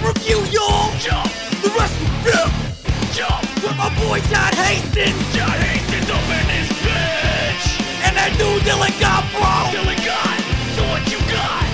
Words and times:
Wrestle 0.00 0.14
Review, 0.14 0.58
y'all! 0.58 0.90
Jump, 0.98 1.30
The 1.62 1.70
Wrestle 1.76 2.06
Review! 2.24 3.12
jump, 3.12 3.42
With 3.62 3.76
my 3.76 3.88
boy 4.00 4.20
John 4.30 4.52
Hastings! 4.54 5.36
John 5.36 5.50
Hastings 5.50 6.08
up 6.08 6.24
in 6.24 6.46
this 6.48 6.68
bitch. 6.80 7.64
And 8.04 8.16
that 8.16 8.34
dude 8.38 8.62
Dylan 8.62 8.94
Godbro! 8.96 9.76
Dylan 9.76 10.00
got, 10.06 10.40
so 10.74 10.82
what 10.88 11.04
you 11.10 11.18
got? 11.28 11.68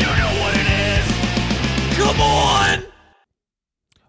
You 0.00 0.10
know 0.18 0.32
what 0.42 0.54
it 0.56 0.66
is. 0.98 1.96
Come 1.98 2.20
on! 2.20 2.84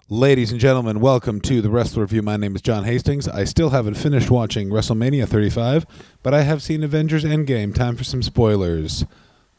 Ladies 0.10 0.52
and 0.52 0.60
gentlemen, 0.60 1.00
welcome 1.00 1.42
to 1.42 1.62
the 1.62 1.70
Wrestler 1.70 2.02
Review. 2.04 2.24
My 2.24 2.38
name 2.38 2.56
is 2.56 2.62
John 2.64 2.86
Hastings. 2.86 3.28
I 3.28 3.44
still 3.44 3.70
haven't 3.70 3.96
finished 3.96 4.32
watching 4.32 4.70
WrestleMania 4.70 5.28
35, 5.28 5.86
but 6.24 6.34
I 6.34 6.42
have 6.42 6.64
seen 6.64 6.84
Avengers 6.84 7.24
Endgame. 7.24 7.76
Time 7.76 7.96
for 7.96 8.04
some 8.04 8.24
spoilers. 8.24 9.06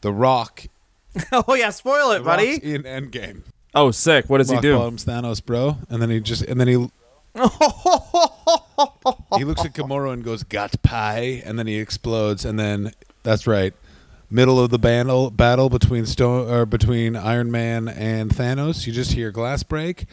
The 0.01 0.11
Rock, 0.11 0.65
oh 1.31 1.55
yeah, 1.55 1.69
spoil 1.69 2.11
it, 2.11 2.19
the 2.19 2.25
buddy. 2.25 2.51
Rock's 2.51 2.63
in 2.65 2.83
Endgame. 2.83 3.43
Oh, 3.75 3.91
sick. 3.91 4.29
What 4.29 4.37
does 4.37 4.49
Rock 4.51 4.63
he 4.63 4.69
do? 4.69 4.77
bottoms 4.77 5.05
Thanos, 5.05 5.43
bro, 5.43 5.77
and 5.89 6.01
then 6.01 6.09
he 6.09 6.19
just 6.19 6.43
and 6.43 6.59
then 6.59 6.67
he 6.67 6.73
he 9.37 9.43
looks 9.43 9.65
at 9.65 9.73
Gamora 9.73 10.13
and 10.13 10.23
goes, 10.23 10.43
"Got 10.43 10.79
pie," 10.83 11.41
and 11.45 11.57
then 11.57 11.65
he 11.67 11.77
explodes, 11.79 12.45
and 12.45 12.59
then 12.59 12.91
that's 13.23 13.47
right. 13.47 13.73
Middle 14.29 14.59
of 14.59 14.69
the 14.69 14.79
battle 14.79 15.31
battle 15.31 15.69
between 15.69 16.05
Stone 16.05 16.49
or 16.49 16.65
between 16.65 17.15
Iron 17.15 17.51
Man 17.51 17.87
and 17.87 18.29
Thanos, 18.31 18.85
you 18.85 18.93
just 18.93 19.13
hear 19.13 19.31
glass 19.31 19.63
break. 19.63 20.05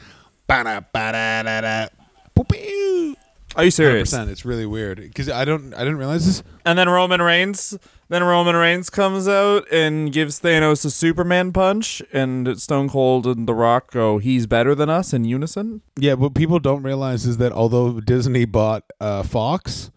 Ba-da, 0.47 0.81
ba-da-da-da. 0.93 1.89
Boop-ew. 2.35 3.15
Are 3.57 3.65
you 3.65 3.71
serious? 3.71 4.13
100%. 4.15 4.29
It's 4.29 4.45
really 4.45 4.67
weird 4.67 4.99
because 4.99 5.29
I 5.29 5.45
don't 5.45 5.75
I 5.75 5.79
didn't 5.79 5.97
realize 5.99 6.25
this. 6.25 6.43
And 6.65 6.79
then 6.79 6.89
Roman 6.89 7.21
Reigns, 7.21 7.77
then 8.09 8.23
Roman 8.23 8.55
Reigns 8.55 8.91
comes 8.91 9.27
out 9.27 9.67
and 9.73 10.13
gives 10.13 10.41
Thanos 10.41 10.85
a 10.85 10.91
Superman 10.91 11.53
punch, 11.53 12.01
and 12.13 12.61
Stone 12.61 12.91
Cold 12.91 13.27
and 13.27 13.49
The 13.49 13.55
Rock 13.55 13.91
go, 13.91 14.19
"He's 14.19 14.47
better 14.47 14.75
than 14.77 14.89
us" 14.89 15.13
in 15.13 15.25
unison. 15.25 15.83
Yeah, 15.99 16.15
what 16.15 16.35
people 16.35 16.61
don't 16.61 16.83
realize 16.85 17.27
is 17.27 17.39
that 17.39 17.51
although 17.53 18.01
Disney 18.01 18.45
bought 18.45 18.85
uh, 19.01 19.25
Fox, 19.25 19.91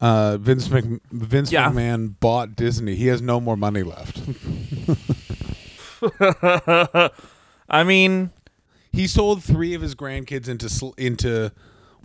uh, 0.00 0.36
Vince 0.38 0.70
Mc, 0.70 1.00
Vince 1.10 1.50
Yeah. 1.50 1.70
McMahon 1.70 2.14
bought 2.20 2.54
Disney. 2.54 2.94
He 2.94 3.08
has 3.08 3.20
no 3.20 3.40
more 3.40 3.56
money 3.56 3.82
left. 3.82 4.20
I 7.68 7.82
mean, 7.84 8.30
he 8.92 9.06
sold 9.06 9.42
three 9.42 9.74
of 9.74 9.82
his 9.82 9.94
grandkids 9.94 10.48
into 10.48 10.68
sl- 10.68 10.94
into 10.96 11.50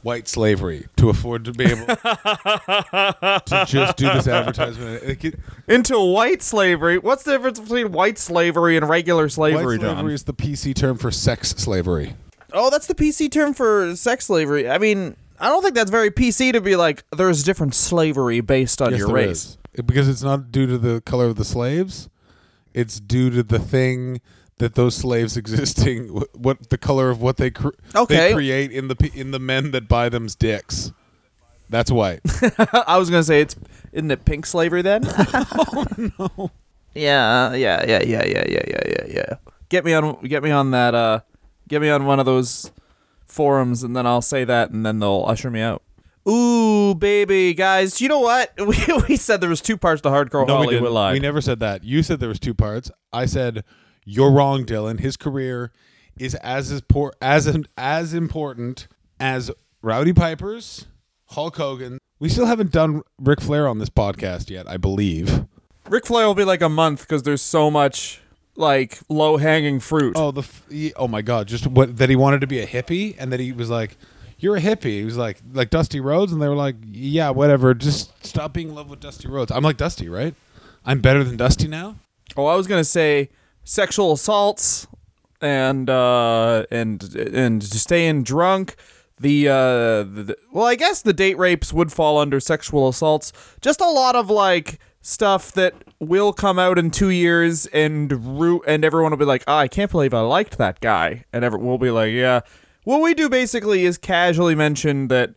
white 0.04 0.28
slavery 0.28 0.88
to 0.98 1.10
afford 1.10 1.46
to 1.46 1.52
be 1.54 1.66
able 1.66 1.86
to 1.96 3.66
just 3.68 3.98
do 3.98 4.06
this 4.12 4.28
advertisement. 4.28 5.20
Could- 5.20 5.40
into 5.68 6.00
white 6.00 6.42
slavery. 6.42 6.98
What's 6.98 7.24
the 7.24 7.32
difference 7.34 7.60
between 7.60 7.92
white 7.92 8.18
slavery 8.18 8.78
and 8.78 8.88
regular 8.90 9.30
slavery, 9.30 9.78
white 9.78 9.82
John? 9.82 9.96
slavery 9.98 10.14
is 10.14 10.24
the 10.24 10.34
PC 10.34 10.76
term 10.76 10.98
for 10.98 11.12
sex 11.12 11.50
slavery. 11.52 12.16
Oh, 12.54 12.70
that's 12.70 12.88
the 12.88 12.96
PC 12.96 13.32
term 13.32 13.54
for 13.54 13.96
sex 13.96 14.26
slavery. 14.26 14.70
I 14.70 14.78
mean, 14.78 15.16
I 15.40 15.50
don't 15.50 15.62
think 15.64 15.76
that's 15.76 15.92
very 15.92 16.12
PC 16.12 16.52
to 16.54 16.62
be 16.62 16.76
like 16.76 17.04
there's 17.16 17.44
different 17.44 17.74
slavery 17.76 18.42
based 18.42 18.82
on 18.82 18.92
Yes, 18.92 19.00
your 19.00 19.08
there 19.08 19.16
race. 19.16 19.58
is. 19.76 19.86
Because 19.86 20.10
it's 20.10 20.22
not 20.24 20.52
due 20.52 20.68
to 20.68 20.78
the 20.78 21.02
color 21.02 21.26
of 21.28 21.38
the 21.38 21.46
slaves. 21.46 22.10
It's 22.74 23.00
due 23.00 23.30
to 23.30 23.44
the 23.44 23.60
thing 23.60 24.20
that 24.62 24.76
those 24.76 24.96
slaves 24.96 25.36
existing, 25.44 26.08
what 26.34 26.70
the 26.70 26.78
color 26.78 27.10
of 27.10 27.22
what 27.22 27.38
they 27.38 27.52
cr- 27.52 27.70
Okay. 27.94 28.16
they 28.16 28.34
create 28.34 28.72
in 28.72 28.88
the 28.88 29.12
in 29.14 29.32
the 29.32 29.40
men 29.40 29.72
that 29.72 29.88
buy 29.88 30.08
them's 30.10 30.36
dicks. 30.36 30.92
That's 31.70 31.92
white. 31.92 32.22
I 32.88 32.98
was 32.98 33.10
gonna 33.10 33.24
say 33.24 33.42
it's 33.42 33.56
isn't 33.92 34.10
it 34.12 34.26
pink 34.26 34.46
slavery 34.46 34.82
then? 34.82 35.04
oh 35.08 35.86
no. 36.18 36.52
Yeah, 36.94 37.54
yeah, 37.54 37.86
yeah, 37.88 38.02
yeah, 38.04 38.24
yeah, 38.26 38.44
yeah, 38.48 38.64
yeah, 38.68 38.82
yeah, 38.88 39.06
yeah. 39.08 39.34
Get 39.70 39.86
me 39.86 39.94
on, 39.94 40.22
get 40.24 40.44
me 40.44 40.52
on 40.52 40.72
that. 40.72 40.94
Uh, 40.94 41.22
get 41.70 41.82
me 41.82 41.90
on 41.90 42.06
one 42.06 42.20
of 42.20 42.26
those 42.26 42.72
forums, 43.26 43.84
and 43.84 43.96
then 43.96 44.06
I'll 44.06 44.22
say 44.22 44.44
that, 44.44 44.72
and 44.72 44.86
then 44.86 45.00
they'll 45.00 45.24
usher 45.26 45.50
me 45.50 45.62
out. 45.62 45.82
Ooh, 46.28 46.94
baby, 46.94 47.54
guys, 47.54 48.02
you 48.02 48.10
know 48.10 48.20
what? 48.20 48.52
We, 48.60 48.76
we 49.08 49.16
said 49.16 49.40
there 49.40 49.50
was 49.50 49.62
two 49.62 49.78
parts 49.78 50.02
to 50.02 50.10
Hardcore 50.10 50.46
No, 50.46 50.56
we 50.60 50.66
Hollywood 50.66 50.74
didn't. 50.84 50.94
Live. 50.94 51.14
We 51.14 51.20
never 51.22 51.40
said 51.42 51.62
that. 51.62 51.84
You 51.86 52.04
said 52.04 52.20
there 52.20 52.30
was 52.30 52.40
two 52.42 52.54
parts. 52.54 52.92
I 53.14 53.26
said 53.26 53.64
you're 54.06 54.32
wrong, 54.32 54.66
Dylan. 54.66 55.00
His 55.00 55.18
career 55.18 55.72
is 56.18 56.36
as 56.36 56.72
as 56.72 56.82
por- 56.82 57.14
as 57.22 57.54
as 57.78 58.14
important 58.14 58.88
as 59.20 59.52
Rowdy 59.82 60.14
Piper's, 60.14 60.88
Hulk 61.28 61.58
Hogan. 61.58 61.98
We 62.20 62.30
still 62.30 62.46
haven't 62.46 62.72
done 62.72 63.02
Ric 63.20 63.42
Flair 63.42 63.68
on 63.68 63.80
this 63.80 63.90
podcast 63.90 64.50
yet, 64.50 64.70
I 64.70 64.78
believe. 64.78 65.46
Ric 65.90 66.06
Flair 66.06 66.28
will 66.28 66.36
be 66.36 66.44
like 66.44 66.62
a 66.62 66.70
month 66.70 67.02
because 67.02 67.24
there's 67.24 67.42
so 67.42 67.72
much 67.72 68.22
like 68.56 69.00
low 69.10 69.38
hanging 69.38 69.80
fruit. 69.80 70.14
Oh, 70.16 70.32
the 70.32 70.42
f- 70.42 70.64
oh 70.96 71.08
my 71.08 71.22
god! 71.22 71.48
Just 71.48 71.68
what 71.68 71.98
that 71.98 72.10
he 72.10 72.16
wanted 72.16 72.42
to 72.42 72.48
be 72.48 72.60
a 72.60 72.68
hippie, 72.68 73.16
and 73.18 73.32
that 73.34 73.40
he 73.40 73.52
was 73.52 73.70
like, 73.70 73.98
"You're 74.38 74.58
a 74.58 74.62
hippie." 74.62 75.00
He 75.00 75.06
was 75.06 75.18
like, 75.18 75.42
like 75.54 75.70
Dusty 75.70 76.00
Rhodes, 76.00 76.32
and 76.32 76.42
they 76.42 76.48
were 76.48 76.56
like, 76.56 76.76
"Yeah, 76.86 77.32
whatever. 77.32 77.74
Just 77.74 78.26
stop 78.26 78.54
being 78.54 78.70
in 78.70 78.76
love 78.76 78.90
with 78.90 79.00
Dusty 79.00 79.28
Rhodes." 79.28 79.52
I'm 79.52 79.64
like 79.64 79.78
Dusty, 79.78 80.10
right? 80.10 80.36
I'm 80.86 81.00
better 81.00 81.24
than 81.24 81.38
Dusty 81.38 81.68
now. 81.68 81.96
Oh, 82.38 82.46
I 82.46 82.56
was 82.56 82.68
gonna 82.68 82.84
say 82.84 83.30
sexual 83.64 84.14
assaults 84.14 84.88
and 85.42 85.90
uh 85.90 86.66
and 86.72 87.04
and 87.16 87.64
staying 87.64 88.24
drunk. 88.24 88.76
The 89.20 89.48
uh 89.48 89.54
the, 90.04 90.38
well, 90.52 90.66
I 90.66 90.76
guess 90.76 91.02
the 91.02 91.14
date 91.14 91.38
rapes 91.38 91.72
would 91.72 91.92
fall 91.92 92.18
under 92.18 92.40
sexual 92.40 92.88
assaults. 92.88 93.34
Just 93.62 93.82
a 93.82 93.90
lot 93.90 94.16
of 94.16 94.30
like 94.30 94.80
stuff 95.02 95.52
that 95.54 95.74
will 96.00 96.34
come 96.34 96.60
out 96.60 96.78
in 96.78 96.92
two 96.92 97.10
years 97.10 97.66
and 97.68 98.40
root 98.40 98.64
and 98.68 98.86
everyone 98.86 99.12
will 99.12 99.18
be 99.18 99.26
like, 99.26 99.44
oh, 99.48 99.56
I 99.56 99.68
can't 99.68 99.92
believe 99.92 100.14
I 100.14 100.22
liked 100.22 100.58
that 100.58 100.80
guy, 100.80 101.26
and 101.34 101.44
everyone 101.44 101.68
will 101.68 101.78
be 101.78 101.92
like, 101.92 102.12
yeah. 102.14 102.42
What 102.84 103.02
we 103.02 103.14
do 103.14 103.30
basically 103.30 103.86
is 103.86 103.98
casually 103.98 104.56
mention 104.56 105.08
that 105.10 105.36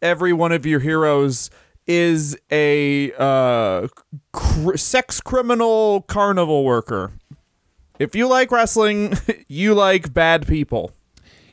every 0.00 0.32
one 0.32 0.52
of 0.52 0.64
your 0.64 0.80
heroes 0.80 1.50
is 1.86 2.36
a 2.50 3.12
uh, 3.18 3.88
cr- 4.32 4.76
sex 4.76 5.20
criminal 5.20 6.02
carnival 6.02 6.64
worker. 6.64 7.12
If 7.98 8.14
you 8.14 8.28
like 8.28 8.50
wrestling, 8.50 9.14
you 9.48 9.74
like 9.74 10.12
bad 10.12 10.46
people. 10.46 10.92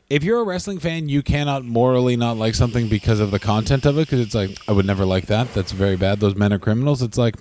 If 0.08 0.22
you're 0.22 0.40
a 0.40 0.44
wrestling 0.44 0.78
fan, 0.78 1.08
you 1.08 1.22
cannot 1.22 1.64
morally 1.64 2.16
not 2.16 2.36
like 2.36 2.54
something 2.54 2.88
because 2.88 3.18
of 3.18 3.32
the 3.32 3.40
content 3.40 3.84
of 3.86 3.98
it. 3.98 4.02
Because 4.02 4.20
it's 4.20 4.34
like, 4.34 4.56
I 4.68 4.72
would 4.72 4.86
never 4.86 5.04
like 5.04 5.26
that. 5.26 5.52
That's 5.52 5.72
very 5.72 5.96
bad. 5.96 6.20
Those 6.20 6.36
men 6.36 6.52
are 6.52 6.60
criminals. 6.60 7.02
It's 7.02 7.18
like, 7.18 7.34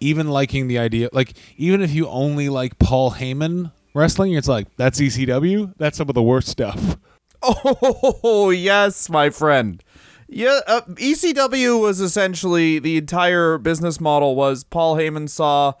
even 0.00 0.28
liking 0.28 0.68
the 0.68 0.78
idea, 0.78 1.08
like 1.12 1.32
even 1.56 1.80
if 1.80 1.92
you 1.92 2.06
only 2.08 2.48
like 2.48 2.78
Paul 2.78 3.12
Heyman 3.12 3.72
wrestling, 3.94 4.34
it's 4.34 4.48
like 4.48 4.68
that's 4.76 5.00
ECW. 5.00 5.72
That's 5.78 5.96
some 5.96 6.08
of 6.08 6.14
the 6.14 6.22
worst 6.22 6.48
stuff. 6.48 6.98
Oh 7.46 8.48
yes, 8.48 9.10
my 9.10 9.28
friend. 9.28 9.84
Yeah, 10.28 10.60
uh, 10.66 10.80
ECW 10.92 11.78
was 11.78 12.00
essentially 12.00 12.78
the 12.78 12.96
entire 12.96 13.58
business 13.58 14.00
model 14.00 14.34
was 14.34 14.64
Paul 14.64 14.96
Heyman 14.96 15.28
saw 15.28 15.74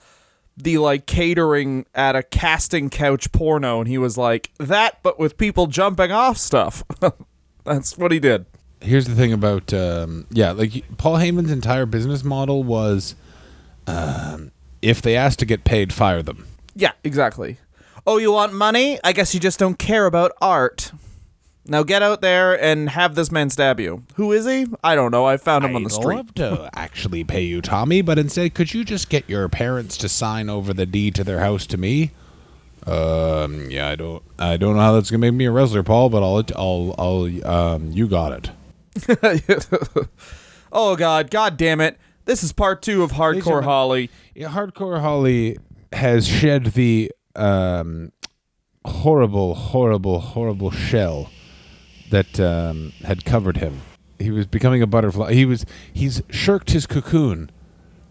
the 0.56 0.78
like 0.78 1.06
catering 1.06 1.86
at 1.94 2.14
a 2.16 2.22
casting 2.22 2.90
couch 2.90 3.32
porno, 3.32 3.80
and 3.80 3.88
he 3.88 3.98
was 3.98 4.16
like 4.16 4.50
that, 4.58 5.02
but 5.02 5.18
with 5.18 5.36
people 5.36 5.66
jumping 5.66 6.12
off 6.12 6.36
stuff. 6.36 6.82
That's 7.64 7.96
what 7.96 8.12
he 8.12 8.18
did. 8.20 8.46
here's 8.82 9.06
the 9.06 9.14
thing 9.14 9.32
about 9.32 9.72
um, 9.72 10.26
yeah 10.30 10.50
like 10.52 10.84
paul 10.98 11.14
heyman's 11.16 11.50
entire 11.50 11.86
business 11.86 12.22
model 12.22 12.62
was 12.62 13.14
um, 13.86 14.52
if 14.82 15.00
they 15.00 15.16
asked 15.16 15.38
to 15.38 15.46
get 15.46 15.64
paid 15.64 15.90
fire 15.92 16.22
them 16.22 16.46
Yeah, 16.74 16.92
exactly. 17.02 17.58
Oh, 18.06 18.18
you 18.18 18.32
want 18.32 18.52
money? 18.52 18.98
I 19.02 19.12
guess 19.12 19.32
you 19.32 19.40
just 19.40 19.58
don't 19.58 19.78
care 19.78 20.04
about 20.04 20.32
art. 20.42 20.92
Now 21.66 21.82
get 21.82 22.02
out 22.02 22.20
there 22.20 22.62
and 22.62 22.90
have 22.90 23.14
this 23.14 23.32
man 23.32 23.48
stab 23.48 23.80
you. 23.80 24.02
Who 24.16 24.32
is 24.32 24.44
he? 24.44 24.66
I 24.84 24.94
don't 24.94 25.10
know. 25.10 25.24
I 25.24 25.38
found 25.38 25.64
him 25.64 25.74
on 25.74 25.82
the 25.82 25.88
I'd 25.88 25.92
street. 25.92 26.16
love 26.16 26.34
to 26.34 26.70
actually 26.74 27.24
pay 27.24 27.42
you 27.42 27.62
tommy 27.62 28.02
but 28.02 28.18
instead 28.18 28.52
could 28.54 28.74
you 28.74 28.84
just 28.84 29.08
get 29.08 29.28
your 29.28 29.48
parents 29.48 29.96
to 29.98 30.08
sign 30.08 30.50
over 30.50 30.74
the 30.74 30.84
deed 30.86 31.14
to 31.14 31.24
their 31.24 31.40
house 31.40 31.66
to 31.66 31.76
me 31.78 32.10
um 32.86 33.70
yeah 33.70 33.88
i 33.88 33.94
don't 33.94 34.22
i 34.38 34.56
don't 34.56 34.74
know 34.76 34.82
how 34.82 34.92
that's 34.92 35.10
gonna 35.10 35.18
make 35.20 35.32
me 35.32 35.46
a 35.46 35.50
wrestler 35.50 35.82
paul 35.82 36.10
but 36.10 36.22
i'll 36.22 36.44
i'll 36.56 36.94
i'll 36.98 37.46
um 37.46 37.90
you 37.92 38.06
got 38.06 38.32
it 38.32 38.50
oh 40.72 40.96
God, 40.96 41.30
God 41.30 41.56
damn 41.56 41.80
it! 41.80 41.98
This 42.26 42.42
is 42.42 42.52
part 42.52 42.82
two 42.82 43.02
of 43.02 43.12
Hardcore. 43.12 43.64
Holly. 43.64 44.10
Yeah, 44.34 44.48
Hardcore 44.48 45.00
Holly 45.00 45.58
has 45.92 46.26
shed 46.26 46.66
the 46.66 47.10
um, 47.36 48.12
horrible, 48.84 49.54
horrible, 49.54 50.20
horrible 50.20 50.70
shell 50.70 51.30
that 52.14 52.38
um, 52.38 52.92
had 53.04 53.24
covered 53.24 53.56
him. 53.56 53.80
He 54.20 54.30
was 54.30 54.46
becoming 54.46 54.80
a 54.82 54.86
butterfly. 54.86 55.32
He 55.34 55.44
was 55.44 55.66
he's 55.92 56.22
shirked 56.30 56.70
his 56.70 56.86
cocoon, 56.86 57.50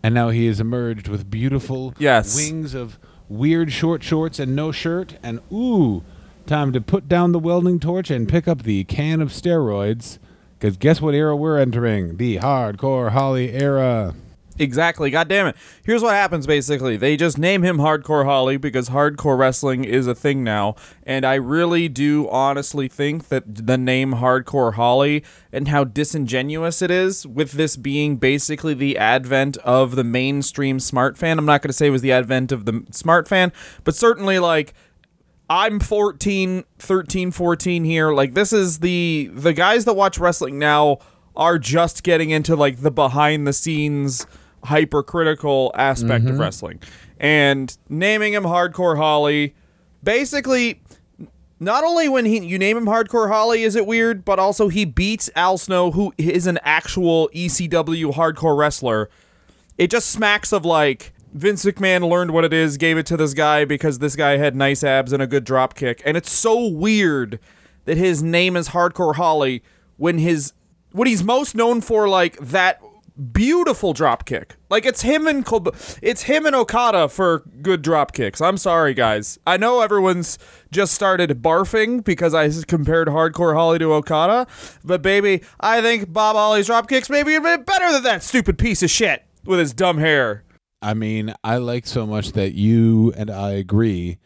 and 0.03 0.13
now 0.13 0.29
he 0.29 0.45
has 0.47 0.59
emerged 0.59 1.07
with 1.07 1.31
beautiful 1.31 1.93
Yes. 1.97 2.35
wings 2.35 2.73
of 2.73 2.99
weird 3.29 3.71
short 3.71 4.03
shorts 4.03 4.39
and 4.39 4.53
no 4.55 4.73
shirt. 4.73 5.15
And 5.23 5.39
ooh, 5.51 6.03
time 6.45 6.73
to 6.73 6.81
put 6.81 7.07
down 7.07 7.31
the 7.31 7.39
welding 7.39 7.79
torch 7.79 8.11
and 8.11 8.27
pick 8.27 8.45
up 8.47 8.63
the 8.63 8.83
can 8.83 9.21
of 9.21 9.29
steroids. 9.29 10.19
Because 10.59 10.75
guess 10.77 11.01
what 11.01 11.13
era 11.15 11.35
we're 11.35 11.57
entering? 11.57 12.17
The 12.17 12.37
Hardcore 12.39 13.11
Holly 13.11 13.51
era. 13.53 14.13
Exactly. 14.59 15.09
God 15.09 15.27
damn 15.27 15.47
it. 15.47 15.55
Here's 15.83 16.03
what 16.03 16.13
happens 16.13 16.45
basically. 16.45 16.95
They 16.97 17.17
just 17.17 17.37
name 17.37 17.63
him 17.63 17.77
Hardcore 17.77 18.25
Holly 18.25 18.57
because 18.57 18.89
hardcore 18.89 19.37
wrestling 19.37 19.83
is 19.83 20.05
a 20.05 20.13
thing 20.15 20.43
now. 20.43 20.75
And 21.03 21.25
I 21.25 21.35
really 21.35 21.89
do 21.89 22.29
honestly 22.29 22.87
think 22.87 23.29
that 23.29 23.43
the 23.65 23.77
name 23.77 24.13
Hardcore 24.13 24.75
Holly 24.75 25.23
and 25.51 25.67
how 25.67 25.83
disingenuous 25.83 26.81
it 26.81 26.91
is 26.91 27.25
with 27.25 27.53
this 27.53 27.75
being 27.75 28.17
basically 28.17 28.73
the 28.73 28.97
advent 28.97 29.57
of 29.57 29.95
the 29.95 30.03
mainstream 30.03 30.79
smart 30.79 31.17
fan. 31.17 31.39
I'm 31.39 31.45
not 31.45 31.61
going 31.61 31.69
to 31.69 31.73
say 31.73 31.87
it 31.87 31.91
was 31.91 32.01
the 32.01 32.11
advent 32.11 32.51
of 32.51 32.65
the 32.65 32.85
smart 32.91 33.27
fan, 33.27 33.51
but 33.83 33.95
certainly 33.95 34.39
like 34.39 34.73
I'm 35.49 35.79
14, 35.79 36.63
13, 36.79 37.31
14 37.31 37.83
here. 37.83 38.13
Like 38.13 38.33
this 38.33 38.53
is 38.53 38.79
the 38.79 39.29
the 39.33 39.53
guys 39.53 39.85
that 39.85 39.93
watch 39.93 40.17
wrestling 40.17 40.57
now 40.57 40.99
are 41.35 41.57
just 41.57 42.03
getting 42.03 42.29
into 42.29 42.55
like 42.55 42.81
the 42.81 42.91
behind 42.91 43.47
the 43.47 43.53
scenes 43.53 44.25
hypercritical 44.63 45.71
aspect 45.75 46.25
of 46.25 46.31
mm-hmm. 46.31 46.41
wrestling. 46.41 46.81
And 47.19 47.75
naming 47.89 48.33
him 48.33 48.43
Hardcore 48.43 48.97
Holly 48.97 49.55
basically 50.03 50.81
not 51.59 51.83
only 51.83 52.09
when 52.09 52.25
he 52.25 52.39
you 52.39 52.57
name 52.57 52.77
him 52.77 52.85
Hardcore 52.85 53.29
Holly 53.29 53.63
is 53.63 53.75
it 53.75 53.85
weird, 53.85 54.25
but 54.25 54.39
also 54.39 54.67
he 54.67 54.85
beats 54.85 55.29
Al 55.35 55.57
Snow 55.57 55.91
who 55.91 56.13
is 56.17 56.47
an 56.47 56.59
actual 56.63 57.29
ECW 57.33 58.13
hardcore 58.13 58.57
wrestler. 58.57 59.09
It 59.77 59.89
just 59.89 60.09
smacks 60.09 60.51
of 60.51 60.65
like 60.65 61.13
Vince 61.33 61.65
McMahon 61.65 62.09
learned 62.09 62.31
what 62.31 62.45
it 62.45 62.53
is, 62.53 62.77
gave 62.77 62.97
it 62.97 63.05
to 63.07 63.17
this 63.17 63.33
guy 63.33 63.65
because 63.65 63.99
this 63.99 64.15
guy 64.15 64.37
had 64.37 64.55
nice 64.55 64.83
abs 64.83 65.13
and 65.13 65.23
a 65.23 65.27
good 65.27 65.43
drop 65.43 65.73
kick. 65.73 66.01
And 66.05 66.15
it's 66.15 66.31
so 66.31 66.67
weird 66.67 67.39
that 67.85 67.97
his 67.97 68.21
name 68.21 68.55
is 68.55 68.69
Hardcore 68.69 69.15
Holly 69.15 69.63
when 69.97 70.17
his 70.19 70.53
what 70.91 71.07
he's 71.07 71.23
most 71.23 71.55
known 71.55 71.81
for 71.81 72.07
like 72.07 72.37
that 72.37 72.81
beautiful 73.31 73.93
drop 73.93 74.25
kick. 74.25 74.55
Like 74.69 74.85
it's 74.85 75.01
him 75.01 75.27
and 75.27 75.45
it's 76.01 76.23
him 76.23 76.45
and 76.45 76.55
Okada 76.55 77.09
for 77.09 77.43
good 77.61 77.81
drop 77.81 78.13
kicks. 78.13 78.41
I'm 78.41 78.57
sorry 78.57 78.93
guys. 78.93 79.37
I 79.45 79.57
know 79.57 79.81
everyone's 79.81 80.39
just 80.71 80.93
started 80.93 81.41
barfing 81.41 82.03
because 82.03 82.33
I 82.33 82.49
compared 82.67 83.07
Hardcore 83.07 83.53
Holly 83.53 83.79
to 83.79 83.93
Okada, 83.93 84.47
but 84.83 85.01
baby, 85.01 85.43
I 85.59 85.81
think 85.81 86.11
Bob 86.11 86.35
Holly's 86.35 86.67
drop 86.67 86.89
kicks 86.89 87.09
maybe 87.09 87.35
a 87.35 87.41
bit 87.41 87.65
better 87.65 87.91
than 87.91 88.03
that 88.03 88.23
stupid 88.23 88.57
piece 88.57 88.81
of 88.81 88.89
shit 88.89 89.23
with 89.45 89.59
his 89.59 89.73
dumb 89.73 89.97
hair. 89.97 90.43
I 90.81 90.93
mean, 90.93 91.33
I 91.43 91.57
like 91.57 91.85
so 91.85 92.05
much 92.05 92.33
that 92.33 92.53
you 92.53 93.13
and 93.15 93.29
I 93.29 93.51
agree 93.51 94.17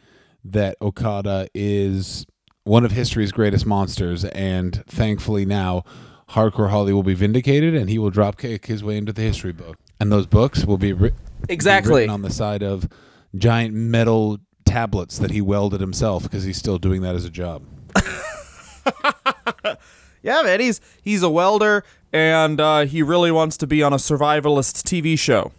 that 0.43 0.77
Okada 0.81 1.49
is 1.53 2.25
one 2.63 2.83
of 2.83 2.91
history's 2.91 3.31
greatest 3.31 3.65
monsters, 3.65 4.25
and 4.25 4.83
thankfully 4.87 5.45
now, 5.45 5.83
Hardcore 6.31 6.69
Holly 6.69 6.94
will 6.94 7.03
be 7.03 7.13
vindicated, 7.13 7.74
and 7.75 7.89
he 7.89 7.97
will 7.97 8.12
dropkick 8.12 8.65
his 8.65 8.83
way 8.83 8.97
into 8.97 9.13
the 9.13 9.21
history 9.21 9.53
book, 9.53 9.77
and 10.00 10.12
those 10.12 10.25
books 10.25 10.65
will 10.65 10.77
be, 10.77 10.91
writ- 10.94 11.13
be 11.47 11.53
Exactly. 11.53 12.01
written 12.01 12.09
on 12.09 12.21
the 12.21 12.29
side 12.31 12.62
of 12.63 12.88
giant 13.35 13.74
metal 13.74 14.39
tablets 14.65 15.18
that 15.19 15.31
he 15.31 15.39
welded 15.41 15.79
himself 15.79 16.24
because 16.24 16.44
he's 16.44 16.57
still 16.57 16.77
doing 16.77 17.01
that 17.01 17.15
as 17.15 17.24
a 17.25 17.29
job. 17.29 17.63
Yeah, 20.24 20.41
man, 20.41 20.59
he's 20.59 20.81
he's 21.01 21.24
a 21.24 21.29
welder 21.29 21.85
and 22.12 22.59
uh, 22.59 22.81
he 22.85 23.01
really 23.01 23.31
wants 23.31 23.56
to 23.57 23.68
be 23.68 23.81
on 23.81 23.94
a 23.94 23.97
survivalist 23.97 24.83
TV 24.83 25.18
show. 25.18 25.53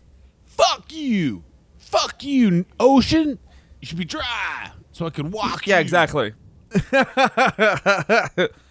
Fuck 0.45 0.93
you, 0.93 1.43
fuck 1.79 2.23
you, 2.23 2.67
ocean. 2.79 3.39
You 3.81 3.87
should 3.87 3.97
be 3.97 4.05
dry 4.05 4.73
so 4.93 5.07
I 5.07 5.11
can 5.11 5.31
walk. 5.31 5.67
Yeah, 5.67 5.77
you. 5.77 5.81
exactly. 5.81 6.35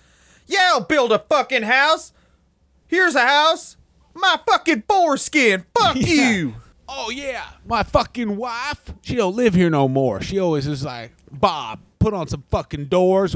yeah, 0.48 0.72
I'll 0.74 0.82
build 0.82 1.12
a 1.12 1.20
fucking 1.20 1.64
house. 1.64 2.14
Here's 2.88 3.16
a 3.16 3.26
house. 3.26 3.78
My 4.14 4.40
fucking 4.48 4.84
foreskin. 4.88 5.66
Fuck 5.78 5.96
you. 6.00 6.56
Oh 6.90 7.10
yeah, 7.10 7.46
my 7.66 7.84
fucking 7.84 8.38
wife. 8.38 8.94
She 9.02 9.16
don't 9.16 9.36
live 9.36 9.54
here 9.54 9.70
no 9.70 9.88
more. 9.88 10.22
She 10.22 10.40
always 10.40 10.66
is 10.68 10.86
like, 10.86 11.12
Bob, 11.32 11.80
put 12.00 12.14
on 12.14 12.28
some 12.28 12.44
fucking 12.50 12.86
doors 12.86 13.36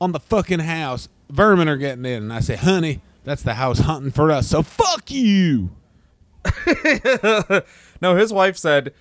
on 0.00 0.12
the 0.12 0.20
fucking 0.20 0.60
house. 0.60 1.08
Vermin 1.30 1.68
are 1.68 1.76
getting 1.76 2.04
in, 2.06 2.24
and 2.24 2.32
I 2.32 2.40
say, 2.40 2.56
honey, 2.56 3.02
that's 3.24 3.42
the 3.42 3.54
house 3.54 3.80
hunting 3.80 4.10
for 4.10 4.30
us. 4.30 4.48
So 4.48 4.62
fuck 4.62 5.10
you. 5.10 5.70
No, 8.02 8.16
his 8.16 8.32
wife 8.32 8.56
said 8.56 8.92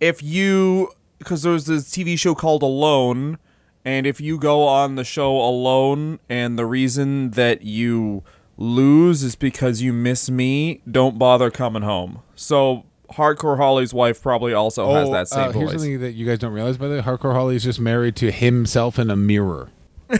if 0.00 0.22
you 0.22 0.90
because 1.18 1.42
there 1.42 1.52
was 1.52 1.66
this 1.66 1.90
TV 1.90 2.16
show 2.16 2.34
called 2.34 2.62
Alone, 2.62 3.38
and 3.86 4.04
if 4.04 4.20
you 4.20 4.36
go 4.36 4.64
on 4.64 4.96
the 4.96 5.04
show 5.04 5.36
alone, 5.40 6.18
and 6.28 6.58
the 6.58 6.66
reason 6.66 7.30
that 7.30 7.62
you 7.62 8.24
lose 8.58 9.22
is 9.22 9.36
because 9.36 9.80
you 9.80 9.92
miss 9.92 10.28
me, 10.28 10.82
don't 10.90 11.20
bother 11.20 11.52
coming 11.52 11.82
home. 11.82 12.20
So 12.34 12.84
Hardcore 13.12 13.58
Holly's 13.58 13.94
wife 13.94 14.20
probably 14.20 14.52
also 14.52 14.92
has 14.92 15.08
that 15.10 15.28
same 15.28 15.50
uh, 15.50 15.52
here's 15.52 15.70
voice. 15.70 15.80
something 15.80 16.00
that 16.00 16.14
you 16.14 16.26
guys 16.26 16.40
don't 16.40 16.52
realize. 16.52 16.76
By 16.78 16.88
the 16.88 16.96
way, 16.96 17.00
Hardcore 17.00 17.32
Holly 17.32 17.54
is 17.54 17.62
just 17.62 17.78
married 17.78 18.16
to 18.16 18.32
himself 18.32 18.98
in 18.98 19.08
a 19.08 19.14
mirror. 19.14 19.70
I'm 20.10 20.18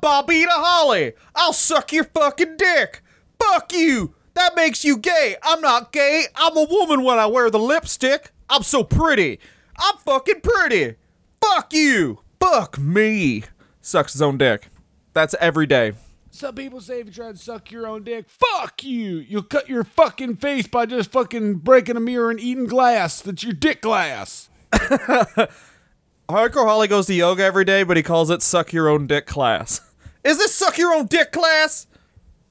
Bobita 0.00 0.46
Holly. 0.48 1.12
I'll 1.34 1.52
suck 1.52 1.92
your 1.92 2.04
fucking 2.04 2.56
dick. 2.56 3.02
Fuck 3.38 3.70
you. 3.74 4.14
That 4.32 4.56
makes 4.56 4.82
you 4.82 4.96
gay. 4.96 5.36
I'm 5.42 5.60
not 5.60 5.92
gay. 5.92 6.24
I'm 6.36 6.56
a 6.56 6.64
woman 6.64 7.02
when 7.02 7.18
I 7.18 7.26
wear 7.26 7.50
the 7.50 7.58
lipstick. 7.58 8.30
I'm 8.48 8.62
so 8.62 8.82
pretty. 8.82 9.40
I'm 9.78 9.96
fucking 9.98 10.40
pretty. 10.42 10.96
Fuck 11.40 11.72
you. 11.72 12.20
Fuck 12.40 12.78
me. 12.78 13.44
Sucks 13.80 14.12
his 14.12 14.22
own 14.22 14.38
dick. 14.38 14.68
That's 15.12 15.34
every 15.40 15.66
day. 15.66 15.92
Some 16.30 16.56
people 16.56 16.80
say 16.80 16.98
if 17.00 17.06
you 17.06 17.12
try 17.12 17.30
to 17.30 17.38
suck 17.38 17.70
your 17.70 17.86
own 17.86 18.02
dick, 18.02 18.26
fuck 18.28 18.82
you. 18.82 19.18
You'll 19.18 19.44
cut 19.44 19.68
your 19.68 19.84
fucking 19.84 20.36
face 20.36 20.66
by 20.66 20.84
just 20.84 21.12
fucking 21.12 21.58
breaking 21.58 21.96
a 21.96 22.00
mirror 22.00 22.30
and 22.30 22.40
eating 22.40 22.66
glass. 22.66 23.20
That's 23.20 23.44
your 23.44 23.52
dick 23.52 23.80
glass. 23.80 24.48
Hardcore 24.72 26.64
Holly 26.66 26.88
goes 26.88 27.06
to 27.06 27.14
yoga 27.14 27.44
every 27.44 27.64
day, 27.64 27.84
but 27.84 27.96
he 27.96 28.02
calls 28.02 28.30
it 28.30 28.42
suck 28.42 28.72
your 28.72 28.88
own 28.88 29.06
dick 29.06 29.26
class. 29.26 29.80
Is 30.24 30.38
this 30.38 30.54
suck 30.54 30.76
your 30.76 30.92
own 30.92 31.06
dick 31.06 31.30
class? 31.30 31.86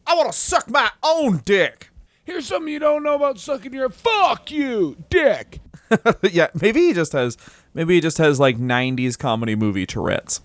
I 0.08 0.16
want 0.16 0.31
to 0.31 0.38
suck 0.38 0.69
my 0.69 0.90
own 1.04 1.42
dick. 1.44 1.90
Here's 2.24 2.46
something 2.46 2.72
you 2.72 2.80
don't 2.80 3.04
know 3.04 3.16
about 3.16 3.38
sucking 3.38 3.74
your 3.74 3.90
fuck 3.90 4.50
you, 4.50 4.96
dick. 5.10 5.60
yeah, 6.31 6.48
maybe 6.60 6.81
he 6.88 6.94
just 6.94 7.13
has 7.13 7.38
maybe 7.74 7.95
he 7.95 8.01
just 8.01 8.18
has 8.18 8.40
like 8.40 8.57
90s 8.57 9.18
comedy 9.18 9.56
movie 9.56 9.86
Tourette's. 9.86 10.42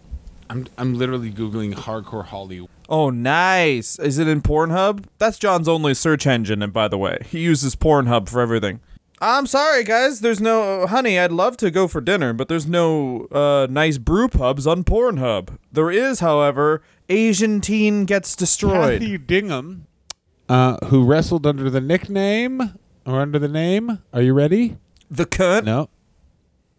I'm 0.51 0.67
I'm 0.79 0.95
literally 0.95 1.31
googling 1.31 1.75
hardcore 1.75 2.25
Holly. 2.25 2.67
Oh, 2.89 3.11
nice. 3.11 3.99
Is 3.99 4.19
it 4.19 4.29
in 4.29 4.41
Pornhub? 4.41 5.05
That's 5.19 5.39
John's 5.39 5.69
only 5.69 5.93
search 5.93 6.27
engine, 6.27 6.63
and 6.63 6.73
by 6.73 6.89
the 6.89 6.97
way, 6.97 7.19
he 7.27 7.41
uses 7.41 7.77
Pornhub 7.77 8.29
for 8.29 8.41
everything. 8.41 8.81
I'm 9.21 9.47
sorry, 9.47 9.85
guys. 9.85 10.21
There's 10.21 10.41
no 10.41 10.87
honey. 10.87 11.19
I'd 11.19 11.33
love 11.33 11.57
to 11.59 11.71
go 11.71 11.89
for 11.89 12.01
dinner, 12.01 12.33
but 12.33 12.49
there's 12.49 12.67
no 12.67 13.27
uh, 13.33 13.67
nice 13.69 13.99
brew 13.99 14.29
pubs 14.29 14.67
on 14.67 14.85
Pornhub. 14.85 15.59
There 15.73 15.91
is, 15.91 16.21
however, 16.21 16.83
Asian 17.09 17.61
teen 17.61 18.05
gets 18.05 18.37
destroyed. 18.37 19.01
Kathy 19.01 19.19
Dingham, 19.19 19.87
uh, 20.49 20.77
who 20.87 21.05
wrestled 21.05 21.47
under 21.47 21.69
the 21.69 21.81
nickname 21.81 22.79
or 23.05 23.21
under 23.21 23.39
the 23.41 23.49
name. 23.49 23.99
Are 24.13 24.23
you 24.23 24.35
ready? 24.35 24.77
The 25.11 25.27
cunt. 25.27 25.65
No, 25.65 25.89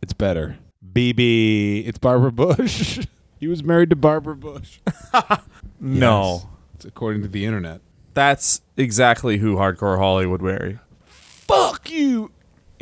it's 0.01 0.13
better. 0.13 0.57
BB. 0.93 1.87
It's 1.87 1.97
Barbara 1.97 2.31
Bush. 2.31 3.05
he 3.39 3.47
was 3.47 3.63
married 3.63 3.89
to 3.91 3.95
Barbara 3.95 4.35
Bush. 4.35 4.79
No, 5.81 6.33
Yes. 6.33 6.45
It's 6.75 6.85
according 6.85 7.21
to 7.21 7.29
the 7.29 7.45
internet. 7.45 7.79
that's 8.13 8.61
exactly 8.75 9.37
who 9.37 9.55
Hardcore 9.55 9.97
Holly 9.97 10.25
would 10.25 10.41
marry. 10.41 10.77
Fuck 11.05 11.89
you. 11.89 12.31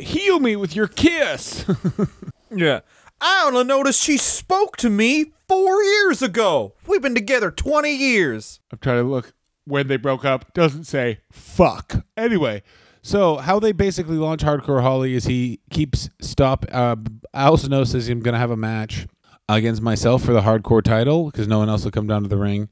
Heal 0.00 0.40
me 0.40 0.56
with 0.56 0.74
your 0.74 0.88
kiss. 0.88 1.64
Yeah. 2.50 2.80
I 3.20 3.44
only 3.46 3.64
noticed 3.64 4.02
she 4.02 4.16
spoke 4.16 4.76
to 4.78 4.88
me 4.90 5.32
four 5.48 5.82
years 5.82 6.22
ago. 6.22 6.72
We've 6.86 7.02
been 7.02 7.14
together 7.14 7.50
20 7.50 7.94
years. 7.94 8.58
I'm 8.72 8.78
trying 8.78 9.02
to 9.02 9.08
look 9.08 9.32
when 9.64 9.86
they 9.88 9.96
broke 9.98 10.24
up. 10.24 10.54
Doesn't 10.54 10.84
say 10.84 11.18
fuck. 11.30 12.04
Anyway, 12.16 12.62
so 13.02 13.36
how 13.36 13.58
they 13.58 13.72
basically 13.72 14.16
launch 14.16 14.42
Hardcore 14.42 14.82
Holly 14.82 15.14
is 15.14 15.24
he 15.24 15.60
keeps 15.70 16.08
stop. 16.20 16.64
Uh, 16.70 16.96
Al 17.34 17.56
Snow 17.56 17.84
says 17.84 18.08
I'm 18.08 18.20
going 18.20 18.34
to 18.34 18.38
have 18.38 18.50
a 18.50 18.56
match 18.56 19.06
against 19.48 19.82
myself 19.82 20.22
for 20.22 20.32
the 20.32 20.42
Hardcore 20.42 20.82
title 20.82 21.30
because 21.30 21.48
no 21.48 21.58
one 21.58 21.68
else 21.68 21.84
will 21.84 21.90
come 21.90 22.06
down 22.06 22.22
to 22.22 22.28
the 22.28 22.36
ring. 22.36 22.68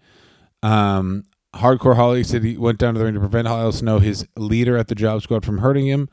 Um, 0.62 1.24
Hardcore 1.54 1.96
Holly 1.96 2.22
said 2.22 2.44
he 2.44 2.56
went 2.56 2.78
down 2.78 2.94
to 2.94 2.98
the 2.98 3.04
ring 3.04 3.14
to 3.14 3.20
prevent 3.20 3.48
Al 3.48 3.72
Snow, 3.72 3.98
his 3.98 4.26
leader 4.36 4.76
at 4.76 4.88
the 4.88 4.94
job 4.94 5.22
squad, 5.22 5.44
from 5.44 5.58
hurting 5.58 5.86
him. 5.86 6.08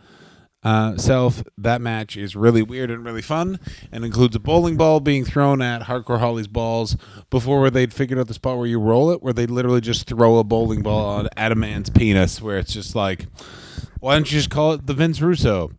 Uh, 0.63 0.95
self, 0.95 1.43
that 1.57 1.81
match 1.81 2.15
is 2.15 2.37
really 2.37 2.61
weird 2.61 2.89
and 2.89 3.03
really 3.03 3.21
fun 3.21 3.59
and 3.91 4.05
includes 4.05 4.33
a 4.33 4.39
bowling 4.39 4.77
ball 4.77 5.01
being 5.01 5.25
thrown 5.25 5.61
at 5.61 5.81
Hardcore 5.81 6.19
Holly's 6.19 6.47
balls 6.47 6.95
before 7.29 7.59
where 7.59 7.69
they'd 7.69 7.93
figured 7.93 8.17
out 8.17 8.27
the 8.27 8.33
spot 8.33 8.57
where 8.57 8.65
you 8.65 8.79
roll 8.79 9.11
it, 9.11 9.21
where 9.21 9.33
they 9.33 9.45
literally 9.45 9.81
just 9.81 10.07
throw 10.07 10.37
a 10.37 10.43
bowling 10.45 10.81
ball 10.81 11.27
at 11.35 11.51
a 11.51 11.55
man's 11.55 11.89
penis, 11.89 12.41
where 12.41 12.57
it's 12.57 12.71
just 12.71 12.95
like, 12.95 13.25
why 14.03 14.15
don't 14.15 14.31
you 14.31 14.37
just 14.37 14.49
call 14.49 14.73
it 14.73 14.85
the 14.85 14.93
Vince 14.93 15.21
Russo? 15.21 15.71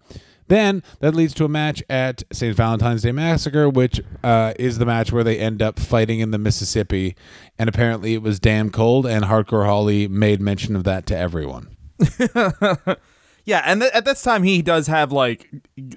Then 0.49 0.83
that 1.01 1.15
leads 1.15 1.33
to 1.35 1.45
a 1.45 1.49
match 1.49 1.83
at 1.89 2.23
St. 2.33 2.55
Valentine's 2.55 3.03
Day 3.03 3.13
Massacre, 3.13 3.69
which 3.69 4.01
uh, 4.23 4.53
is 4.59 4.79
the 4.79 4.85
match 4.85 5.11
where 5.11 5.25
they 5.25 5.39
end 5.39 5.63
up 5.63 5.79
fighting 5.79 6.21
in 6.21 6.31
the 6.33 6.39
Mississippi. 6.39 7.17
And 7.59 7.69
apparently 7.69 8.15
it 8.15 8.23
was 8.23 8.39
damn 8.39 8.71
cold, 8.71 9.07
and 9.07 9.25
Hardcore 9.25 9.65
Holly 9.65 10.07
made 10.09 10.41
mention 10.41 10.77
of 10.77 10.85
that 10.85 11.07
to 11.07 11.17
everyone. 11.17 11.77
Yeah, 13.45 13.63
and 13.65 13.83
th- 13.83 13.93
at 13.93 14.05
this 14.05 14.23
time 14.23 14.43
he 14.43 14.63
does 14.63 14.87
have 14.87 15.13
like 15.13 15.51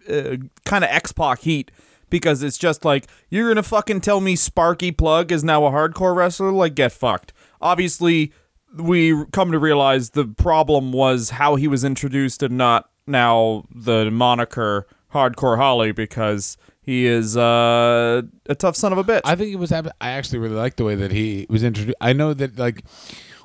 uh, 0.09 0.37
kind 0.65 0.83
of 0.83 0.89
X 0.89 1.13
Pac 1.13 1.39
heat 1.39 1.71
because 2.09 2.43
it's 2.43 2.57
just 2.57 2.83
like 2.83 3.07
you're 3.29 3.49
gonna 3.49 3.63
fucking 3.63 4.01
tell 4.01 4.19
me 4.19 4.35
Sparky 4.35 4.91
Plugg 4.91 5.31
is 5.31 5.43
now 5.43 5.65
a 5.65 5.71
hardcore 5.71 6.15
wrestler? 6.15 6.51
Like 6.51 6.75
get 6.75 6.91
fucked. 6.91 7.31
Obviously, 7.61 8.33
we 8.75 9.25
come 9.31 9.51
to 9.51 9.59
realize 9.59 10.11
the 10.11 10.25
problem 10.25 10.91
was 10.91 11.31
how 11.31 11.55
he 11.55 11.67
was 11.67 11.83
introduced 11.83 12.43
and 12.43 12.57
not 12.57 12.89
now 13.05 13.63
the 13.73 14.11
moniker 14.11 14.87
Hardcore 15.13 15.57
Holly 15.57 15.91
because 15.91 16.57
he 16.81 17.05
is 17.05 17.35
uh, 17.35 18.21
a 18.47 18.55
tough 18.55 18.75
son 18.75 18.91
of 18.91 18.97
a 18.97 19.03
bitch. 19.03 19.21
I 19.25 19.35
think 19.35 19.53
it 19.53 19.57
was. 19.57 19.71
I 19.71 19.83
actually 19.99 20.39
really 20.39 20.55
like 20.55 20.75
the 20.75 20.83
way 20.83 20.95
that 20.95 21.11
he 21.11 21.45
was 21.49 21.63
introduced. 21.63 21.97
I 22.01 22.13
know 22.13 22.33
that 22.33 22.57
like 22.57 22.83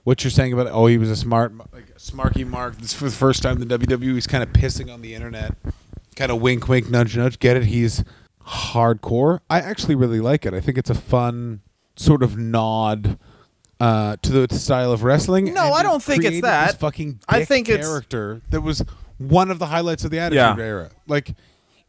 what 0.04 0.24
you're 0.24 0.30
saying 0.30 0.52
about 0.52 0.68
oh 0.68 0.86
he 0.86 0.98
was 0.98 1.10
a 1.10 1.16
smart 1.16 1.52
like 1.72 1.96
smarky 1.96 2.46
mark. 2.46 2.76
This 2.76 2.86
is 2.86 2.94
for 2.94 3.04
the 3.04 3.10
first 3.10 3.42
time 3.42 3.58
the 3.58 3.78
WWE. 3.78 4.14
He's 4.14 4.26
kind 4.26 4.42
of 4.42 4.50
pissing 4.50 4.92
on 4.92 5.02
the 5.02 5.14
internet. 5.14 5.54
Kind 6.14 6.30
of 6.30 6.40
wink, 6.40 6.68
wink, 6.68 6.90
nudge, 6.90 7.16
nudge. 7.16 7.38
Get 7.38 7.56
it? 7.56 7.64
He's 7.64 8.04
hardcore. 8.46 9.40
I 9.48 9.60
actually 9.60 9.94
really 9.94 10.20
like 10.20 10.44
it. 10.44 10.52
I 10.52 10.60
think 10.60 10.76
it's 10.76 10.90
a 10.90 10.94
fun 10.94 11.62
sort 11.96 12.22
of 12.22 12.36
nod. 12.36 13.18
Uh, 13.82 14.16
to 14.22 14.46
the 14.46 14.54
style 14.56 14.92
of 14.92 15.02
wrestling. 15.02 15.46
No, 15.52 15.64
and 15.64 15.74
I 15.74 15.82
don't 15.82 16.00
think 16.00 16.22
it's 16.24 16.40
that. 16.42 16.66
This 16.68 16.76
fucking 16.76 17.18
I 17.28 17.40
dick 17.40 17.48
think 17.48 17.68
it's- 17.68 17.84
character 17.84 18.40
that 18.50 18.60
was 18.60 18.84
one 19.18 19.50
of 19.50 19.58
the 19.58 19.66
highlights 19.66 20.04
of 20.04 20.12
the 20.12 20.20
Attitude 20.20 20.36
Yeah. 20.36 20.56
Era. 20.64 20.90
Like, 21.08 21.34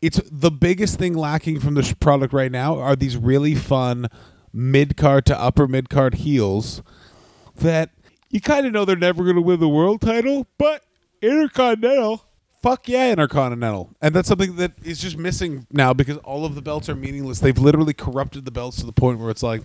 it's 0.02 0.20
the 0.32 0.50
biggest 0.50 0.98
thing 0.98 1.14
lacking 1.14 1.60
from 1.60 1.76
this 1.76 1.94
product 1.94 2.34
right 2.34 2.52
now 2.52 2.80
are 2.80 2.96
these 2.96 3.16
really 3.16 3.54
fun 3.54 4.08
mid 4.52 4.98
card 4.98 5.26
to 5.28 5.40
upper 5.40 5.68
mid 5.68 5.90
card 5.92 6.16
heels 6.16 6.82
that 7.58 7.92
you 8.32 8.42
kind 8.42 8.66
of 8.66 8.74
know 8.74 8.86
they're 8.86 8.96
never 8.96 9.24
going 9.24 9.36
to 9.36 9.42
win 9.44 9.60
the 9.60 9.70
world 9.70 10.02
title, 10.02 10.48
but 10.58 10.84
Intercontinental, 11.22 12.26
fuck 12.64 12.88
yeah, 12.90 13.12
Intercontinental. 13.12 13.92
And 14.02 14.16
that's 14.16 14.28
something 14.28 14.56
that 14.56 14.74
is 14.84 15.00
just 15.00 15.18
missing 15.18 15.68
now 15.72 15.94
because 15.94 16.18
all 16.18 16.44
of 16.46 16.56
the 16.56 16.62
belts 16.62 16.90
are 16.90 16.96
meaningless. 16.96 17.40
They've 17.40 17.58
literally 17.58 17.94
corrupted 17.94 18.46
the 18.46 18.52
belts 18.52 18.78
to 18.80 18.86
the 18.86 18.92
point 18.94 19.20
where 19.20 19.30
it's 19.30 19.44
like, 19.44 19.62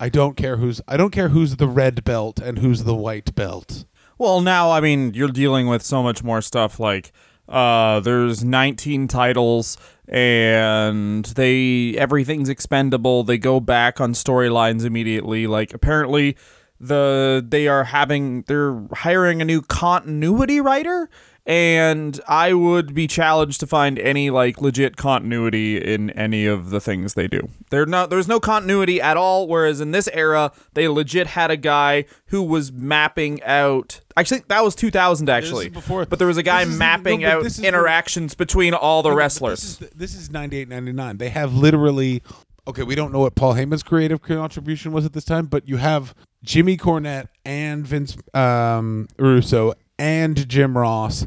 I 0.00 0.08
don't 0.08 0.34
care 0.34 0.56
who's 0.56 0.80
I 0.88 0.96
don't 0.96 1.10
care 1.10 1.28
who's 1.28 1.56
the 1.56 1.68
red 1.68 2.02
belt 2.04 2.40
and 2.40 2.58
who's 2.58 2.84
the 2.84 2.94
white 2.94 3.34
belt. 3.34 3.84
Well, 4.16 4.40
now 4.40 4.70
I 4.70 4.80
mean 4.80 5.12
you're 5.12 5.28
dealing 5.28 5.66
with 5.66 5.82
so 5.82 6.02
much 6.02 6.24
more 6.24 6.40
stuff. 6.40 6.80
Like 6.80 7.12
uh, 7.50 7.98
there's 8.00 8.44
19 8.44 9.08
titles, 9.08 9.76
and 10.08 11.24
they 11.24 11.96
everything's 11.98 12.48
expendable. 12.48 13.24
They 13.24 13.38
go 13.38 13.60
back 13.60 14.00
on 14.00 14.14
storylines 14.14 14.84
immediately. 14.84 15.46
Like 15.46 15.74
apparently, 15.74 16.36
the 16.78 17.44
they 17.46 17.68
are 17.68 17.84
having 17.84 18.42
they're 18.42 18.80
hiring 18.92 19.42
a 19.42 19.44
new 19.44 19.62
continuity 19.62 20.60
writer. 20.60 21.10
And 21.50 22.20
I 22.28 22.52
would 22.52 22.94
be 22.94 23.08
challenged 23.08 23.58
to 23.58 23.66
find 23.66 23.98
any 23.98 24.30
like 24.30 24.60
legit 24.60 24.96
continuity 24.96 25.78
in 25.78 26.10
any 26.10 26.46
of 26.46 26.70
the 26.70 26.80
things 26.80 27.14
they 27.14 27.26
do. 27.26 27.48
There 27.70 27.84
no 27.86 28.06
there's 28.06 28.28
no 28.28 28.38
continuity 28.38 29.00
at 29.00 29.16
all. 29.16 29.48
Whereas 29.48 29.80
in 29.80 29.90
this 29.90 30.08
era, 30.12 30.52
they 30.74 30.86
legit 30.86 31.26
had 31.26 31.50
a 31.50 31.56
guy 31.56 32.04
who 32.26 32.40
was 32.40 32.70
mapping 32.70 33.42
out. 33.42 34.00
Actually, 34.16 34.44
that 34.46 34.62
was 34.62 34.76
2000 34.76 35.28
actually. 35.28 35.70
before- 35.70 36.06
but 36.06 36.20
there 36.20 36.28
was 36.28 36.36
a 36.36 36.44
guy 36.44 36.64
this 36.64 36.78
mapping 36.78 37.22
no, 37.22 37.38
out 37.38 37.42
this 37.42 37.58
interactions 37.58 38.34
between 38.36 38.72
all 38.72 39.02
the 39.02 39.10
This 39.10 39.16
wrestlers. 39.16 39.62
is, 39.64 39.78
this 39.90 40.14
is 40.14 40.30
98 40.30 40.68
99. 40.68 41.16
They 41.16 41.30
have 41.30 41.52
literally 41.52 42.22
okay, 42.68 42.84
we 42.84 42.94
don't 42.94 43.12
know 43.12 43.18
what 43.18 43.34
Paul 43.34 43.54
Heyman's 43.54 43.82
creative 43.82 44.22
contribution 44.22 44.92
was 44.92 45.04
at 45.04 45.14
this 45.14 45.24
time, 45.24 45.46
but 45.46 45.68
you 45.68 45.78
have 45.78 46.14
Jimmy 46.44 46.76
Cornette 46.76 47.26
and 47.44 47.84
Vince 47.84 48.16
um, 48.34 49.08
Russo 49.18 49.74
and 50.00 50.48
Jim 50.48 50.78
Ross 50.78 51.26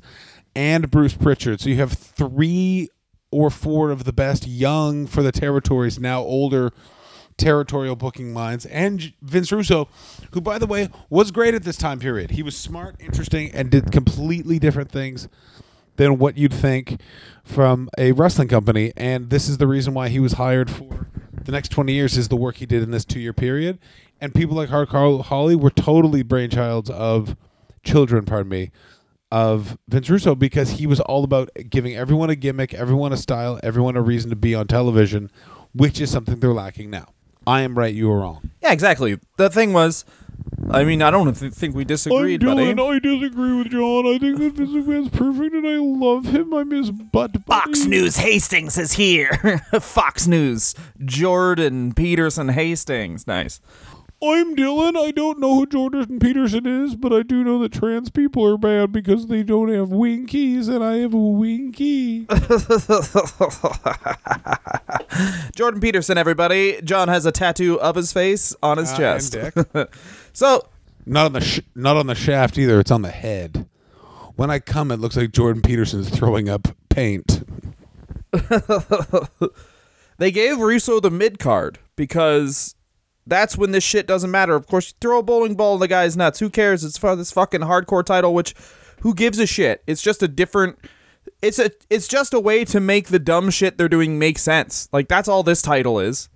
and 0.55 0.89
Bruce 0.89 1.13
Pritchard. 1.13 1.61
So 1.61 1.69
you 1.69 1.75
have 1.75 1.93
three 1.93 2.89
or 3.31 3.51
four 3.51 3.91
of 3.91 4.03
the 4.03 4.11
best 4.11 4.47
young 4.47 5.05
for 5.05 5.21
the 5.21 5.31
territories, 5.31 5.99
now 5.99 6.21
older 6.21 6.71
territorial 7.37 7.95
booking 7.95 8.33
minds, 8.33 8.65
and 8.67 9.13
Vince 9.21 9.51
Russo, 9.51 9.87
who, 10.31 10.41
by 10.41 10.57
the 10.57 10.67
way, 10.67 10.89
was 11.09 11.31
great 11.31 11.53
at 11.53 11.63
this 11.63 11.77
time 11.77 11.99
period. 11.99 12.31
He 12.31 12.43
was 12.43 12.57
smart, 12.57 12.95
interesting, 12.99 13.51
and 13.51 13.69
did 13.69 13.91
completely 13.91 14.59
different 14.59 14.91
things 14.91 15.27
than 15.95 16.17
what 16.17 16.37
you'd 16.37 16.53
think 16.53 16.99
from 17.43 17.89
a 17.97 18.11
wrestling 18.11 18.47
company. 18.47 18.91
And 18.97 19.29
this 19.29 19.47
is 19.47 19.59
the 19.59 19.67
reason 19.67 19.93
why 19.93 20.09
he 20.09 20.19
was 20.19 20.33
hired 20.33 20.69
for 20.69 21.07
the 21.43 21.51
next 21.51 21.69
20 21.69 21.93
years 21.93 22.17
is 22.17 22.27
the 22.27 22.35
work 22.35 22.55
he 22.57 22.65
did 22.65 22.81
in 22.81 22.91
this 22.91 23.05
two 23.05 23.19
year 23.19 23.33
period. 23.33 23.77
And 24.19 24.33
people 24.33 24.55
like 24.55 24.69
Hardcore 24.69 25.23
Holly 25.23 25.55
were 25.55 25.69
totally 25.69 26.23
brainchilds 26.23 26.89
of 26.89 27.35
children, 27.83 28.25
pardon 28.25 28.49
me, 28.49 28.71
of 29.31 29.77
Vince 29.87 30.09
Russo 30.09 30.35
because 30.35 30.71
he 30.71 30.87
was 30.87 30.99
all 31.01 31.23
about 31.23 31.49
giving 31.69 31.95
everyone 31.95 32.29
a 32.29 32.35
gimmick, 32.35 32.73
everyone 32.73 33.11
a 33.11 33.17
style, 33.17 33.59
everyone 33.63 33.95
a 33.95 34.01
reason 34.01 34.29
to 34.29 34.35
be 34.35 34.53
on 34.53 34.67
television, 34.67 35.31
which 35.73 35.99
is 35.99 36.11
something 36.11 36.39
they're 36.39 36.53
lacking 36.53 36.89
now. 36.89 37.07
I 37.45 37.61
am 37.61 37.77
right, 37.77 37.93
you 37.93 38.09
are 38.11 38.19
wrong. 38.19 38.51
Yeah, 38.61 38.71
exactly. 38.71 39.19
The 39.37 39.49
thing 39.49 39.73
was, 39.73 40.05
I 40.71 40.83
mean, 40.83 41.01
I 41.01 41.11
don't 41.11 41.33
th- 41.37 41.51
think 41.51 41.75
we 41.75 41.83
disagreed, 41.83 42.43
I 42.43 42.45
buddy. 42.45 42.81
I 42.81 42.99
disagree 42.99 43.57
with 43.57 43.71
John. 43.71 44.05
I 44.05 44.17
think 44.17 44.37
that 44.37 44.53
Vince 44.53 44.69
McMahon's 44.69 45.09
perfect 45.09 45.53
and 45.55 45.67
I 45.67 45.77
love 45.77 46.25
him. 46.25 46.53
I 46.53 46.63
miss 46.63 46.89
butt 46.89 47.33
buddy. 47.33 47.43
Fox 47.47 47.85
News 47.85 48.17
Hastings 48.17 48.77
is 48.77 48.93
here. 48.93 49.59
Fox 49.81 50.25
News 50.27 50.73
Jordan 51.03 51.93
Peterson 51.93 52.49
Hastings. 52.49 53.27
Nice. 53.27 53.59
I'm 54.25 54.55
Dylan. 54.55 54.95
I 54.95 55.11
don't 55.11 55.39
know 55.39 55.55
who 55.55 55.65
Jordan 55.65 56.19
Peterson 56.19 56.65
is, 56.65 56.95
but 56.95 57.11
I 57.11 57.23
do 57.23 57.43
know 57.43 57.59
that 57.59 57.73
trans 57.73 58.09
people 58.09 58.45
are 58.47 58.57
bad 58.57 58.91
because 58.93 59.27
they 59.27 59.43
don't 59.43 59.67
have 59.69 59.89
winkies, 59.89 60.69
and 60.69 60.83
I 60.83 60.97
have 60.97 61.13
a 61.13 61.17
winky. 61.17 62.25
Jordan 65.55 65.81
Peterson, 65.81 66.17
everybody. 66.17 66.79
John 66.83 67.09
has 67.09 67.25
a 67.25 67.31
tattoo 67.31 67.79
of 67.81 67.95
his 67.95 68.13
face 68.13 68.55
on 68.63 68.77
his 68.77 68.91
Uh, 68.93 68.97
chest. 68.97 69.35
So, 70.33 70.67
not 71.05 71.25
on 71.27 71.33
the 71.33 71.41
sh- 71.41 71.59
not 71.75 71.95
on 71.97 72.07
the 72.07 72.15
shaft 72.15 72.57
either. 72.57 72.79
It's 72.79 72.89
on 72.91 73.01
the 73.03 73.11
head. 73.11 73.67
When 74.35 74.49
I 74.49 74.57
come, 74.59 74.89
it 74.89 74.97
looks 74.97 75.15
like 75.15 75.31
Jordan 75.31 75.61
Peterson's 75.61 76.09
throwing 76.09 76.49
up 76.49 76.69
paint. 76.89 77.43
they 80.17 80.31
gave 80.31 80.57
Russo 80.57 80.99
the 80.99 81.11
mid 81.11 81.37
card 81.37 81.77
because 81.95 82.73
that's 83.25 83.57
when 83.57 83.71
this 83.71 83.83
shit 83.83 84.07
doesn't 84.07 84.31
matter. 84.31 84.55
Of 84.55 84.67
course, 84.67 84.89
you 84.89 84.95
throw 84.99 85.19
a 85.19 85.23
bowling 85.23 85.55
ball 85.55 85.75
in 85.75 85.79
the 85.79 85.87
guy's 85.87 86.17
nuts. 86.17 86.39
Who 86.39 86.49
cares? 86.49 86.83
It's 86.83 86.97
for 86.97 87.15
this 87.15 87.31
fucking 87.31 87.61
hardcore 87.61 88.05
title, 88.05 88.33
which 88.33 88.53
who 89.01 89.13
gives 89.13 89.39
a 89.39 89.45
shit? 89.45 89.83
It's 89.87 90.01
just 90.01 90.23
a 90.23 90.27
different. 90.27 90.77
It's 91.41 91.59
a. 91.59 91.71
It's 91.89 92.07
just 92.07 92.33
a 92.33 92.39
way 92.39 92.65
to 92.65 92.79
make 92.79 93.07
the 93.07 93.19
dumb 93.19 93.49
shit 93.49 93.77
they're 93.77 93.89
doing 93.89 94.19
make 94.19 94.37
sense. 94.37 94.89
Like 94.91 95.07
that's 95.07 95.27
all 95.27 95.43
this 95.43 95.61
title 95.61 95.99
is. 95.99 96.29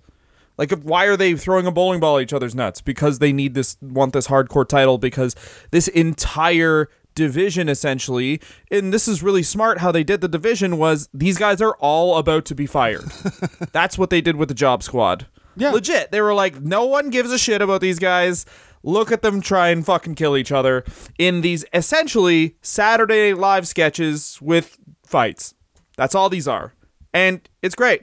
Like, 0.56 0.72
why 0.82 1.04
are 1.04 1.16
they 1.16 1.34
throwing 1.36 1.66
a 1.66 1.70
bowling 1.70 2.00
ball 2.00 2.18
at 2.18 2.22
each 2.22 2.32
other's 2.32 2.54
nuts? 2.54 2.80
Because 2.80 3.20
they 3.20 3.32
need 3.32 3.54
this, 3.54 3.76
want 3.80 4.12
this 4.12 4.26
hardcore 4.26 4.68
title. 4.68 4.98
Because 4.98 5.36
this 5.70 5.86
entire 5.86 6.88
division, 7.14 7.68
essentially, 7.68 8.40
and 8.70 8.92
this 8.92 9.06
is 9.08 9.22
really 9.22 9.42
smart 9.42 9.78
how 9.78 9.92
they 9.92 10.04
did 10.04 10.20
the 10.20 10.28
division 10.28 10.76
was 10.78 11.08
these 11.14 11.38
guys 11.38 11.60
are 11.60 11.76
all 11.78 12.16
about 12.16 12.44
to 12.46 12.54
be 12.54 12.66
fired. 12.66 13.04
That's 13.72 13.96
what 13.96 14.10
they 14.10 14.20
did 14.20 14.36
with 14.36 14.48
the 14.48 14.54
Job 14.54 14.82
Squad. 14.82 15.26
Yeah. 15.58 15.72
legit. 15.72 16.10
They 16.10 16.20
were 16.20 16.34
like, 16.34 16.60
no 16.60 16.86
one 16.86 17.10
gives 17.10 17.30
a 17.32 17.38
shit 17.38 17.60
about 17.62 17.80
these 17.80 17.98
guys. 17.98 18.46
Look 18.82 19.10
at 19.10 19.22
them 19.22 19.40
try 19.40 19.68
and 19.68 19.84
fucking 19.84 20.14
kill 20.14 20.36
each 20.36 20.52
other 20.52 20.84
in 21.18 21.40
these 21.40 21.64
essentially 21.72 22.56
Saturday 22.62 23.34
Live 23.34 23.66
sketches 23.66 24.38
with 24.40 24.78
fights. 25.04 25.54
That's 25.96 26.14
all 26.14 26.28
these 26.30 26.46
are, 26.46 26.74
and 27.12 27.40
it's 27.60 27.74
great. 27.74 28.02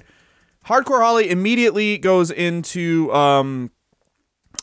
Hardcore 0.66 1.02
Holly 1.02 1.30
immediately 1.30 1.98
goes 1.98 2.30
into 2.30 3.12
um 3.14 3.72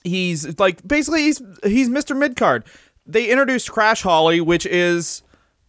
he's 0.05 0.59
like 0.59 0.87
basically 0.87 1.23
he's 1.23 1.41
he's 1.65 1.89
Mr. 1.89 2.15
Midcard. 2.17 2.65
They 3.07 3.29
introduced 3.31 3.71
Crash 3.73 4.03
Holly, 4.03 4.41
which 4.41 4.67
is 4.67 5.23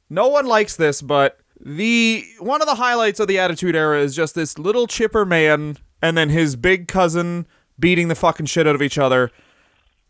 no 0.10 0.28
one 0.28 0.46
likes 0.46 0.76
this, 0.76 1.02
but 1.02 1.40
the 1.60 2.26
one 2.40 2.62
of 2.62 2.68
the 2.68 2.76
highlights 2.76 3.20
of 3.20 3.28
the 3.28 3.40
Attitude 3.40 3.76
Era 3.76 4.02
is 4.02 4.16
just 4.16 4.36
this 4.36 4.60
little 4.60 4.88
chipper 4.88 5.26
man 5.26 5.78
and 6.04 6.16
then 6.16 6.30
his 6.30 6.56
big 6.56 6.88
cousin 6.88 7.48
beating 7.80 8.10
the 8.10 8.16
fucking 8.16 8.46
shit 8.46 8.68
out 8.68 8.76
of 8.76 8.82
each 8.84 9.00
other. 9.00 9.32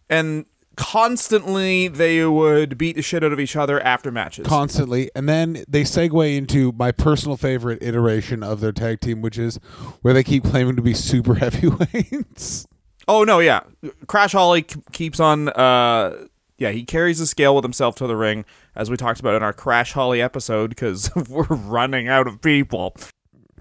And 0.09 0.45
constantly 0.75 1.87
they 1.87 2.25
would 2.25 2.77
beat 2.77 2.95
the 2.95 3.01
shit 3.01 3.23
out 3.23 3.31
of 3.31 3.39
each 3.39 3.55
other 3.55 3.79
after 3.81 4.11
matches. 4.11 4.45
constantly, 4.47 5.09
and 5.15 5.29
then 5.29 5.63
they 5.67 5.83
segue 5.83 6.35
into 6.35 6.71
my 6.73 6.91
personal 6.91 7.37
favorite 7.37 7.81
iteration 7.81 8.43
of 8.43 8.59
their 8.59 8.71
tag 8.71 8.99
team, 8.99 9.21
which 9.21 9.37
is 9.37 9.57
where 10.01 10.13
they 10.13 10.23
keep 10.23 10.43
claiming 10.43 10.75
to 10.75 10.81
be 10.81 10.93
super 10.93 11.35
heavyweights. 11.43 12.67
Oh 13.07 13.23
no, 13.23 13.39
yeah. 13.39 13.61
Crash 14.07 14.31
Holly 14.31 14.63
k- 14.63 14.79
keeps 14.91 15.19
on 15.19 15.49
uh 15.49 16.25
Yeah, 16.57 16.71
he 16.71 16.83
carries 16.85 17.19
a 17.19 17.27
scale 17.27 17.53
with 17.55 17.63
himself 17.63 17.95
to 17.97 18.07
the 18.07 18.15
ring, 18.15 18.45
as 18.75 18.89
we 18.89 18.97
talked 18.97 19.19
about 19.19 19.35
in 19.35 19.43
our 19.43 19.53
Crash 19.53 19.91
Holly 19.93 20.21
episode, 20.21 20.69
because 20.69 21.11
we're 21.29 21.43
running 21.45 22.07
out 22.07 22.27
of 22.27 22.41
people. 22.41 22.95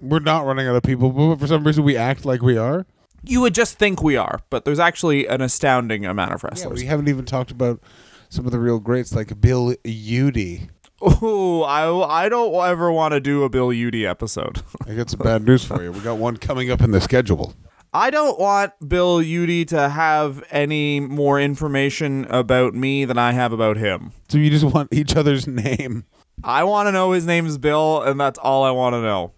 We're 0.03 0.19
not 0.19 0.45
running 0.45 0.67
out 0.67 0.75
of 0.75 0.83
people, 0.83 1.11
but 1.11 1.39
for 1.39 1.47
some 1.47 1.65
reason 1.65 1.85
we 1.85 1.97
act 1.97 2.25
like 2.25 2.43
we 2.43 2.59
are. 2.59 2.85
You 3.23 3.41
would 3.41 3.55
just 3.55 3.79
think 3.79 4.03
we 4.03 4.17
are, 4.17 4.41
but 4.51 4.65
there's 4.65 4.81
actually 4.81 5.27
an 5.29 5.41
astounding 5.41 6.05
amount 6.05 6.33
of 6.33 6.43
wrestlers. 6.43 6.81
Yeah, 6.81 6.87
we 6.87 6.89
haven't 6.89 7.09
even 7.09 7.25
talked 7.25 7.53
about 7.53 7.81
some 8.29 8.45
of 8.47 8.51
the 8.53 8.59
real 8.59 8.81
greats 8.81 9.15
like 9.15 9.41
Bill 9.41 9.75
Eadie. 9.85 10.69
Oh, 11.01 11.63
I, 11.63 12.25
I 12.25 12.29
don't 12.29 12.55
ever 12.55 12.91
want 12.91 13.13
to 13.13 13.21
do 13.21 13.45
a 13.45 13.49
Bill 13.49 13.69
Eadie 13.69 14.07
episode. 14.09 14.63
I 14.89 14.95
got 14.95 15.11
some 15.11 15.21
bad 15.21 15.45
news 15.45 15.65
for 15.65 15.83
you. 15.83 15.93
We 15.93 16.01
got 16.01 16.19
one 16.19 16.37
coming 16.37 16.71
up 16.71 16.81
in 16.81 16.91
the 16.91 17.01
schedule. 17.01 17.55
I 17.95 18.11
don't 18.11 18.39
want 18.41 18.73
Bill 18.89 19.21
Eadie 19.21 19.67
to 19.67 19.89
have 19.89 20.43
any 20.51 20.99
more 20.99 21.39
information 21.41 22.25
about 22.31 22.75
me 22.75 23.05
than 23.05 23.19
I 23.19 23.33
have 23.33 23.53
about 23.53 23.77
him. 23.77 24.13
So 24.29 24.39
you 24.39 24.49
just 24.49 24.65
want 24.65 24.93
each 24.93 25.15
other's 25.15 25.47
name. 25.47 26.05
I 26.43 26.65
want 26.65 26.87
to 26.89 26.93
know 26.93 27.13
his 27.13 27.27
name 27.27 27.47
is 27.47 27.59
Bill, 27.59 28.03
and 28.03 28.19
that's 28.19 28.39
all 28.39 28.65
I 28.65 28.71
want 28.71 28.95
to 28.95 29.03
know. 29.03 29.33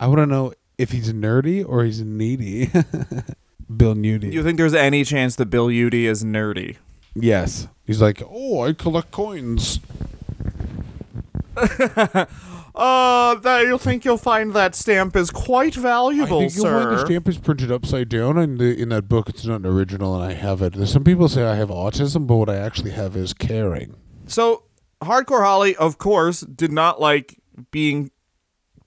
I 0.00 0.06
want 0.06 0.18
to 0.18 0.26
know 0.26 0.52
if 0.76 0.92
he's 0.92 1.12
nerdy 1.12 1.66
or 1.66 1.84
he's 1.84 2.00
needy. 2.00 2.70
Bill 3.76 3.94
Nudie. 3.94 4.32
You 4.32 4.42
think 4.42 4.56
there's 4.56 4.72
any 4.74 5.04
chance 5.04 5.36
that 5.36 5.46
Bill 5.46 5.66
Eadie 5.66 6.04
is 6.06 6.24
nerdy? 6.24 6.76
yes. 7.14 7.68
He's 7.84 8.02
like, 8.02 8.22
oh, 8.28 8.62
I 8.62 8.72
collect 8.74 9.10
coins. 9.10 9.80
Uh, 12.74 13.34
that 13.34 13.62
you 13.62 13.76
think 13.76 14.04
you'll 14.04 14.16
find 14.16 14.52
that 14.54 14.72
stamp 14.72 15.16
is 15.16 15.32
quite 15.32 15.74
valuable, 15.74 16.36
I 16.38 16.40
think 16.42 16.54
you'll 16.54 16.66
find 16.66 16.90
the 16.92 17.04
stamp 17.04 17.28
is 17.28 17.36
printed 17.36 17.72
upside 17.72 18.08
down 18.08 18.38
in 18.38 18.58
the 18.58 18.80
in 18.80 18.90
that 18.90 19.08
book. 19.08 19.28
It's 19.28 19.44
not 19.44 19.56
an 19.56 19.66
original, 19.66 20.14
and 20.14 20.22
I 20.22 20.34
have 20.34 20.62
it. 20.62 20.86
Some 20.86 21.02
people 21.02 21.28
say 21.28 21.44
I 21.44 21.56
have 21.56 21.70
autism, 21.70 22.28
but 22.28 22.36
what 22.36 22.48
I 22.48 22.54
actually 22.54 22.92
have 22.92 23.16
is 23.16 23.34
caring. 23.34 23.96
So, 24.28 24.62
Hardcore 25.02 25.42
Holly, 25.42 25.74
of 25.74 25.98
course, 25.98 26.42
did 26.42 26.70
not 26.70 27.00
like 27.00 27.40
being 27.72 28.12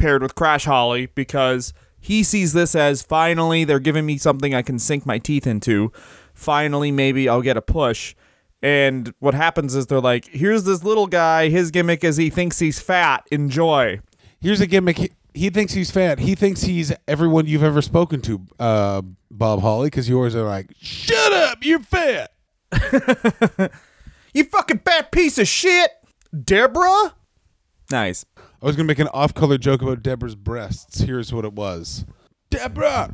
paired 0.01 0.21
with 0.21 0.35
Crash 0.35 0.65
Holly 0.65 1.05
because 1.07 1.73
he 1.99 2.23
sees 2.23 2.53
this 2.53 2.75
as 2.75 3.01
finally 3.03 3.63
they're 3.63 3.79
giving 3.79 4.05
me 4.05 4.17
something 4.17 4.53
I 4.53 4.61
can 4.61 4.79
sink 4.79 5.05
my 5.05 5.19
teeth 5.19 5.45
into. 5.45 5.91
Finally, 6.33 6.91
maybe 6.91 7.29
I'll 7.29 7.41
get 7.41 7.57
a 7.57 7.61
push. 7.61 8.15
And 8.63 9.13
what 9.19 9.33
happens 9.33 9.75
is 9.75 9.87
they're 9.87 10.01
like, 10.01 10.25
here's 10.27 10.63
this 10.63 10.83
little 10.83 11.07
guy. 11.07 11.49
His 11.49 11.71
gimmick 11.71 12.03
is 12.03 12.17
he 12.17 12.29
thinks 12.29 12.59
he's 12.59 12.79
fat. 12.79 13.27
Enjoy. 13.31 14.01
Here's 14.39 14.61
a 14.61 14.67
gimmick. 14.67 14.97
He, 14.97 15.11
he 15.33 15.49
thinks 15.49 15.73
he's 15.73 15.91
fat. 15.91 16.19
He 16.19 16.35
thinks 16.35 16.63
he's 16.63 16.91
everyone 17.07 17.47
you've 17.47 17.63
ever 17.63 17.81
spoken 17.81 18.21
to, 18.21 18.41
uh, 18.59 19.01
Bob 19.29 19.61
Holly, 19.61 19.87
because 19.87 20.09
you 20.09 20.17
always 20.17 20.35
are 20.35 20.43
like, 20.43 20.71
"Shut 20.79 21.31
up, 21.31 21.59
you're 21.63 21.79
fat." 21.79 22.31
You 24.33 24.45
fucking 24.45 24.79
fat 24.79 25.11
piece 25.11 25.37
of 25.37 25.47
shit, 25.47 25.91
Deborah. 26.43 27.13
Nice. 27.91 28.25
I 28.61 28.65
was 28.67 28.75
gonna 28.75 28.87
make 28.87 28.99
an 28.99 29.07
off-color 29.07 29.57
joke 29.57 29.81
about 29.81 30.03
Deborah's 30.03 30.35
breasts. 30.35 31.01
Here's 31.01 31.33
what 31.33 31.45
it 31.45 31.53
was: 31.53 32.05
Deborah, 32.49 33.13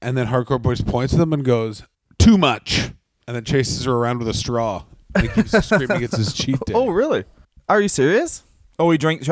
and 0.00 0.16
then 0.16 0.28
Hardcore 0.28 0.60
Boys 0.60 0.80
points 0.80 1.12
at 1.12 1.18
them 1.18 1.32
and 1.32 1.44
goes, 1.44 1.82
"Too 2.18 2.38
much," 2.38 2.92
and 3.26 3.36
then 3.36 3.44
chases 3.44 3.84
her 3.84 3.92
around 3.92 4.18
with 4.18 4.28
a 4.28 4.34
straw. 4.34 4.84
And 5.14 5.28
he 5.28 5.32
keeps 5.32 5.52
screaming 5.66 6.02
it's 6.02 6.16
his 6.16 6.32
cheat 6.32 6.58
day. 6.66 6.72
Oh, 6.74 6.88
really? 6.88 7.24
Are 7.68 7.80
you 7.80 7.88
serious? 7.88 8.42
Oh, 8.78 8.90
he 8.90 8.98
drank. 8.98 9.26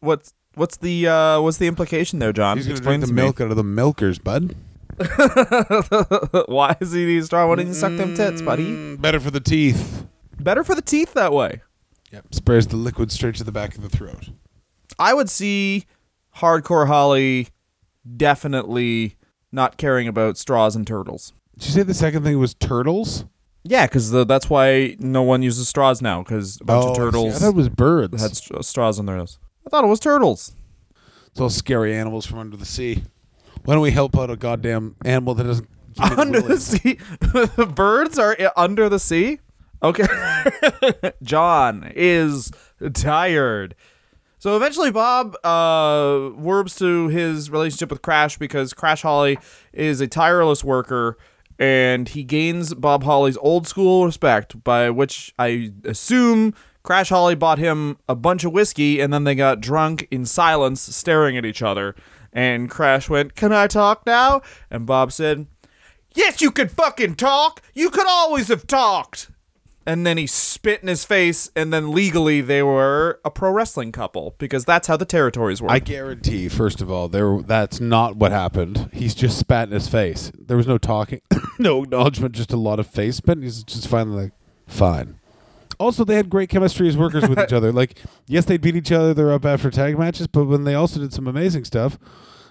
What's 0.00 0.34
what's 0.54 0.76
the 0.76 1.08
uh 1.08 1.40
what's 1.40 1.58
the 1.58 1.66
implication 1.66 2.18
there, 2.18 2.32
John? 2.32 2.56
he's 2.56 2.66
gonna 2.66 2.76
Explain 2.76 3.00
drink 3.00 3.08
the 3.08 3.14
milk 3.14 3.40
out 3.40 3.50
of 3.50 3.56
the 3.56 3.64
milkers, 3.64 4.18
bud. 4.18 4.54
Why 6.46 6.76
is 6.80 6.92
he 6.92 7.06
need 7.06 7.24
straw? 7.24 7.48
Why 7.48 7.56
didn't 7.56 7.72
he 7.72 7.74
suck 7.74 7.96
them 7.96 8.14
tits, 8.14 8.42
buddy? 8.42 8.66
Mm, 8.66 9.00
better 9.00 9.18
for 9.18 9.30
the 9.30 9.40
teeth. 9.40 10.06
Better 10.38 10.62
for 10.62 10.74
the 10.74 10.82
teeth 10.82 11.14
that 11.14 11.32
way. 11.32 11.62
Yep. 12.12 12.34
Sprays 12.34 12.66
the 12.66 12.76
liquid 12.76 13.10
straight 13.10 13.34
to 13.36 13.44
the 13.44 13.52
back 13.52 13.74
of 13.74 13.82
the 13.82 13.88
throat. 13.88 14.28
I 14.98 15.14
would 15.14 15.28
see 15.30 15.84
hardcore 16.36 16.86
Holly 16.86 17.48
definitely 18.16 19.16
not 19.50 19.76
caring 19.76 20.08
about 20.08 20.38
straws 20.38 20.74
and 20.76 20.86
turtles. 20.86 21.32
Did 21.58 21.66
you 21.68 21.72
say 21.74 21.82
the 21.82 21.94
second 21.94 22.24
thing 22.24 22.38
was 22.38 22.54
turtles? 22.54 23.24
Yeah, 23.64 23.86
because 23.86 24.10
that's 24.10 24.50
why 24.50 24.96
no 24.98 25.22
one 25.22 25.42
uses 25.42 25.68
straws 25.68 26.02
now. 26.02 26.22
Because 26.22 26.60
a 26.60 26.64
bunch 26.64 26.84
Oh, 26.84 26.90
of 26.90 26.96
turtles 26.96 27.36
I 27.36 27.38
thought 27.38 27.48
it 27.50 27.54
was 27.54 27.68
birds. 27.68 28.20
had 28.20 28.36
st- 28.36 28.58
uh, 28.58 28.62
straws 28.62 28.98
on 28.98 29.06
their 29.06 29.16
nose. 29.16 29.38
I 29.66 29.70
thought 29.70 29.84
it 29.84 29.88
was 29.88 30.00
turtles. 30.00 30.56
It's 31.28 31.40
all 31.40 31.50
scary 31.50 31.94
animals 31.94 32.26
from 32.26 32.38
under 32.40 32.56
the 32.56 32.64
sea. 32.66 33.04
Why 33.64 33.74
don't 33.74 33.82
we 33.82 33.92
help 33.92 34.18
out 34.18 34.30
a 34.30 34.36
goddamn 34.36 34.96
animal 35.04 35.34
that 35.34 35.44
doesn't 35.44 35.68
under 36.18 36.40
the 36.40 36.58
sea. 36.58 36.98
Birds 37.74 38.18
are 38.18 38.36
uh, 38.40 38.50
under 38.56 38.88
the 38.88 38.98
sea. 38.98 39.38
Okay. 39.82 40.06
John 41.22 41.92
is 41.94 42.50
tired. 42.94 43.74
So 44.42 44.56
eventually, 44.56 44.90
Bob 44.90 45.36
uh, 45.44 46.30
to 46.74 47.08
his 47.08 47.48
relationship 47.48 47.90
with 47.90 48.02
Crash 48.02 48.38
because 48.38 48.72
Crash 48.74 49.02
Holly 49.02 49.38
is 49.72 50.00
a 50.00 50.08
tireless 50.08 50.64
worker 50.64 51.16
and 51.60 52.08
he 52.08 52.24
gains 52.24 52.74
Bob 52.74 53.04
Holly's 53.04 53.36
old 53.36 53.68
school 53.68 54.04
respect, 54.04 54.64
by 54.64 54.90
which 54.90 55.32
I 55.38 55.70
assume 55.84 56.54
Crash 56.82 57.10
Holly 57.10 57.36
bought 57.36 57.60
him 57.60 57.98
a 58.08 58.16
bunch 58.16 58.42
of 58.42 58.50
whiskey 58.50 58.98
and 58.98 59.12
then 59.12 59.22
they 59.22 59.36
got 59.36 59.60
drunk 59.60 60.08
in 60.10 60.26
silence, 60.26 60.80
staring 60.80 61.36
at 61.36 61.46
each 61.46 61.62
other. 61.62 61.94
And 62.32 62.68
Crash 62.68 63.08
went, 63.08 63.36
Can 63.36 63.52
I 63.52 63.68
talk 63.68 64.04
now? 64.06 64.42
And 64.72 64.86
Bob 64.86 65.12
said, 65.12 65.46
Yes, 66.16 66.40
you 66.42 66.50
could 66.50 66.72
fucking 66.72 67.14
talk. 67.14 67.62
You 67.74 67.90
could 67.90 68.08
always 68.08 68.48
have 68.48 68.66
talked. 68.66 69.30
And 69.84 70.06
then 70.06 70.16
he 70.16 70.26
spit 70.26 70.80
in 70.80 70.88
his 70.88 71.04
face, 71.04 71.50
and 71.56 71.72
then 71.72 71.90
legally 71.90 72.40
they 72.40 72.62
were 72.62 73.20
a 73.24 73.30
pro 73.30 73.50
wrestling 73.50 73.90
couple 73.90 74.36
because 74.38 74.64
that's 74.64 74.86
how 74.86 74.96
the 74.96 75.04
territories 75.04 75.60
work. 75.60 75.72
I 75.72 75.80
guarantee, 75.80 76.48
first 76.48 76.80
of 76.80 76.90
all, 76.90 77.08
there 77.08 77.40
that's 77.42 77.80
not 77.80 78.16
what 78.16 78.30
happened. 78.30 78.90
He's 78.92 79.14
just 79.14 79.38
spat 79.38 79.68
in 79.68 79.74
his 79.74 79.88
face. 79.88 80.30
There 80.38 80.56
was 80.56 80.68
no 80.68 80.78
talking, 80.78 81.20
no 81.58 81.82
acknowledgement, 81.82 82.34
just 82.34 82.52
a 82.52 82.56
lot 82.56 82.78
of 82.78 82.86
face 82.86 83.16
spit. 83.16 83.42
He's 83.42 83.64
just 83.64 83.88
finally 83.88 84.24
like, 84.24 84.32
fine. 84.68 85.18
Also, 85.80 86.04
they 86.04 86.14
had 86.14 86.30
great 86.30 86.48
chemistry 86.48 86.86
as 86.86 86.96
workers 86.96 87.28
with 87.28 87.40
each 87.40 87.52
other. 87.52 87.72
Like, 87.72 87.98
yes, 88.26 88.44
they 88.44 88.56
beat 88.56 88.76
each 88.76 88.92
other. 88.92 89.12
They're 89.14 89.32
up 89.32 89.44
after 89.44 89.68
tag 89.68 89.98
matches, 89.98 90.28
but 90.28 90.44
when 90.44 90.62
they 90.62 90.74
also 90.74 91.00
did 91.00 91.12
some 91.12 91.26
amazing 91.26 91.64
stuff, 91.64 91.98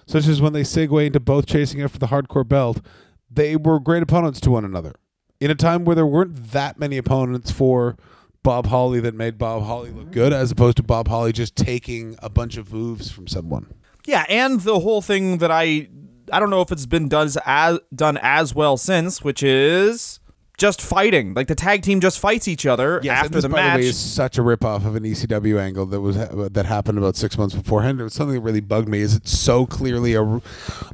such 0.06 0.26
as 0.26 0.42
when 0.42 0.52
they 0.52 0.62
segue 0.62 1.06
into 1.06 1.20
both 1.20 1.46
chasing 1.46 1.80
after 1.80 1.98
the 1.98 2.08
hardcore 2.08 2.46
belt, 2.46 2.82
they 3.30 3.56
were 3.56 3.80
great 3.80 4.02
opponents 4.02 4.38
to 4.40 4.50
one 4.50 4.66
another. 4.66 4.94
In 5.42 5.50
a 5.50 5.56
time 5.56 5.84
where 5.84 5.96
there 5.96 6.06
weren't 6.06 6.52
that 6.52 6.78
many 6.78 6.96
opponents 6.96 7.50
for 7.50 7.96
Bob 8.44 8.66
Holly 8.66 9.00
that 9.00 9.16
made 9.16 9.38
Bob 9.38 9.64
Holly 9.64 9.90
look 9.90 10.12
good, 10.12 10.32
as 10.32 10.52
opposed 10.52 10.76
to 10.76 10.84
Bob 10.84 11.08
Holly 11.08 11.32
just 11.32 11.56
taking 11.56 12.14
a 12.22 12.30
bunch 12.30 12.56
of 12.56 12.72
moves 12.72 13.10
from 13.10 13.26
someone. 13.26 13.74
yeah, 14.06 14.24
and 14.28 14.60
the 14.60 14.78
whole 14.78 15.02
thing 15.02 15.38
that 15.38 15.50
I 15.50 15.88
I 16.32 16.38
don't 16.38 16.48
know 16.48 16.60
if 16.60 16.70
it's 16.70 16.86
been 16.86 17.08
done 17.08 17.28
as 17.44 17.80
done 17.92 18.20
as 18.22 18.54
well 18.54 18.76
since, 18.76 19.24
which 19.24 19.42
is 19.42 20.20
just 20.62 20.80
fighting. 20.80 21.34
Like 21.34 21.48
the 21.48 21.54
tag 21.56 21.82
team 21.82 22.00
just 22.00 22.20
fights 22.20 22.46
each 22.46 22.64
other 22.66 22.98
and 22.98 23.08
after 23.08 23.28
this, 23.30 23.42
the 23.42 23.48
match. 23.48 23.80
way, 23.80 23.86
is 23.86 23.98
such 23.98 24.38
a 24.38 24.42
ripoff 24.42 24.86
of 24.86 24.94
an 24.94 25.02
ECW 25.02 25.58
angle 25.60 25.84
that 25.86 26.00
was 26.00 26.16
that 26.16 26.64
happened 26.66 26.98
about 26.98 27.16
six 27.16 27.36
months 27.36 27.54
beforehand. 27.54 28.00
It 28.00 28.04
was 28.04 28.14
something 28.14 28.36
that 28.36 28.40
really 28.40 28.60
bugged 28.60 28.88
me. 28.88 29.00
Is 29.00 29.16
it 29.16 29.26
so 29.26 29.66
clearly 29.66 30.14
a 30.14 30.40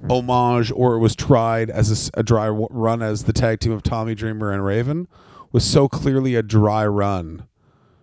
homage, 0.09 0.73
or 0.73 0.95
it 0.95 1.01
was 1.01 1.15
tried 1.15 1.69
as 1.69 2.11
a 2.15 2.23
dry 2.23 2.47
w- 2.47 2.67
run 2.71 3.03
as 3.03 3.25
the 3.25 3.33
tag 3.35 3.61
team 3.61 3.73
of 3.73 3.83
Tommy 3.83 4.15
Dreamer 4.15 4.51
and 4.51 4.65
Raven 4.65 5.07
was 5.53 5.65
so 5.65 5.87
clearly 5.87 6.35
a 6.35 6.43
dry 6.43 6.87
run 6.87 7.47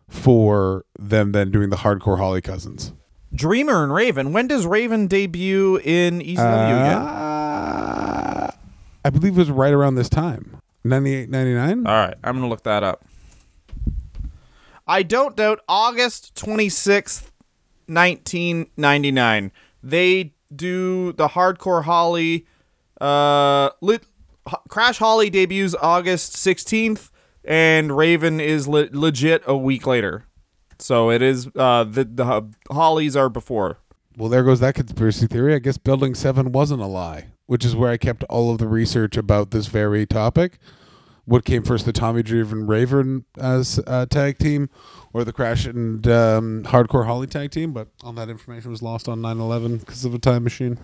for 0.08 0.86
them 1.00 1.32
then 1.32 1.50
doing 1.52 1.70
the 1.70 1.78
hardcore 1.78 2.18
Holly 2.18 2.42
Cousins. 2.42 2.94
Dreamer 3.34 3.84
and 3.84 3.92
Raven. 3.92 4.34
When 4.34 4.48
does 4.48 4.66
Raven 4.66 5.08
debut 5.08 5.78
in 5.84 6.20
ECW 6.20 6.38
again? 6.38 7.02
Uh, 7.02 8.52
I 9.04 9.10
believe 9.10 9.34
it 9.36 9.40
was 9.40 9.50
right 9.52 9.74
around 9.74 9.96
this 9.96 10.10
time, 10.10 10.62
98, 10.86 11.30
99? 11.30 11.88
All 11.88 11.94
right, 11.94 12.16
I'm 12.24 12.36
gonna 12.36 12.48
look 12.48 12.64
that 12.64 12.84
up. 12.84 13.04
I 14.88 15.02
don't 15.04 15.36
doubt 15.36 15.62
August 15.68 16.36
26th, 16.36 17.32
1999. 17.88 19.52
They 19.84 20.34
do 20.56 21.12
the 21.14 21.30
Hardcore 21.30 21.84
Holly. 21.84 22.46
Uh, 23.02 23.72
lit, 23.82 24.04
H- 24.48 24.56
Crash 24.70 25.00
Holly 25.00 25.30
debuts 25.30 25.76
August 25.82 26.34
16th, 26.34 27.10
and 27.44 27.96
Raven 27.98 28.40
is 28.40 28.68
le- 28.68 28.88
legit 28.92 29.44
a 29.48 29.58
week 29.58 29.86
later. 29.88 30.26
So 30.80 31.10
it 31.10 31.22
is. 31.22 31.48
Uh, 31.56 31.84
the 31.86 32.04
the 32.06 32.48
Hollies 32.72 33.16
are 33.16 33.30
before. 33.30 33.78
Well, 34.18 34.30
there 34.30 34.44
goes 34.44 34.60
that 34.60 34.76
conspiracy 34.76 35.26
theory. 35.28 35.54
I 35.56 35.60
guess 35.60 35.78
Building 35.78 36.16
7 36.16 36.52
wasn't 36.52 36.82
a 36.82 36.86
lie, 36.86 37.28
which 37.46 37.66
is 37.66 37.76
where 37.76 37.92
I 37.92 37.98
kept 37.98 38.24
all 38.26 38.52
of 38.52 38.58
the 38.58 38.68
research 38.68 39.18
about 39.18 39.52
this 39.52 39.68
very 39.68 40.06
topic. 40.06 40.60
What 41.26 41.44
came 41.44 41.64
first, 41.64 41.86
the 41.86 41.94
Tommy 41.94 42.22
Driven 42.22 42.68
Raven 42.68 43.26
as 43.40 43.80
a 43.88 44.06
tag 44.06 44.38
team 44.38 44.70
or 45.12 45.24
the 45.24 45.34
Crash 45.34 45.66
and 45.66 46.06
um, 46.08 46.64
Hardcore 46.66 47.06
Holly 47.06 47.26
tag 47.26 47.50
team? 47.50 47.74
But 47.74 47.88
all 48.04 48.14
that 48.14 48.30
information 48.30 48.70
was 48.70 48.84
lost 48.84 49.10
on 49.10 49.22
9 49.22 49.40
11 49.40 49.78
because 49.78 50.06
of 50.06 50.14
a 50.14 50.20
time 50.20 50.44
machine. 50.44 50.78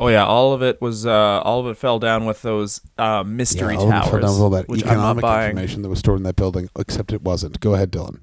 Oh 0.00 0.08
yeah, 0.08 0.24
all 0.24 0.52
of 0.52 0.62
it 0.62 0.80
was 0.82 1.06
uh, 1.06 1.40
all 1.44 1.60
of 1.60 1.66
it 1.68 1.76
fell 1.76 2.00
down 2.00 2.24
with 2.26 2.42
those 2.42 2.80
uh, 2.98 3.22
mystery 3.22 3.74
Yeah, 3.74 3.80
all 3.80 3.84
of 3.84 3.90
them 3.90 4.00
towers, 4.00 4.10
fell 4.10 4.20
down 4.20 4.30
with 4.30 4.40
all 4.40 4.50
that 4.50 4.68
which 4.68 4.84
I'm 4.84 4.96
not 4.96 5.18
economic 5.18 5.48
information 5.50 5.82
that 5.82 5.88
was 5.88 6.00
stored 6.00 6.18
in 6.18 6.24
that 6.24 6.34
building, 6.34 6.68
except 6.76 7.12
it 7.12 7.22
wasn't. 7.22 7.60
Go 7.60 7.74
ahead, 7.74 7.92
Dylan. 7.92 8.20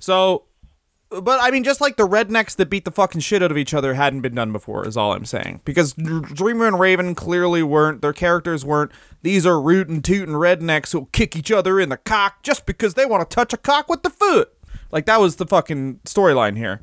So, 0.00 0.46
but 1.10 1.40
I 1.42 1.50
mean, 1.50 1.64
just 1.64 1.80
like 1.80 1.96
the 1.96 2.06
rednecks 2.06 2.54
that 2.56 2.70
beat 2.70 2.84
the 2.84 2.90
fucking 2.90 3.20
shit 3.20 3.42
out 3.42 3.50
of 3.50 3.58
each 3.58 3.74
other 3.74 3.94
hadn't 3.94 4.20
been 4.20 4.34
done 4.34 4.52
before, 4.52 4.86
is 4.86 4.96
all 4.96 5.12
I'm 5.12 5.24
saying. 5.24 5.60
Because 5.64 5.92
Dreamer 5.92 6.66
and 6.66 6.78
Raven 6.78 7.14
clearly 7.14 7.62
weren't, 7.62 8.00
their 8.00 8.12
characters 8.12 8.64
weren't, 8.64 8.92
these 9.22 9.44
are 9.44 9.60
rootin' 9.60 10.02
tootin' 10.02 10.34
rednecks 10.34 10.92
who'll 10.92 11.06
kick 11.06 11.34
each 11.34 11.50
other 11.50 11.80
in 11.80 11.88
the 11.88 11.96
cock 11.96 12.42
just 12.42 12.64
because 12.64 12.94
they 12.94 13.06
want 13.06 13.28
to 13.28 13.34
touch 13.34 13.52
a 13.52 13.56
cock 13.56 13.88
with 13.88 14.02
the 14.02 14.10
foot. 14.10 14.52
Like, 14.92 15.06
that 15.06 15.20
was 15.20 15.36
the 15.36 15.46
fucking 15.46 16.00
storyline 16.04 16.56
here. 16.56 16.80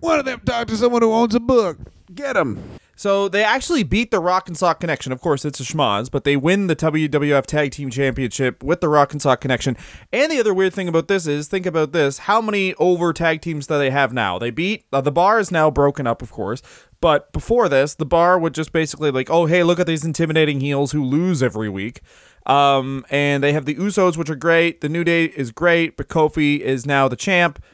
One 0.00 0.18
of 0.18 0.24
them 0.24 0.40
talk 0.44 0.66
to 0.68 0.76
someone 0.76 1.02
who 1.02 1.12
owns 1.12 1.34
a 1.34 1.40
book. 1.40 1.78
Get 2.14 2.36
him. 2.36 2.62
So 3.00 3.30
they 3.30 3.42
actually 3.42 3.82
beat 3.82 4.10
the 4.10 4.20
Rock 4.20 4.46
and 4.46 4.54
Sock 4.54 4.78
Connection. 4.78 5.10
Of 5.10 5.22
course, 5.22 5.46
it's 5.46 5.58
a 5.58 5.62
schmoz, 5.62 6.10
but 6.10 6.24
they 6.24 6.36
win 6.36 6.66
the 6.66 6.76
WWF 6.76 7.46
Tag 7.46 7.70
Team 7.70 7.88
Championship 7.88 8.62
with 8.62 8.82
the 8.82 8.90
Rock 8.90 9.12
and 9.12 9.22
Sock 9.22 9.40
Connection. 9.40 9.74
And 10.12 10.30
the 10.30 10.38
other 10.38 10.52
weird 10.52 10.74
thing 10.74 10.86
about 10.86 11.08
this 11.08 11.26
is, 11.26 11.48
think 11.48 11.64
about 11.64 11.92
this: 11.92 12.18
how 12.18 12.42
many 12.42 12.74
over 12.74 13.14
tag 13.14 13.40
teams 13.40 13.66
do 13.66 13.78
they 13.78 13.88
have 13.88 14.12
now? 14.12 14.38
They 14.38 14.50
beat 14.50 14.84
uh, 14.92 15.00
the 15.00 15.10
Bar 15.10 15.40
is 15.40 15.50
now 15.50 15.70
broken 15.70 16.06
up, 16.06 16.20
of 16.20 16.30
course. 16.30 16.60
But 17.00 17.32
before 17.32 17.70
this, 17.70 17.94
the 17.94 18.04
Bar 18.04 18.38
would 18.38 18.52
just 18.52 18.70
basically 18.70 19.10
like, 19.10 19.30
oh 19.30 19.46
hey, 19.46 19.62
look 19.62 19.80
at 19.80 19.86
these 19.86 20.04
intimidating 20.04 20.60
heels 20.60 20.92
who 20.92 21.02
lose 21.02 21.42
every 21.42 21.70
week. 21.70 22.02
Um, 22.44 23.06
and 23.08 23.42
they 23.42 23.54
have 23.54 23.64
the 23.64 23.76
Usos, 23.76 24.18
which 24.18 24.28
are 24.28 24.36
great. 24.36 24.82
The 24.82 24.90
New 24.90 25.04
Day 25.04 25.24
is 25.24 25.52
great, 25.52 25.96
but 25.96 26.08
Kofi 26.08 26.60
is 26.60 26.84
now 26.84 27.08
the 27.08 27.16
champ 27.16 27.64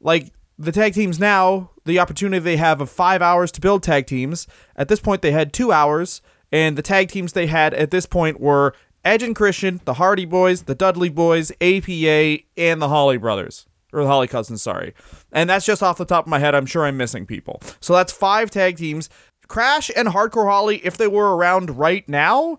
like 0.00 0.32
the 0.58 0.72
tag 0.72 0.94
teams 0.94 1.18
now 1.18 1.70
the 1.84 1.98
opportunity 1.98 2.38
they 2.38 2.56
have 2.56 2.80
of 2.80 2.90
five 2.90 3.22
hours 3.22 3.50
to 3.52 3.60
build 3.60 3.82
tag 3.82 4.06
teams. 4.06 4.46
At 4.76 4.88
this 4.88 5.00
point 5.00 5.22
they 5.22 5.32
had 5.32 5.52
two 5.52 5.72
hours 5.72 6.22
and 6.50 6.76
the 6.76 6.82
tag 6.82 7.08
teams 7.08 7.32
they 7.32 7.46
had 7.46 7.74
at 7.74 7.90
this 7.90 8.06
point 8.06 8.40
were 8.40 8.74
edge 9.04 9.22
and 9.22 9.34
christian 9.34 9.80
the 9.84 9.94
hardy 9.94 10.24
boys 10.24 10.62
the 10.62 10.76
dudley 10.76 11.08
boys 11.08 11.50
apa 11.60 12.38
and 12.56 12.80
the 12.80 12.88
holly 12.88 13.16
brothers. 13.16 13.66
Or 13.92 14.02
the 14.02 14.08
holly 14.08 14.28
cousins 14.28 14.62
sorry. 14.62 14.94
And 15.32 15.50
that's 15.50 15.66
just 15.66 15.82
off 15.82 15.98
the 15.98 16.04
top 16.04 16.24
of 16.26 16.30
my 16.30 16.38
head. 16.38 16.54
I'm 16.54 16.66
sure 16.66 16.86
i'm 16.86 16.96
missing 16.96 17.26
people. 17.26 17.60
So 17.80 17.92
that's 17.92 18.12
five 18.12 18.50
tag 18.50 18.76
teams. 18.76 19.10
Crash 19.48 19.90
and 19.94 20.08
hardcore 20.08 20.48
holly 20.48 20.80
if 20.84 20.96
they 20.96 21.08
were 21.08 21.36
around 21.36 21.78
right 21.78 22.08
now 22.08 22.58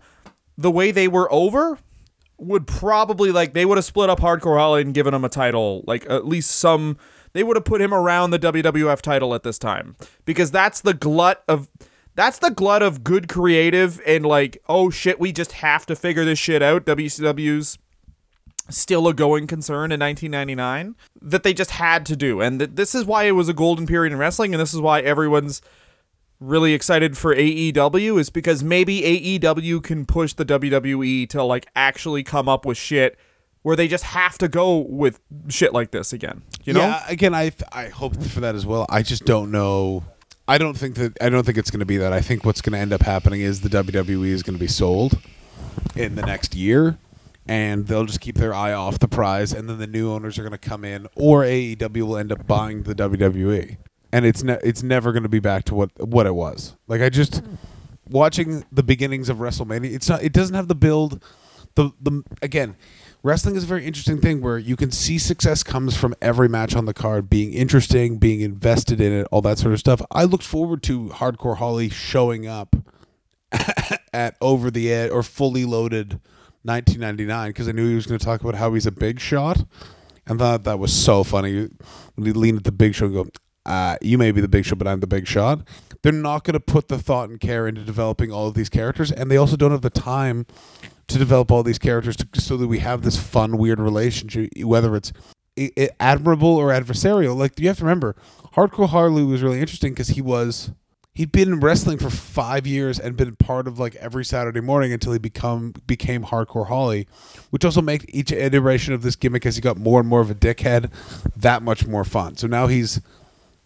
the 0.58 0.70
way 0.72 0.92
they 0.92 1.08
were 1.08 1.32
over 1.32 1.80
would 2.38 2.68
probably 2.68 3.32
like 3.32 3.54
they 3.54 3.66
would 3.66 3.78
have 3.78 3.86
split 3.86 4.10
up 4.10 4.20
Hardcore 4.20 4.58
Holly 4.58 4.82
and 4.82 4.94
given 4.94 5.14
him 5.14 5.24
a 5.24 5.30
title, 5.30 5.84
like 5.88 6.06
at 6.10 6.26
least 6.26 6.52
some. 6.52 6.98
They 7.34 7.44
would 7.44 7.58
have 7.58 7.66
put 7.66 7.82
him 7.82 7.94
around 7.94 8.32
the 8.32 8.40
WWF 8.40 9.02
title 9.02 9.34
at 9.34 9.44
this 9.44 9.58
time 9.58 9.96
because 10.26 10.52
that's 10.52 10.82
the 10.82 10.94
glut 10.94 11.44
of 11.48 11.70
that's 12.16 12.38
the 12.40 12.52
glut 12.52 12.84
of 12.84 13.04
good 13.04 13.28
creative 13.28 14.00
and 14.06 14.26
like 14.26 14.62
oh 14.70 14.90
shit 14.92 15.20
we 15.20 15.32
just 15.32 15.54
have 15.54 15.86
to 15.88 15.96
figure 15.96 16.26
this 16.26 16.40
shit 16.40 16.62
out. 16.62 16.86
WCW's 16.86 17.80
still 18.70 19.08
a 19.08 19.14
going 19.14 19.46
concern 19.48 19.92
in 19.92 20.00
1999 20.00 20.96
that 21.22 21.44
they 21.44 21.54
just 21.54 21.72
had 21.72 22.06
to 22.06 22.16
do, 22.16 22.40
and 22.40 22.60
th- 22.60 22.72
this 22.76 22.96
is 22.96 23.06
why 23.06 23.24
it 23.24 23.32
was 23.32 23.50
a 23.50 23.54
golden 23.54 23.86
period 23.86 24.14
in 24.14 24.20
wrestling, 24.20 24.54
and 24.54 24.62
this 24.62 24.74
is 24.74 24.80
why 24.80 25.02
everyone's 25.02 25.62
really 26.40 26.74
excited 26.74 27.18
for 27.18 27.36
AEW 27.36 28.20
is 28.20 28.30
because 28.30 28.64
maybe 28.64 29.02
AEW 29.02 29.82
can 29.82 30.06
push 30.06 30.34
the 30.34 30.46
WWE 30.46 31.28
to 31.30 31.44
like 31.44 31.68
actually 31.76 32.24
come 32.24 32.50
up 32.50 32.66
with 32.66 32.78
shit 32.78 33.18
where 33.64 33.76
they 33.76 33.88
just 33.88 34.04
have 34.04 34.38
to 34.38 34.48
go 34.48 34.78
with 34.78 35.20
shit 35.48 35.74
like 35.74 35.92
this 35.92 36.14
again. 36.14 36.44
You 36.64 36.74
know? 36.74 36.82
yeah, 36.82 37.04
again, 37.08 37.34
I 37.34 37.52
I 37.72 37.88
hope 37.88 38.22
for 38.22 38.42
that 38.42 38.56
as 38.56 38.66
well. 38.66 38.86
I 38.90 39.02
just 39.02 39.26
don't 39.26 39.52
know. 39.52 40.04
I 40.48 40.58
don't 40.58 40.78
think 40.78 40.96
that 40.96 41.18
I 41.22 41.30
don't 41.30 41.46
think 41.46 41.58
it's 41.58 41.72
going 41.72 41.80
to 41.80 41.86
be 41.86 41.98
that. 41.98 42.14
I 42.14 42.22
think 42.22 42.46
what's 42.46 42.62
going 42.62 42.74
to 42.74 42.80
end 42.80 42.94
up 42.94 43.02
happening 43.02 43.42
is 43.42 43.62
the 43.62 43.70
WWE 43.70 44.28
is 44.28 44.44
going 44.44 44.56
to 44.56 44.60
be 44.60 44.68
sold 44.68 45.18
in 45.96 46.16
the 46.16 46.22
next 46.22 46.54
year, 46.54 46.98
and 47.48 47.88
they'll 47.88 48.06
just 48.06 48.20
keep 48.22 48.36
their 48.36 48.54
eye 48.54 48.74
off 48.74 49.00
the 49.00 49.08
prize, 49.08 49.54
and 49.54 49.70
then 49.70 49.80
the 49.80 49.88
new 49.88 50.12
owners 50.12 50.38
are 50.38 50.44
going 50.44 50.52
to 50.52 50.58
come 50.58 50.84
in, 50.84 51.08
or 51.16 51.44
AEW 51.44 52.04
will 52.04 52.18
end 52.18 52.32
up 52.32 52.46
buying 52.46 52.84
the 52.84 52.94
WWE, 52.94 53.78
and 54.12 54.26
it's 54.26 54.44
ne- 54.44 54.60
it's 54.64 54.84
never 54.84 55.14
going 55.14 55.24
to 55.24 55.30
be 55.30 55.40
back 55.40 55.64
to 55.66 55.76
what 55.76 55.90
what 56.08 56.28
it 56.28 56.36
was. 56.36 56.76
Like 56.88 57.02
I 57.02 57.10
just 57.10 57.42
watching 58.10 58.66
the 58.72 58.84
beginnings 58.84 59.30
of 59.30 59.38
WrestleMania. 59.38 59.94
It's 59.94 60.10
not. 60.10 60.22
It 60.22 60.34
doesn't 60.34 60.56
have 60.56 60.68
the 60.68 60.76
build. 60.76 61.24
The 61.76 61.92
the 62.02 62.24
again. 62.42 62.76
Wrestling 63.26 63.56
is 63.56 63.64
a 63.64 63.68
very 63.68 63.86
interesting 63.86 64.20
thing 64.20 64.42
where 64.42 64.58
you 64.58 64.76
can 64.76 64.92
see 64.92 65.18
success 65.18 65.64
comes 65.64 65.96
from 65.96 66.14
every 66.22 66.50
match 66.50 66.76
on 66.76 66.84
the 66.84 66.94
card 66.94 67.30
being 67.30 67.54
interesting, 67.54 68.18
being 68.18 68.42
invested 68.42 69.00
in 69.00 69.14
it, 69.14 69.26
all 69.32 69.42
that 69.42 69.58
sort 69.58 69.74
of 69.74 69.80
stuff. 69.80 70.02
I 70.12 70.26
looked 70.26 70.44
forward 70.44 70.84
to 70.84 71.06
Hardcore 71.06 71.56
Holly 71.56 71.88
showing 71.88 72.48
up 72.48 72.76
at 74.14 74.36
Over 74.42 74.70
the 74.70 74.92
Edge 74.92 75.10
or 75.10 75.24
Fully 75.24 75.64
Loaded 75.64 76.20
1999 76.64 77.50
because 77.52 77.70
I 77.70 77.72
knew 77.72 77.88
he 77.88 77.96
was 77.96 78.06
going 78.06 78.20
to 78.20 78.26
talk 78.26 78.42
about 78.42 78.56
how 78.56 78.74
he's 78.74 78.86
a 78.86 78.92
big 78.92 79.22
shot, 79.22 79.64
and 80.28 80.38
thought 80.38 80.66
that 80.66 80.78
was 80.78 80.92
so 80.92 81.24
funny 81.24 81.70
when 82.16 82.26
he 82.26 82.34
leaned 82.34 82.58
at 82.58 82.64
the 82.66 82.74
Big 82.74 82.94
Show 82.94 83.06
and 83.06 83.14
go, 83.14 83.28
uh, 83.66 83.96
"You 84.02 84.18
may 84.18 84.32
be 84.32 84.42
the 84.42 84.50
Big 84.50 84.66
Show, 84.66 84.76
but 84.76 84.86
I'm 84.86 85.00
the 85.00 85.08
Big 85.08 85.28
Shot." 85.28 85.66
They're 86.02 86.12
not 86.12 86.44
going 86.44 86.56
to 86.56 86.60
put 86.60 86.90
the 86.90 87.00
thought 87.00 87.30
and 87.30 87.40
care 87.40 87.70
into 87.70 87.84
developing 87.84 88.34
all 88.34 88.48
of 88.48 88.54
these 88.54 88.68
characters, 88.68 89.14
and 89.14 89.32
they 89.32 89.38
also 89.38 89.56
don't 89.56 89.72
have 89.72 89.82
the 89.82 89.90
time 89.90 90.46
to 91.08 91.18
develop 91.18 91.52
all 91.52 91.64
these 91.64 91.80
characters 91.80 92.16
to, 92.18 92.28
so 92.40 92.58
that 92.58 92.68
we 92.68 92.80
have 92.80 93.02
this 93.02 93.18
fun, 93.18 93.58
weird 93.58 93.80
relationship, 93.80 94.50
whether 94.64 94.96
it's 94.96 95.12
i- 95.60 95.72
i- 95.78 95.90
admirable 96.00 96.56
or 96.56 96.70
adversarial. 96.70 97.36
Like 97.36 97.60
you 97.60 97.68
have 97.68 97.78
to 97.80 97.84
remember, 97.84 98.16
Hardcore 98.56 98.90
Harley 98.90 99.24
was 99.24 99.42
really 99.44 99.60
interesting 99.60 99.92
because 99.94 100.10
he 100.10 100.22
was 100.22 100.72
he'd 101.16 101.32
been 101.32 101.54
in 101.54 101.60
wrestling 101.60 102.00
for 102.00 102.10
five 102.10 102.66
years 102.66 103.00
and 103.00 103.16
been 103.16 103.36
part 103.36 103.68
of 103.68 103.78
like 103.78 103.94
every 103.98 104.26
Saturday 104.26 104.62
morning 104.62 104.92
until 104.92 105.14
he 105.14 105.20
become 105.20 105.74
became 105.86 106.24
Hardcore 106.24 106.68
Holly, 106.68 107.08
which 107.52 107.64
also 107.64 107.82
made 107.82 108.06
each 108.10 108.32
iteration 108.32 108.94
of 108.96 109.04
this 109.04 109.16
gimmick 109.16 109.46
as 109.46 109.56
he 109.56 109.62
got 109.62 109.78
more 109.78 110.00
and 110.00 110.10
more 110.10 110.22
of 110.22 110.32
a 110.32 110.36
dickhead 110.36 110.90
that 111.36 111.62
much 111.62 111.86
more 111.86 112.04
fun. 112.04 112.36
So 112.38 112.48
now 112.48 112.66
he's 112.68 113.00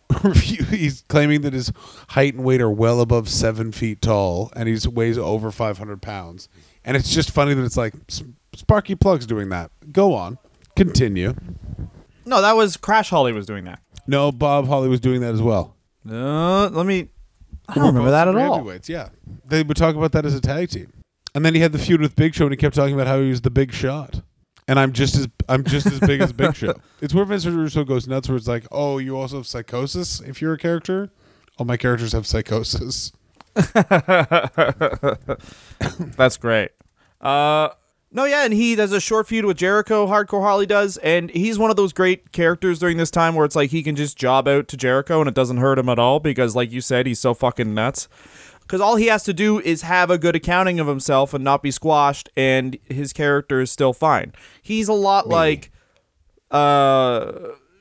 he's 0.34 1.04
claiming 1.10 1.42
that 1.42 1.54
his 1.54 1.72
height 2.10 2.34
and 2.34 2.44
weight 2.44 2.62
are 2.62 2.70
well 2.70 3.02
above 3.02 3.28
seven 3.30 3.72
feet 3.72 4.02
tall 4.02 4.52
and 4.56 4.68
he 4.70 4.88
weighs 4.88 5.18
over 5.18 5.52
500 5.52 6.02
pounds 6.02 6.48
and 6.88 6.98
it's 6.98 7.14
just 7.14 7.30
funny 7.30 7.54
that 7.54 7.64
it's 7.64 7.78
like 7.78 7.94
sparky 8.56 8.96
plugs 8.96 9.28
doing 9.28 9.50
that 9.50 9.70
go 9.92 10.16
on 10.16 10.40
continue 10.76 11.36
No, 12.26 12.42
that 12.42 12.56
was 12.56 12.76
Crash 12.78 13.10
Holly 13.12 13.32
was 13.34 13.46
doing 13.46 13.66
that. 13.66 13.80
no 14.08 14.32
bob 14.32 14.66
holly 14.68 14.90
was 14.90 15.00
doing 15.00 15.22
that 15.22 15.34
as 15.36 15.42
well 15.44 15.76
Uh, 16.10 16.70
let 16.70 16.86
me. 16.88 17.10
I 17.70 17.76
don't 17.76 17.88
remember 17.88 18.10
that 18.12 18.28
at 18.28 18.36
all. 18.36 18.74
yeah 18.88 19.10
they 19.46 19.62
would 19.62 19.78
talk 19.78 19.96
about 19.96 20.12
that 20.14 20.26
as 20.26 20.34
a 20.34 20.42
tag 20.42 20.70
team 20.70 20.92
and 21.36 21.46
then 21.46 21.54
he 21.54 21.60
had 21.62 21.72
the 21.74 21.80
feud 21.80 22.02
with 22.02 22.16
big 22.16 22.34
show 22.34 22.46
and 22.46 22.54
he 22.54 22.58
kept 22.58 22.76
talking 22.76 22.96
about 22.96 23.06
how 23.08 23.20
he 23.22 23.30
was 23.30 23.42
the 23.42 23.52
big 23.52 23.72
shot 23.74 24.22
and 24.70 24.78
I'm 24.80 24.92
just 24.92 25.16
as 25.16 25.28
I'm 25.48 25.64
just 25.64 25.86
as 25.86 26.00
big 26.02 26.20
as 26.20 26.34
Big 26.34 26.54
Show. 26.54 26.74
It's 27.02 27.14
where 27.14 27.24
Vince 27.24 27.46
Russo 27.46 27.86
goes 27.86 28.06
nuts, 28.06 28.28
where 28.28 28.36
it's 28.36 28.50
like, 28.50 28.66
oh, 28.70 28.98
you 28.98 29.16
also 29.18 29.38
have 29.38 29.48
psychosis 29.48 30.20
if 30.20 30.42
you're 30.42 30.52
a 30.52 30.58
character. 30.58 31.10
All 31.58 31.66
my 31.66 31.78
characters 31.78 32.12
have 32.12 32.28
psychosis. 32.28 33.14
That's 36.18 36.36
great. 36.38 36.72
Uh, 37.22 37.70
no, 38.12 38.24
yeah, 38.24 38.46
and 38.46 38.54
he 38.54 38.76
does 38.76 38.94
a 38.94 39.02
short 39.02 39.28
feud 39.28 39.46
with 39.46 39.58
Jericho. 39.58 40.08
Hardcore 40.08 40.42
Holly 40.42 40.66
does, 40.66 40.98
and 40.98 41.30
he's 41.32 41.60
one 41.60 41.70
of 41.70 41.76
those 41.76 41.92
great 41.92 42.32
characters 42.32 42.80
during 42.80 42.98
this 42.98 43.12
time 43.12 43.36
where 43.36 43.46
it's 43.46 43.56
like 43.56 43.72
he 43.72 43.84
can 43.84 43.96
just 43.96 44.18
job 44.18 44.48
out 44.48 44.68
to 44.70 44.78
Jericho 44.78 45.20
and 45.20 45.28
it 45.28 45.36
doesn't 45.36 45.58
hurt 45.58 45.78
him 45.78 45.90
at 45.90 46.00
all 46.00 46.20
because, 46.20 46.56
like 46.56 46.72
you 46.72 46.80
said, 46.80 47.06
he's 47.06 47.20
so 47.20 47.34
fucking 47.34 47.74
nuts. 47.74 48.08
Because 48.62 48.82
all 48.82 48.96
he 48.96 49.08
has 49.08 49.24
to 49.24 49.34
do 49.34 49.60
is 49.60 49.82
have 49.82 50.10
a 50.10 50.18
good 50.18 50.36
accounting 50.36 50.80
of 50.80 50.88
himself 50.88 51.34
and 51.34 51.44
not 51.44 51.62
be 51.62 51.72
squashed, 51.72 52.30
and 52.36 52.78
his 52.86 53.14
character 53.14 53.62
is 53.62 53.72
still 53.72 53.94
fine. 53.94 54.34
He's 54.62 54.88
a 54.88 54.94
lot 54.94 55.28
like, 55.28 55.72
uh, 56.52 57.32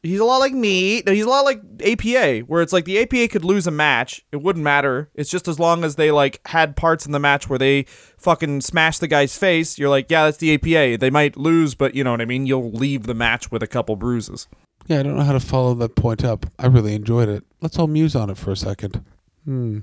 he's 0.03 0.21
a 0.21 0.25
lot 0.25 0.39
like 0.39 0.53
me. 0.53 1.03
He's 1.07 1.25
a 1.25 1.29
lot 1.29 1.45
like 1.45 1.61
APA, 1.85 2.41
where 2.47 2.63
it's 2.63 2.73
like 2.73 2.85
the 2.85 2.99
APA 2.99 3.29
could 3.29 3.45
lose 3.45 3.67
a 3.67 3.71
match, 3.71 4.25
it 4.33 4.43
wouldn't 4.43 4.65
matter. 4.65 5.11
It's 5.15 5.31
just 5.31 5.49
as 5.49 5.59
long 5.59 5.85
as 5.85 5.97
they 5.97 6.11
like 6.11 6.41
had 6.47 6.77
parts 6.77 7.07
in 7.07 7.13
the 7.13 7.19
match 7.19 7.49
where 7.49 7.59
they 7.59 7.85
fucking 8.19 8.61
smash 8.63 8.99
the 8.99 9.09
guy's 9.09 9.37
face. 9.37 9.79
You're 9.79 9.91
like, 9.91 10.11
yeah, 10.11 10.25
that's 10.25 10.39
the 10.39 10.55
APA. 10.55 10.99
They 10.99 11.11
might 11.11 11.37
lose, 11.37 11.75
but 11.75 11.95
you 11.95 12.05
know 12.05 12.11
what 12.13 12.21
I 12.21 12.27
mean. 12.27 12.47
You'll 12.47 12.71
leave 12.71 13.05
the 13.05 13.15
match 13.15 13.51
with 13.51 13.63
a 13.63 13.67
couple 13.67 13.97
bruises. 13.97 14.49
Yeah, 14.87 15.01
I 15.01 15.03
don't 15.03 15.17
know 15.17 15.25
how 15.25 15.33
to 15.33 15.41
follow 15.41 15.75
that 15.75 15.97
point 15.97 16.25
up. 16.25 16.47
I 16.59 16.67
really 16.67 16.95
enjoyed 16.95 17.29
it. 17.29 17.45
Let's 17.61 17.79
all 17.79 17.89
muse 17.89 18.15
on 18.15 18.31
it 18.31 18.39
for 18.39 18.53
a 18.53 18.57
second. 18.57 19.05
Hmm. 19.45 19.81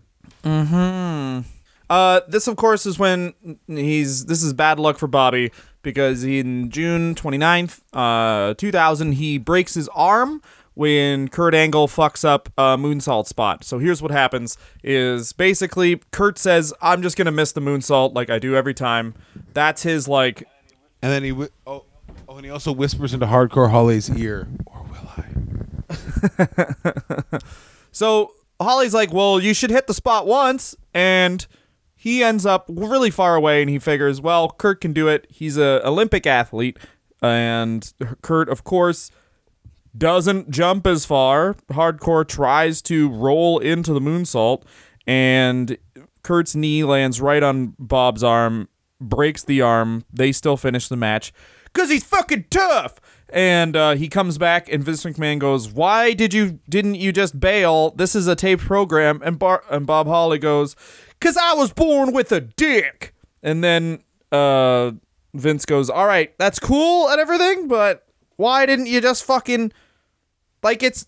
Uh, 1.89 2.22
this 2.28 2.48
of 2.48 2.56
course 2.56 2.86
is 2.86 2.98
when 2.98 3.34
he's 3.67 4.26
this 4.26 4.41
is 4.41 4.54
bad 4.54 4.80
luck 4.80 4.98
for 4.98 5.08
Bobby 5.08 5.52
because 5.82 6.24
in 6.24 6.69
June 6.69 7.13
29th, 7.13 7.82
uh, 7.93 8.54
2000, 8.56 9.13
he 9.13 9.38
breaks 9.38 9.74
his 9.74 9.89
arm 9.89 10.41
when 10.76 11.28
Kurt 11.28 11.54
Angle 11.54 11.88
fucks 11.88 12.26
up 12.26 12.50
a 12.58 12.78
moonsault 12.78 13.28
spot. 13.28 13.63
So 13.63 13.78
here's 13.80 14.02
what 14.02 14.12
happens 14.12 14.58
is 14.84 15.34
basically 15.34 16.02
Kurt 16.12 16.39
says, 16.39 16.74
"I'm 16.82 17.02
just 17.02 17.15
going 17.17 17.26
to 17.26 17.32
miss 17.32 17.52
the 17.52 17.62
moonsault 17.62 18.15
like 18.15 18.30
I 18.30 18.39
do 18.39 18.56
every 18.56 18.74
time." 18.74 19.13
That's 19.54 19.84
his 19.84 20.08
like 20.08 20.48
And 21.02 21.12
then 21.12 21.24
he 21.24 21.32
whi- 21.32 21.50
oh 21.67 21.84
oh, 22.28 22.38
and 22.38 22.46
he 22.46 22.52
also 22.52 22.72
whispers 22.72 23.13
into 23.13 23.28
Hardcore 23.28 23.69
Holly's 23.69 24.10
ear, 24.10 24.48
or 24.65 24.84
will 24.89 25.12
I? 27.30 27.39
So 27.93 28.32
Holly's 28.60 28.93
like, 28.93 29.13
well, 29.13 29.39
you 29.39 29.54
should 29.54 29.69
hit 29.69 29.88
the 29.88 29.93
spot 29.93 30.26
once, 30.26 30.76
and 30.93 31.46
he 32.03 32.21
ends 32.21 32.45
up 32.45 32.65
really 32.67 33.09
far 33.09 33.33
away, 33.33 33.61
and 33.61 33.69
he 33.69 33.79
figures, 33.79 34.19
well, 34.19 34.49
Kurt 34.57 34.81
can 34.81 34.91
do 34.91 35.07
it. 35.07 35.25
He's 35.29 35.55
a 35.55 35.79
Olympic 35.87 36.27
athlete, 36.27 36.77
and 37.21 37.93
Kurt, 38.21 38.49
of 38.49 38.65
course, 38.65 39.09
doesn't 39.97 40.49
jump 40.49 40.85
as 40.85 41.05
far. 41.05 41.53
Hardcore 41.71 42.27
tries 42.27 42.81
to 42.81 43.09
roll 43.09 43.57
into 43.57 43.93
the 43.93 44.01
moonsault, 44.01 44.63
and 45.07 45.77
Kurt's 46.23 46.57
knee 46.57 46.83
lands 46.83 47.21
right 47.21 47.41
on 47.41 47.73
Bob's 47.79 48.21
arm, 48.21 48.67
breaks 48.99 49.41
the 49.41 49.61
arm. 49.61 50.03
They 50.11 50.33
still 50.33 50.57
finish 50.57 50.89
the 50.89 50.97
match 50.97 51.31
because 51.71 51.89
he's 51.89 52.03
fucking 52.03 52.47
tough. 52.49 52.99
And 53.29 53.77
uh, 53.77 53.95
he 53.95 54.09
comes 54.09 54.37
back, 54.37 54.71
and 54.71 54.83
Vince 54.83 55.05
McMahon 55.05 55.39
goes, 55.39 55.71
"Why 55.71 56.13
did 56.13 56.35
you 56.35 56.59
didn't 56.69 56.95
you 56.95 57.11
just 57.11 57.39
bail? 57.39 57.89
This 57.91 58.13
is 58.13 58.27
a 58.27 58.35
taped 58.35 58.61
program." 58.61 59.21
And 59.23 59.39
Bar- 59.39 59.63
and 59.71 59.87
Bob 59.87 60.05
Holly 60.05 60.37
goes, 60.37 60.75
"Cause 61.23 61.38
I 61.38 61.53
was 61.53 61.71
born 61.71 62.13
with 62.13 62.31
a 62.31 62.41
dick." 62.41 63.13
And 63.41 63.63
then 63.63 64.03
uh, 64.31 64.91
Vince 65.33 65.65
goes, 65.65 65.89
"All 65.89 66.05
right, 66.05 66.38
that's 66.38 66.59
cool 66.59 67.07
and 67.09 67.19
everything, 67.19 67.67
but 67.67 68.05
why 68.36 68.65
didn't 68.65 68.88
you 68.88 68.99
just 69.01 69.23
fucking 69.23 69.71
like 70.62 70.83
it's 70.83 71.07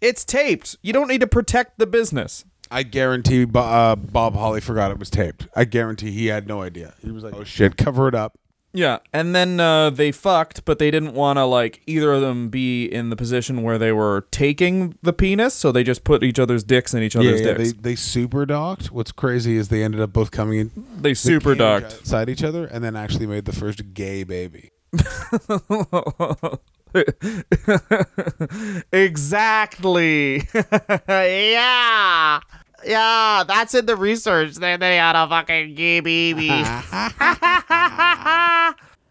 it's 0.00 0.24
taped? 0.24 0.76
You 0.82 0.92
don't 0.92 1.08
need 1.08 1.20
to 1.20 1.26
protect 1.26 1.78
the 1.78 1.86
business." 1.86 2.44
I 2.70 2.84
guarantee 2.84 3.46
uh, 3.54 3.96
Bob 3.96 4.34
Holly 4.34 4.62
forgot 4.62 4.90
it 4.90 4.98
was 4.98 5.10
taped. 5.10 5.46
I 5.54 5.64
guarantee 5.64 6.10
he 6.10 6.28
had 6.28 6.48
no 6.48 6.62
idea. 6.62 6.94
He 7.02 7.10
was 7.10 7.22
like, 7.22 7.34
"Oh 7.34 7.44
shit, 7.44 7.76
cover 7.76 8.08
it 8.08 8.14
up." 8.14 8.38
Yeah, 8.74 8.98
and 9.12 9.34
then 9.34 9.60
uh, 9.60 9.90
they 9.90 10.12
fucked, 10.12 10.64
but 10.64 10.78
they 10.78 10.90
didn't 10.90 11.12
want 11.12 11.36
to 11.36 11.44
like 11.44 11.82
either 11.86 12.12
of 12.12 12.22
them 12.22 12.48
be 12.48 12.86
in 12.86 13.10
the 13.10 13.16
position 13.16 13.62
where 13.62 13.76
they 13.76 13.92
were 13.92 14.26
taking 14.30 14.96
the 15.02 15.12
penis, 15.12 15.54
so 15.54 15.72
they 15.72 15.84
just 15.84 16.04
put 16.04 16.24
each 16.24 16.38
other's 16.38 16.64
dicks 16.64 16.94
in 16.94 17.02
each 17.02 17.14
other's 17.14 17.42
yeah, 17.42 17.54
dicks. 17.54 17.72
they 17.72 17.90
they 17.90 17.94
super 17.94 18.46
docked. 18.46 18.90
What's 18.90 19.12
crazy 19.12 19.56
is 19.56 19.68
they 19.68 19.82
ended 19.82 20.00
up 20.00 20.12
both 20.12 20.30
coming 20.30 20.58
in 20.58 20.86
They, 20.98 21.12
super 21.12 21.54
docked 21.54 21.98
inside 21.98 22.30
each 22.30 22.42
other, 22.42 22.64
and 22.64 22.82
then 22.82 22.96
actually 22.96 23.26
made 23.26 23.44
the 23.44 23.52
first 23.52 23.92
gay 23.92 24.24
baby. 24.24 24.70
exactly. 28.92 30.48
yeah. 31.08 32.40
Yeah, 32.84 33.44
that's 33.46 33.74
in 33.74 33.86
the 33.86 33.96
research. 33.96 34.54
Then 34.54 34.80
they 34.80 34.96
had 34.96 35.16
a 35.16 35.28
fucking 35.28 35.74
gay 35.74 36.00
baby. 36.08 36.50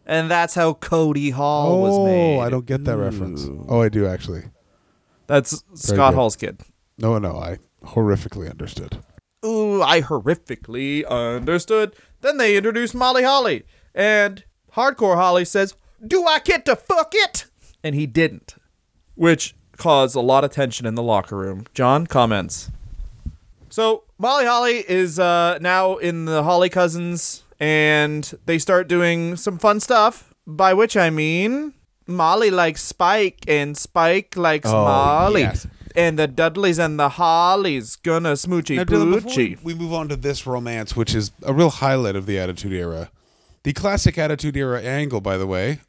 and 0.06 0.30
that's 0.30 0.54
how 0.56 0.74
Cody 0.74 1.30
Hall 1.30 1.82
was 1.82 1.98
oh, 1.98 2.06
made. 2.06 2.38
Oh, 2.38 2.40
I 2.42 2.50
don't 2.50 2.66
get 2.66 2.84
that 2.86 2.98
reference. 2.98 3.48
Oh, 3.68 3.82
I 3.82 3.90
do 3.90 4.06
actually. 4.06 4.44
That's 5.28 5.64
Scott 5.76 6.12
good. 6.12 6.16
Hall's 6.16 6.36
kid. 6.36 6.60
No, 6.98 7.18
no, 7.18 7.38
I 7.38 7.58
horrifically 7.86 8.50
understood. 8.50 8.98
Ooh, 9.46 9.82
I 9.82 10.02
horrifically 10.02 11.08
understood. 11.08 11.96
Then 12.22 12.38
they 12.38 12.58
introduced 12.58 12.94
Molly 12.94 13.24
Holly, 13.24 13.64
and 13.96 14.44
Hardcore 14.76 15.16
Holly 15.16 15.46
says, 15.46 15.76
"Do 16.06 16.26
I 16.26 16.40
get 16.40 16.66
to 16.66 16.76
fuck 16.76 17.14
it?" 17.14 17.46
And 17.84 17.96
he 17.96 18.06
didn't, 18.06 18.56
which 19.16 19.56
caused 19.78 20.16
a 20.16 20.22
lot 20.22 20.44
of 20.44 20.52
tension 20.52 20.86
in 20.86 20.96
the 20.96 21.02
locker 21.02 21.36
room. 21.36 21.66
John 21.74 22.06
comments. 22.06 22.70
So 23.72 24.04
Molly 24.20 24.46
Holly 24.46 24.84
is 24.88 25.18
uh, 25.18 25.58
now 25.62 25.96
in 25.98 26.26
the 26.26 26.44
Holly 26.44 26.70
Cousins, 26.70 27.44
and 27.60 28.30
they 28.46 28.60
start 28.60 28.88
doing 28.88 29.36
some 29.38 29.58
fun 29.58 29.80
stuff. 29.80 30.34
By 30.46 30.74
which 30.74 30.98
I 30.98 31.10
mean, 31.10 31.74
Molly 32.08 32.52
likes 32.52 32.84
Spike, 32.84 33.40
and 33.48 33.78
Spike 33.78 34.36
likes 34.36 34.68
Oh, 34.70 34.84
Molly. 34.84 35.42
yes. 35.42 35.68
And 35.96 36.18
the 36.18 36.28
Dudleys 36.28 36.80
and 36.80 37.00
the 37.00 37.10
Hollies 37.10 37.96
gonna 37.98 38.34
smoochy 38.34 38.78
Now, 38.78 38.84
Dylan, 38.86 39.12
before 39.14 39.32
poochy. 39.32 39.62
we 39.64 39.74
move 39.74 39.94
on 39.94 40.08
to 40.10 40.16
this 40.16 40.48
romance, 40.48 40.96
which 40.96 41.14
is 41.14 41.32
a 41.44 41.54
real 41.54 41.70
highlight 41.70 42.16
of 42.16 42.26
the 42.26 42.40
Attitude 42.40 42.72
Era. 42.74 43.12
The 43.64 43.74
classic 43.74 44.18
Attitude 44.18 44.56
Era 44.58 44.82
angle, 44.82 45.22
by 45.22 45.38
the 45.38 45.48
way 45.48 45.80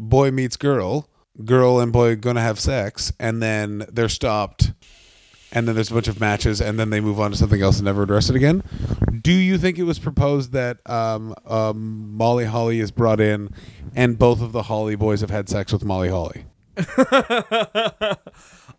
boy 0.00 0.30
meets 0.30 0.56
girl, 0.56 1.08
girl 1.44 1.80
and 1.80 1.92
boy 1.92 2.14
gonna 2.16 2.40
have 2.40 2.58
sex, 2.60 3.12
and 3.18 3.42
then 3.42 3.84
they're 3.92 4.08
stopped, 4.08 4.72
and 5.52 5.66
then 5.66 5.74
there's 5.74 5.90
a 5.90 5.94
bunch 5.94 6.08
of 6.08 6.20
matches, 6.20 6.60
and 6.60 6.78
then 6.78 6.90
they 6.90 7.00
move 7.00 7.18
on 7.20 7.30
to 7.30 7.36
something 7.36 7.62
else 7.62 7.76
and 7.78 7.84
never 7.86 8.02
address 8.02 8.28
it 8.30 8.36
again. 8.36 8.62
Do 9.22 9.32
you 9.32 9.58
think 9.58 9.78
it 9.78 9.84
was 9.84 9.98
proposed 9.98 10.52
that 10.52 10.78
um, 10.88 11.34
um, 11.46 12.14
Molly 12.16 12.44
Holly 12.44 12.80
is 12.80 12.90
brought 12.90 13.20
in, 13.20 13.50
and 13.94 14.18
both 14.18 14.40
of 14.40 14.52
the 14.52 14.64
Holly 14.64 14.96
boys 14.96 15.20
have 15.22 15.30
had 15.30 15.48
sex 15.48 15.72
with 15.72 15.84
Molly 15.84 16.08
Holly? 16.08 16.44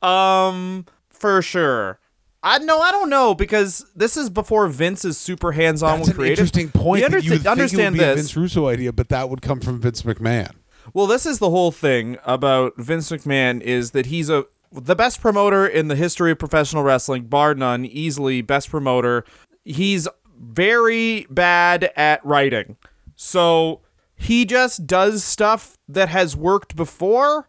Um, 0.02 0.86
for 1.10 1.42
sure. 1.42 2.00
I 2.42 2.58
no, 2.60 2.80
I 2.80 2.92
don't 2.92 3.10
know 3.10 3.36
because 3.36 3.86
this 3.96 4.16
is 4.16 4.30
before 4.30 4.68
Vince 4.70 5.04
is 5.04 5.18
super 5.18 5.52
hands 5.52 5.84
on 5.84 6.00
with 6.00 6.16
creative. 6.16 6.40
interesting 6.40 6.70
point. 6.72 7.02
You 7.04 7.10
that 7.10 7.24
you 7.26 7.34
understand, 7.34 7.44
think 7.44 7.46
it 7.46 7.50
would 7.50 7.52
understand 7.52 7.96
be 7.96 8.00
a 8.00 8.06
this? 8.06 8.16
Vince 8.16 8.38
Russo 8.38 8.68
idea, 8.70 8.94
but 8.94 9.10
that 9.10 9.30
would 9.30 9.42
come 9.42 9.60
from 9.60 9.82
Vince 9.82 10.04
McMahon. 10.04 10.52
Well, 10.94 11.06
this 11.06 11.26
is 11.26 11.40
the 11.40 11.50
whole 11.50 11.72
thing 11.72 12.18
about 12.26 12.78
Vince 12.78 13.12
McMahon 13.12 13.60
is 13.60 13.92
that 13.92 14.06
he's 14.06 14.30
a 14.30 14.46
the 14.72 14.96
best 14.96 15.22
promoter 15.22 15.66
in 15.66 15.88
the 15.88 15.96
history 15.96 16.32
of 16.32 16.40
professional 16.40 16.84
wrestling, 16.84 17.24
bar 17.24 17.56
none, 17.56 17.86
easily 17.86 18.42
best 18.42 18.70
promoter. 18.70 19.24
He's 19.64 20.08
very 20.40 21.26
bad 21.30 21.92
at 21.96 22.24
writing. 22.26 22.78
So 23.16 23.82
he 24.16 24.46
just 24.46 24.88
does 24.88 25.24
stuff 25.24 25.78
that 25.88 26.10
has 26.10 26.36
worked 26.36 26.76
before, 26.76 27.48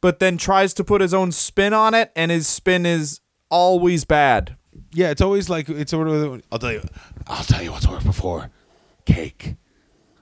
but 0.00 0.18
then 0.18 0.36
tries 0.36 0.74
to 0.74 0.84
put 0.84 1.00
his 1.00 1.14
own 1.14 1.32
spin 1.32 1.72
on 1.72 1.94
it, 1.94 2.12
and 2.14 2.30
his 2.30 2.46
spin 2.46 2.86
is 2.86 3.20
always 3.48 4.04
bad. 4.04 4.56
Yeah, 4.92 5.10
it's 5.10 5.20
always 5.20 5.48
like 5.48 5.68
it's 5.68 5.90
sort 5.90 6.08
of. 6.08 6.42
I'll 6.50 6.58
tell 6.58 6.72
you. 6.72 6.82
I'll 7.26 7.44
tell 7.44 7.62
you 7.62 7.72
what's 7.72 7.88
worked 7.88 8.04
before. 8.04 8.50
Cake, 9.04 9.56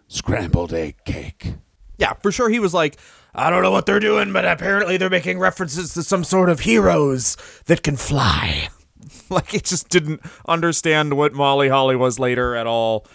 scrambled 0.08 0.72
egg 0.72 0.96
cake. 1.04 1.54
Yeah, 1.98 2.14
for 2.14 2.30
sure. 2.30 2.48
He 2.48 2.60
was 2.60 2.72
like, 2.72 2.98
I 3.38 3.50
don't 3.50 3.62
know 3.62 3.70
what 3.70 3.86
they're 3.86 4.00
doing, 4.00 4.32
but 4.32 4.44
apparently 4.44 4.96
they're 4.96 5.08
making 5.08 5.38
references 5.38 5.94
to 5.94 6.02
some 6.02 6.24
sort 6.24 6.50
of 6.50 6.60
heroes 6.60 7.36
that 7.66 7.84
can 7.84 7.96
fly. 7.96 8.68
like 9.30 9.54
it 9.54 9.64
just 9.64 9.88
didn't 9.88 10.20
understand 10.46 11.14
what 11.16 11.32
Molly 11.32 11.68
Holly 11.68 11.94
was 11.94 12.18
later 12.18 12.56
at 12.56 12.66
all. 12.66 13.06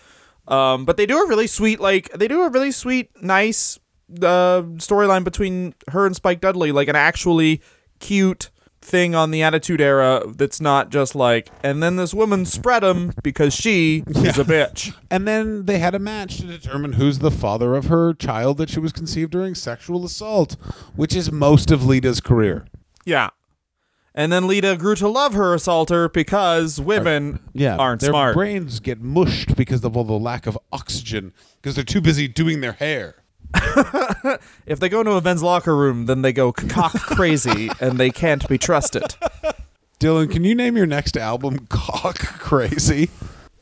Um, 0.48 0.86
but 0.86 0.98
they 0.98 1.06
do 1.06 1.22
a 1.22 1.28
really 1.28 1.48
sweet, 1.48 1.80
like 1.80 2.10
they 2.12 2.28
do 2.28 2.42
a 2.42 2.50
really 2.50 2.72
sweet, 2.72 3.10
nice 3.22 3.78
uh, 4.18 4.64
storyline 4.78 5.24
between 5.24 5.74
her 5.90 6.06
and 6.06 6.16
Spike 6.16 6.42
Dudley, 6.42 6.72
like 6.72 6.88
an 6.88 6.96
actually 6.96 7.62
cute 8.00 8.50
thing 8.84 9.16
on 9.16 9.32
the 9.32 9.42
Attitude 9.42 9.82
Era 9.82 10.24
that's 10.28 10.62
not 10.62 10.90
just 10.90 11.16
like, 11.16 11.50
and 11.64 11.82
then 11.82 11.96
this 11.96 12.14
woman 12.14 12.46
spread 12.46 12.84
him 12.84 13.14
because 13.24 13.54
she 13.54 14.04
is 14.08 14.38
a 14.38 14.44
bitch. 14.44 14.94
And 15.14 15.28
then 15.28 15.66
they 15.66 15.78
had 15.78 15.94
a 15.94 16.00
match 16.00 16.38
to 16.38 16.48
determine 16.48 16.94
who's 16.94 17.20
the 17.20 17.30
father 17.30 17.76
of 17.76 17.86
her 17.86 18.16
child 18.16 18.58
that 18.58 18.70
she 18.70 18.80
was 18.80 18.92
conceived 18.92 19.32
during 19.32 19.54
sexual 19.54 20.04
assault, 20.06 20.54
which 20.96 21.16
is 21.16 21.32
most 21.32 21.70
of 21.70 21.86
Lita's 21.86 22.20
career. 22.20 22.66
Yeah. 23.06 23.30
And 24.16 24.32
then 24.32 24.48
Lita 24.48 24.76
grew 24.76 24.96
to 24.96 25.08
love 25.08 25.34
her 25.34 25.54
assaulter 25.54 26.10
because 26.10 26.82
women 26.82 27.40
aren't 27.78 28.02
their 28.02 28.10
smart. 28.10 28.36
brains 28.36 28.80
get 28.80 29.02
mushed 29.02 29.56
because 29.56 29.84
of 29.84 29.96
all 29.96 30.04
the 30.04 30.14
lack 30.14 30.48
of 30.48 30.58
oxygen 30.72 31.32
because 31.62 31.76
they're 31.76 31.84
too 31.84 32.02
busy 32.02 32.28
doing 32.28 32.62
their 32.62 32.74
hair. 32.74 33.23
if 34.66 34.80
they 34.80 34.90
go 34.90 35.02
into 35.02 35.14
a 35.14 35.22
Ben's 35.22 35.44
locker 35.44 35.76
room, 35.76 36.06
then 36.06 36.22
they 36.22 36.34
go 36.34 36.52
cock 36.52 36.94
crazy 36.94 37.70
and 37.80 37.98
they 37.98 38.10
can't 38.10 38.48
be 38.48 38.58
trusted. 38.58 39.16
Dylan, 40.00 40.30
can 40.32 40.44
you 40.44 40.56
name 40.56 40.76
your 40.76 40.86
next 40.86 41.16
album 41.16 41.68
"Cock 41.70 42.18
Crazy"? 42.20 43.10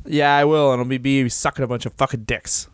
Yeah, 0.06 0.36
I 0.36 0.45
will, 0.45 0.71
and 0.71 0.82
it'll 0.82 0.89
be 0.89 0.97
me 1.23 1.30
sucking 1.30 1.63
a 1.63 1.67
bunch 1.67 1.86
of 1.86 1.93
fucking 1.93 2.23
dicks. 2.23 2.67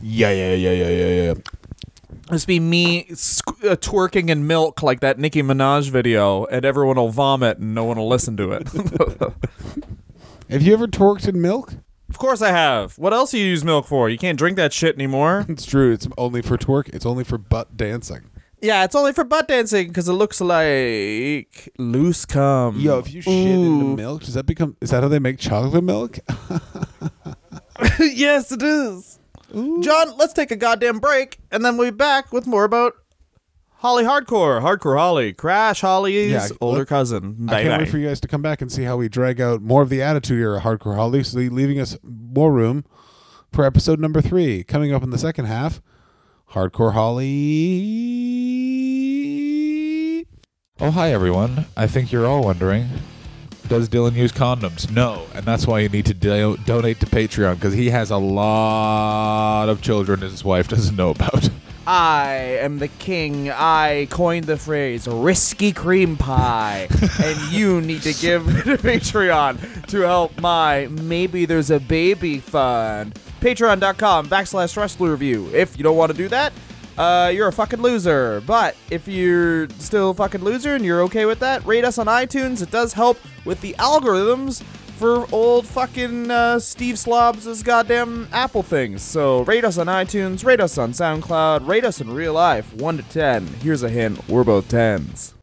Yeah, 0.00 0.30
yeah, 0.30 0.54
yeah, 0.54 0.54
yeah, 0.54 0.88
yeah, 0.88 0.88
yeah. 0.88 1.30
It'll 1.30 2.32
just 2.32 2.46
be 2.46 2.60
me 2.60 3.04
squ- 3.10 3.70
uh, 3.70 3.76
twerking 3.76 4.30
in 4.30 4.46
milk 4.46 4.82
like 4.82 5.00
that 5.00 5.18
Nicki 5.18 5.42
Minaj 5.42 5.90
video, 5.90 6.44
and 6.46 6.64
everyone 6.64 6.96
will 6.96 7.10
vomit 7.10 7.58
and 7.58 7.74
no 7.74 7.84
one 7.84 7.98
will 7.98 8.08
listen 8.08 8.36
to 8.36 8.52
it. 8.52 8.68
Have 10.50 10.62
you 10.62 10.72
ever 10.72 10.86
twerked 10.86 11.28
in 11.28 11.40
milk? 11.40 11.74
Of 12.14 12.18
course 12.18 12.40
I 12.42 12.52
have. 12.52 12.96
What 12.96 13.12
else 13.12 13.32
do 13.32 13.38
you 13.38 13.44
use 13.46 13.64
milk 13.64 13.86
for? 13.88 14.08
You 14.08 14.18
can't 14.18 14.38
drink 14.38 14.56
that 14.56 14.72
shit 14.72 14.94
anymore. 14.94 15.44
It's 15.54 15.66
true. 15.66 15.92
It's 15.92 16.06
only 16.16 16.42
for 16.42 16.56
twerk. 16.56 16.88
It's 16.94 17.04
only 17.04 17.24
for 17.24 17.38
butt 17.38 17.76
dancing. 17.76 18.30
yeah, 18.62 18.84
it's 18.84 18.94
only 18.94 19.12
for 19.12 19.24
butt 19.24 19.48
dancing 19.48 19.88
because 19.88 20.08
it 20.08 20.12
looks 20.12 20.40
like 20.40 21.68
loose 21.76 22.24
cum. 22.24 22.78
Yo, 22.78 23.00
if 23.00 23.12
you 23.12 23.20
shit 23.20 23.32
into 23.34 23.84
Ooh. 23.84 23.96
milk, 23.96 24.22
does 24.22 24.34
that 24.34 24.46
become? 24.46 24.76
Is 24.80 24.90
that 24.90 25.02
how 25.02 25.08
they 25.08 25.18
make 25.18 25.38
chocolate 25.40 25.82
milk? 25.82 26.20
yes, 27.98 28.52
it 28.52 28.62
is. 28.62 29.18
John, 29.52 30.16
let's 30.16 30.32
take 30.32 30.50
a 30.52 30.56
goddamn 30.56 31.00
break, 31.00 31.38
and 31.50 31.64
then 31.64 31.76
we'll 31.76 31.90
be 31.90 31.96
back 31.96 32.32
with 32.32 32.46
more 32.46 32.64
about 32.64 32.94
Holly 33.84 34.04
Hardcore, 34.04 34.62
Hardcore 34.62 34.96
Holly, 34.96 35.34
Crash 35.34 35.82
Holly's 35.82 36.30
Yeah, 36.32 36.48
older 36.62 36.78
look, 36.80 36.88
cousin. 36.88 37.46
I 37.50 37.64
can't 37.64 37.68
bye. 37.74 37.78
wait 37.80 37.88
for 37.90 37.98
you 37.98 38.08
guys 38.08 38.18
to 38.20 38.28
come 38.28 38.40
back 38.40 38.62
and 38.62 38.72
see 38.72 38.84
how 38.84 38.96
we 38.96 39.10
drag 39.10 39.42
out 39.42 39.60
more 39.60 39.82
of 39.82 39.90
the 39.90 40.00
attitude 40.00 40.40
era 40.40 40.58
hardcore 40.62 40.96
Holly, 40.96 41.22
so 41.22 41.38
leaving 41.38 41.78
us 41.78 41.98
more 42.02 42.50
room 42.50 42.86
for 43.52 43.62
episode 43.66 44.00
number 44.00 44.22
three. 44.22 44.64
Coming 44.64 44.94
up 44.94 45.02
in 45.02 45.10
the 45.10 45.18
second 45.18 45.44
half, 45.44 45.82
hardcore 46.52 46.94
Holly. 46.94 47.26
Oh, 50.80 50.90
hi 50.90 51.12
everyone. 51.12 51.66
I 51.76 51.86
think 51.86 52.10
you're 52.10 52.26
all 52.26 52.42
wondering 52.44 52.88
Does 53.68 53.90
Dylan 53.90 54.14
use 54.14 54.32
condoms? 54.32 54.90
No, 54.90 55.26
and 55.34 55.44
that's 55.44 55.66
why 55.66 55.80
you 55.80 55.90
need 55.90 56.06
to 56.06 56.14
do- 56.14 56.56
donate 56.64 57.00
to 57.00 57.06
Patreon 57.06 57.56
because 57.56 57.74
he 57.74 57.90
has 57.90 58.10
a 58.10 58.16
lot 58.16 59.68
of 59.68 59.82
children 59.82 60.20
his 60.22 60.42
wife 60.42 60.68
doesn't 60.68 60.96
know 60.96 61.10
about. 61.10 61.50
I 61.86 62.58
am 62.60 62.78
the 62.78 62.88
king. 62.88 63.50
I 63.50 64.06
coined 64.10 64.46
the 64.46 64.56
phrase 64.56 65.06
risky 65.06 65.72
cream 65.72 66.16
pie. 66.16 66.88
and 67.22 67.52
you 67.52 67.80
need 67.80 68.02
to 68.02 68.14
give 68.14 68.44
to 68.64 68.78
Patreon 68.78 69.86
to 69.88 70.00
help 70.00 70.40
my 70.40 70.86
maybe 70.90 71.44
there's 71.44 71.70
a 71.70 71.80
baby 71.80 72.38
fund. 72.38 73.14
Patreon.com 73.40 74.28
backslash 74.28 74.76
wrestler 74.76 75.10
review. 75.10 75.50
If 75.52 75.76
you 75.76 75.84
don't 75.84 75.96
want 75.96 76.10
to 76.10 76.16
do 76.16 76.28
that, 76.28 76.52
uh, 76.96 77.30
you're 77.34 77.48
a 77.48 77.52
fucking 77.52 77.82
loser. 77.82 78.42
But 78.46 78.76
if 78.90 79.06
you're 79.06 79.68
still 79.70 80.10
a 80.10 80.14
fucking 80.14 80.42
loser 80.42 80.74
and 80.74 80.84
you're 80.84 81.02
okay 81.02 81.26
with 81.26 81.40
that, 81.40 81.64
rate 81.66 81.84
us 81.84 81.98
on 81.98 82.06
iTunes. 82.06 82.62
It 82.62 82.70
does 82.70 82.92
help 82.92 83.18
with 83.44 83.60
the 83.60 83.74
algorithms 83.74 84.64
for 84.94 85.26
old 85.32 85.66
fucking 85.66 86.30
uh, 86.30 86.58
Steve 86.58 86.98
Slobs' 86.98 87.62
goddamn 87.62 88.28
Apple 88.32 88.62
things. 88.62 89.02
So 89.02 89.42
rate 89.42 89.64
us 89.64 89.78
on 89.78 89.86
iTunes, 89.88 90.44
rate 90.44 90.60
us 90.60 90.78
on 90.78 90.92
SoundCloud, 90.92 91.66
rate 91.66 91.84
us 91.84 92.00
in 92.00 92.10
real 92.12 92.32
life, 92.32 92.72
1 92.74 92.96
to 92.96 93.02
10. 93.02 93.46
Here's 93.62 93.82
a 93.82 93.88
hint 93.88 94.28
we're 94.28 94.44
both 94.44 94.68
10s. 94.68 95.34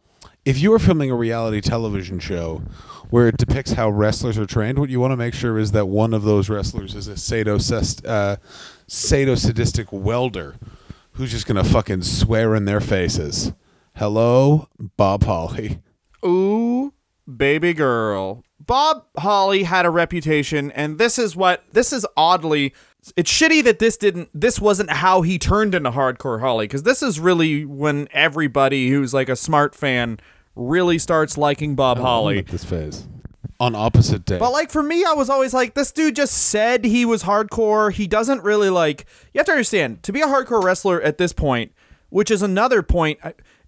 If 0.44 0.60
you 0.60 0.74
are 0.74 0.80
filming 0.80 1.12
a 1.12 1.16
reality 1.16 1.62
television 1.62 2.20
show 2.20 2.64
where 3.10 3.28
it 3.28 3.38
depicts 3.38 3.74
how 3.74 3.90
wrestlers 3.90 4.38
are 4.38 4.46
trained, 4.46 4.80
what 4.80 4.90
you 4.90 5.00
want 5.00 5.12
to 5.12 5.18
make 5.18 5.34
sure 5.34 5.60
is 5.60 5.72
that 5.74 5.88
one 5.88 6.14
of 6.14 6.24
those 6.24 6.50
wrestlers 6.50 6.96
is 6.96 7.08
a 7.08 7.18
sadocist, 7.18 8.06
uh, 8.06 8.38
sadosadistic 8.88 9.92
welder 9.92 10.56
who's 11.14 11.32
just 11.32 11.46
gonna 11.46 11.64
fucking 11.64 12.02
swear 12.02 12.56
in 12.56 12.66
their 12.66 12.80
faces. 12.80 13.54
Hello, 13.96 14.68
Bob 14.98 15.24
Holly. 15.24 15.80
Ooh, 16.26 16.94
baby 17.38 17.74
girl. 17.74 18.44
Bob 18.60 19.06
Holly 19.18 19.64
had 19.64 19.86
a 19.86 19.90
reputation, 19.90 20.72
and 20.72 20.98
this 20.98 21.18
is 21.18 21.36
what 21.36 21.64
this 21.74 21.92
is 21.92 22.06
oddly. 22.16 22.74
It's 23.18 23.32
shitty 23.32 23.64
that 23.64 23.80
this 23.80 23.98
didn't. 23.98 24.30
This 24.34 24.60
wasn't 24.60 24.92
how 24.92 25.24
he 25.24 25.40
turned 25.40 25.74
into 25.74 25.92
hardcore 25.92 26.40
Holly, 26.40 26.68
because 26.68 26.84
this 26.84 27.02
is 27.02 27.20
really 27.20 27.66
when 27.66 28.08
everybody 28.12 28.90
who's 28.90 29.14
like 29.14 29.30
a 29.30 29.36
smart 29.36 29.74
fan 29.74 30.20
really 30.56 31.00
starts 31.00 31.38
liking 31.38 31.76
Bob 31.76 31.98
Holly. 31.98 32.42
This 32.42 32.64
phase. 32.64 33.08
On 33.60 33.76
opposite 33.76 34.26
day. 34.26 34.40
But 34.40 34.52
like 34.52 34.72
for 34.72 34.82
me, 34.82 35.04
I 35.04 35.14
was 35.14 35.30
always 35.30 35.54
like, 35.54 35.76
this 35.76 35.92
dude 35.92 36.16
just 36.16 36.34
said 36.34 36.84
he 36.84 37.06
was 37.06 37.24
hardcore. 37.24 37.92
He 37.92 38.08
doesn't 38.08 38.44
really 38.44 38.72
like. 38.72 39.06
You 39.34 39.40
have 39.40 39.46
to 39.46 39.52
understand 39.52 40.02
to 40.04 40.12
be 40.12 40.22
a 40.22 40.26
hardcore 40.26 40.64
wrestler 40.64 41.00
at 41.02 41.20
this 41.20 41.32
point, 41.32 41.72
which 42.10 42.32
is 42.32 42.42
another 42.42 42.82
point. 42.82 43.20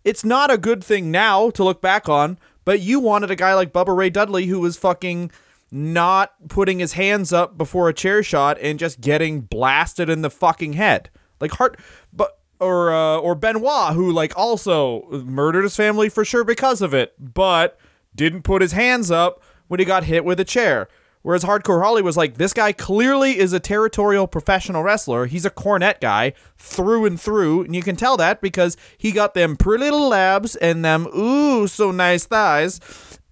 It's 0.03 0.25
not 0.25 0.49
a 0.51 0.57
good 0.57 0.83
thing 0.83 1.11
now 1.11 1.51
to 1.51 1.63
look 1.63 1.79
back 1.79 2.09
on. 2.09 2.39
But 2.65 2.79
you 2.79 2.99
wanted 2.99 3.31
a 3.31 3.35
guy 3.35 3.53
like 3.53 3.73
Bubba 3.73 3.95
Ray 3.95 4.09
Dudley 4.09 4.45
who 4.45 4.59
was 4.59 4.77
fucking 4.77 5.31
not 5.71 6.33
putting 6.49 6.79
his 6.79 6.93
hands 6.93 7.33
up 7.33 7.57
before 7.57 7.89
a 7.89 7.93
chair 7.93 8.21
shot 8.21 8.57
and 8.61 8.77
just 8.77 9.01
getting 9.01 9.41
blasted 9.41 10.09
in 10.09 10.21
the 10.21 10.29
fucking 10.29 10.73
head, 10.73 11.09
like 11.39 11.51
heart. 11.51 11.79
But 12.11 12.37
or 12.59 12.93
uh, 12.93 13.17
or 13.17 13.35
Benoit 13.35 13.93
who 13.93 14.11
like 14.11 14.37
also 14.37 15.07
murdered 15.25 15.63
his 15.63 15.75
family 15.75 16.09
for 16.09 16.23
sure 16.23 16.43
because 16.43 16.81
of 16.81 16.93
it, 16.93 17.13
but 17.19 17.79
didn't 18.15 18.43
put 18.43 18.61
his 18.61 18.71
hands 18.71 19.11
up 19.11 19.41
when 19.67 19.79
he 19.79 19.85
got 19.85 20.03
hit 20.03 20.23
with 20.23 20.39
a 20.39 20.45
chair. 20.45 20.87
Whereas 21.23 21.43
Hardcore 21.43 21.81
Holly 21.81 22.01
was 22.01 22.17
like, 22.17 22.35
this 22.35 22.53
guy 22.53 22.73
clearly 22.73 23.39
is 23.39 23.53
a 23.53 23.59
territorial 23.59 24.27
professional 24.27 24.83
wrestler. 24.83 25.25
He's 25.25 25.45
a 25.45 25.49
Cornette 25.49 26.01
guy 26.01 26.33
through 26.57 27.05
and 27.05 27.19
through. 27.19 27.63
And 27.63 27.75
you 27.75 27.81
can 27.81 27.95
tell 27.95 28.17
that 28.17 28.41
because 28.41 28.77
he 28.97 29.11
got 29.11 29.33
them 29.33 29.55
pretty 29.55 29.85
little 29.85 30.09
labs 30.09 30.55
and 30.57 30.83
them, 30.83 31.07
ooh, 31.07 31.67
so 31.67 31.91
nice 31.91 32.25
thighs. 32.25 32.79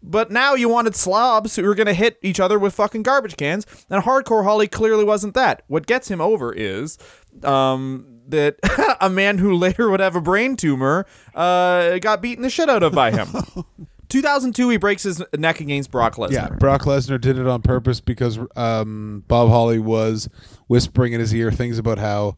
But 0.02 0.32
now 0.32 0.56
you 0.56 0.68
wanted 0.68 0.96
slobs 0.96 1.56
who 1.56 1.64
were 1.64 1.76
going 1.76 1.88
to 1.88 1.94
hit 1.94 2.18
each 2.24 2.40
other 2.40 2.58
with 2.58 2.74
fucking 2.74 3.04
garbage 3.04 3.38
cans. 3.38 3.68
And 3.90 4.04
Hardcore 4.04 4.46
Holly 4.46 4.68
clearly 4.68 5.04
wasn't 5.04 5.36
that. 5.36 5.64
What 5.68 5.86
gets 5.86 6.10
him 6.10 6.22
over 6.22 6.54
is 6.54 6.98
um, 7.44 8.22
that 8.30 8.56
a 9.02 9.10
man 9.10 9.38
who 9.38 9.54
later 9.54 9.90
would 9.90 10.00
have 10.00 10.16
a 10.16 10.22
brain 10.22 10.56
tumor 10.56 11.06
uh, 11.36 12.00
got 12.00 12.22
beaten 12.22 12.42
the 12.42 12.50
shit 12.50 12.70
out 12.70 12.84
of 12.84 12.94
by 12.94 13.12
him. 13.12 13.28
2002, 14.12 14.70
he 14.70 14.78
breaks 14.78 15.04
his 15.04 15.24
neck 15.38 15.60
against 15.60 15.90
Brock 15.90 16.16
Lesnar. 16.16 16.32
yeah, 16.32 16.50
Brock 16.50 16.82
Lesnar 16.84 17.20
did 17.20 17.38
it 17.38 17.48
on 17.48 17.62
purpose 17.62 18.02
because 18.02 18.38
um, 18.56 19.24
Bob 19.28 19.50
Holly 19.50 19.80
was 19.80 20.30
whispering 20.68 21.14
in 21.14 21.20
his 21.20 21.34
ear 21.34 21.52
things 21.52 21.78
about 21.80 21.98
how 21.98 22.36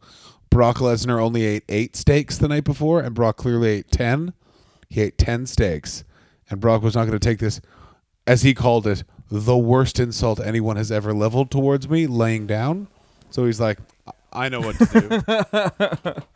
Brock 0.50 0.76
Lesnar 0.76 1.20
only 1.20 1.44
ate 1.44 1.64
eight 1.68 1.96
steaks 1.96 2.38
the 2.38 2.48
night 2.48 2.64
before, 2.64 3.00
and 3.00 3.14
Brock 3.14 3.36
clearly 3.36 3.68
ate 3.70 3.90
ten. 3.90 4.32
He 4.88 5.00
ate 5.00 5.18
ten 5.18 5.46
steaks, 5.46 6.04
and 6.48 6.60
Brock 6.60 6.82
was 6.82 6.94
not 6.94 7.06
going 7.06 7.18
to 7.18 7.28
take 7.28 7.40
this, 7.40 7.60
as 8.26 8.42
he 8.42 8.54
called 8.54 8.86
it, 8.86 9.02
the 9.30 9.56
worst 9.56 9.98
insult 9.98 10.40
anyone 10.40 10.76
has 10.76 10.92
ever 10.92 11.12
leveled 11.12 11.50
towards 11.50 11.88
me, 11.88 12.06
laying 12.06 12.46
down. 12.46 12.86
So 13.30 13.46
he's 13.46 13.60
like, 13.60 13.78
"I 14.32 14.48
know 14.48 14.60
what 14.60 14.76
to 14.76 16.14
do." 16.14 16.22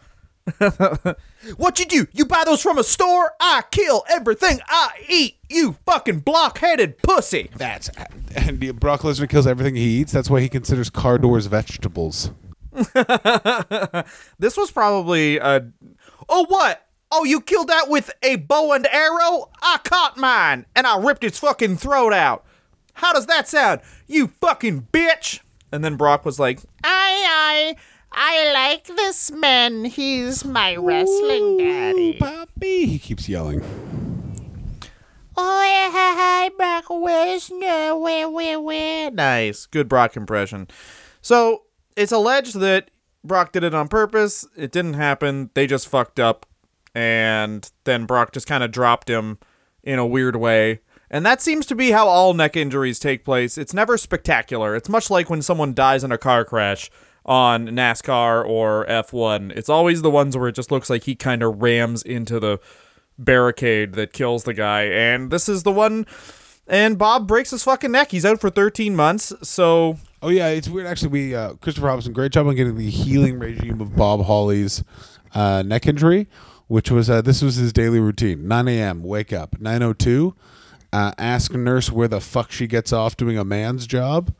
What 1.56 1.78
you 1.78 1.86
do? 1.86 2.06
You 2.12 2.24
buy 2.24 2.42
those 2.44 2.60
from 2.60 2.78
a 2.78 2.84
store? 2.84 3.32
I 3.40 3.62
kill 3.70 4.04
everything 4.08 4.60
I 4.66 4.90
eat. 5.08 5.36
You 5.48 5.76
fucking 5.86 6.20
blockheaded 6.20 6.98
pussy. 6.98 7.50
That's 7.56 7.88
and 8.34 8.58
Brock 8.80 9.00
Lesnar 9.02 9.28
kills 9.28 9.46
everything 9.46 9.76
he 9.76 10.00
eats. 10.00 10.12
That's 10.12 10.28
why 10.28 10.40
he 10.40 10.48
considers 10.48 10.90
car 10.90 11.16
doors 11.18 11.46
vegetables. 11.46 12.30
This 14.38 14.56
was 14.56 14.70
probably 14.70 15.38
a. 15.38 15.68
Oh 16.28 16.44
what? 16.48 16.86
Oh, 17.10 17.24
you 17.24 17.40
killed 17.40 17.68
that 17.68 17.88
with 17.88 18.10
a 18.22 18.36
bow 18.36 18.72
and 18.72 18.86
arrow? 18.86 19.50
I 19.62 19.78
caught 19.82 20.16
mine 20.16 20.66
and 20.76 20.86
I 20.86 20.98
ripped 20.98 21.24
its 21.24 21.38
fucking 21.38 21.78
throat 21.78 22.12
out. 22.12 22.44
How 22.94 23.12
does 23.12 23.26
that 23.26 23.48
sound? 23.48 23.80
You 24.06 24.28
fucking 24.40 24.88
bitch. 24.92 25.40
And 25.72 25.84
then 25.84 25.96
Brock 25.96 26.24
was 26.24 26.38
like, 26.38 26.60
I, 26.84 27.74
I, 27.74 27.76
I 28.12 28.52
like 28.52 28.86
this 28.86 29.30
man. 29.30 29.84
He's 29.84 30.44
my 30.44 30.76
wrestling 30.76 31.58
daddy. 31.58 32.18
Papi, 32.18 32.86
he 32.86 32.98
keeps 32.98 33.28
yelling. 33.28 33.62
Oh, 35.36 35.62
yeah, 35.62 35.90
hi, 35.92 36.14
hi, 36.16 36.48
Brock 36.56 36.86
Lesnar. 36.86 38.00
Where, 38.00 38.28
where, 38.28 38.60
where? 38.60 39.10
Nice. 39.10 39.66
Good 39.66 39.88
Brock 39.88 40.16
impression. 40.16 40.66
So 41.20 41.62
it's 41.96 42.10
alleged 42.10 42.58
that 42.58 42.90
Brock 43.22 43.52
did 43.52 43.62
it 43.62 43.74
on 43.74 43.88
purpose. 43.88 44.46
It 44.56 44.72
didn't 44.72 44.94
happen. 44.94 45.50
They 45.54 45.66
just 45.66 45.88
fucked 45.88 46.18
up. 46.18 46.46
And 46.94 47.70
then 47.84 48.06
Brock 48.06 48.32
just 48.32 48.48
kind 48.48 48.64
of 48.64 48.72
dropped 48.72 49.08
him 49.08 49.38
in 49.84 49.98
a 49.98 50.06
weird 50.06 50.36
way. 50.36 50.80
And 51.10 51.24
that 51.24 51.40
seems 51.40 51.66
to 51.66 51.74
be 51.74 51.92
how 51.92 52.08
all 52.08 52.34
neck 52.34 52.56
injuries 52.56 52.98
take 52.98 53.24
place. 53.24 53.56
It's 53.56 53.72
never 53.72 53.96
spectacular. 53.96 54.74
It's 54.74 54.88
much 54.88 55.08
like 55.10 55.30
when 55.30 55.42
someone 55.42 55.72
dies 55.72 56.04
in 56.04 56.12
a 56.12 56.18
car 56.18 56.44
crash 56.44 56.90
on 57.28 57.68
NASCAR 57.68 58.44
or 58.44 58.84
F1. 58.86 59.52
It's 59.56 59.68
always 59.68 60.02
the 60.02 60.10
ones 60.10 60.36
where 60.36 60.48
it 60.48 60.56
just 60.56 60.72
looks 60.72 60.90
like 60.90 61.04
he 61.04 61.14
kind 61.14 61.44
of 61.44 61.62
rams 61.62 62.02
into 62.02 62.40
the 62.40 62.58
barricade 63.16 63.92
that 63.92 64.12
kills 64.12 64.42
the 64.42 64.54
guy. 64.54 64.82
And 64.82 65.30
this 65.30 65.48
is 65.48 65.62
the 65.62 65.70
one. 65.70 66.06
And 66.66 66.98
Bob 66.98 67.28
breaks 67.28 67.50
his 67.50 67.62
fucking 67.62 67.92
neck. 67.92 68.10
He's 68.10 68.24
out 68.24 68.40
for 68.40 68.50
13 68.50 68.96
months. 68.96 69.32
So 69.42 69.98
Oh 70.20 70.30
yeah, 70.30 70.48
it's 70.48 70.68
weird. 70.68 70.86
Actually, 70.86 71.10
we 71.10 71.34
uh, 71.34 71.54
Christopher 71.54 71.86
Robinson, 71.86 72.12
great 72.12 72.32
job 72.32 72.46
on 72.48 72.56
getting 72.56 72.76
the 72.76 72.90
healing 72.90 73.38
regime 73.38 73.80
of 73.80 73.94
Bob 73.94 74.24
Holly's 74.24 74.82
uh, 75.32 75.62
neck 75.64 75.86
injury, 75.86 76.26
which 76.66 76.90
was 76.90 77.08
uh, 77.08 77.22
this 77.22 77.40
was 77.40 77.54
his 77.54 77.72
daily 77.72 78.00
routine: 78.00 78.48
9 78.48 78.66
a.m. 78.66 79.04
wake 79.04 79.32
up, 79.32 79.56
9:02, 79.60 80.34
uh, 80.92 81.12
ask 81.18 81.52
nurse 81.52 81.92
where 81.92 82.08
the 82.08 82.20
fuck 82.20 82.50
she 82.50 82.66
gets 82.66 82.92
off 82.92 83.16
doing 83.16 83.38
a 83.38 83.44
man's 83.44 83.86
job, 83.86 84.34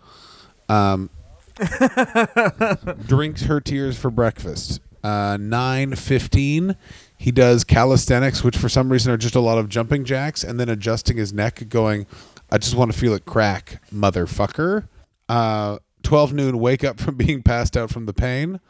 um, 0.69 1.11
drinks 3.07 3.43
her 3.43 3.61
tears 3.61 3.99
for 3.99 4.11
breakfast. 4.11 4.81
Uh, 5.03 5.37
9:15, 5.37 6.77
he 7.17 7.31
does 7.31 7.65
calisthenics, 7.65 8.43
which 8.43 8.57
for 8.57 8.69
some 8.69 8.91
reason 8.91 9.13
are 9.13 9.17
just 9.17 9.35
a 9.35 9.41
lot 9.41 9.59
of 9.59 9.69
jumping 9.69 10.05
jacks, 10.05 10.43
and 10.43 10.59
then 10.59 10.69
adjusting 10.69 11.17
his 11.17 11.33
neck, 11.33 11.69
going, 11.69 12.07
"I 12.51 12.59
just 12.59 12.75
want 12.75 12.93
to 12.93 12.99
feel 12.99 13.15
it 13.15 13.25
crack, 13.25 13.83
motherfucker." 13.93 14.89
Uh, 15.29 15.79
12 16.03 16.33
noon, 16.33 16.59
wake 16.59 16.85
up 16.85 16.99
from 16.99 17.17
being 17.19 17.43
passed 17.43 17.77
out 17.77 17.91
from 17.91 18.07
the 18.07 18.15
pain. 18.15 18.61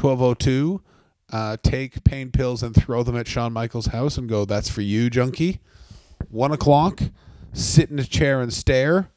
1202, 0.00 0.82
uh, 1.32 1.56
take 1.62 2.04
pain 2.04 2.30
pills 2.30 2.62
and 2.62 2.74
throw 2.74 3.02
them 3.02 3.16
at 3.16 3.26
Shawn 3.26 3.52
Michaels' 3.52 3.86
house 3.86 4.16
and 4.18 4.28
go, 4.28 4.44
that's 4.44 4.70
for 4.70 4.80
you, 4.80 5.10
junkie. 5.10 5.60
1 6.30 6.52
o'clock, 6.52 7.00
sit 7.52 7.90
in 7.90 7.98
a 7.98 8.04
chair 8.04 8.40
and 8.40 8.52
stare. 8.52 9.10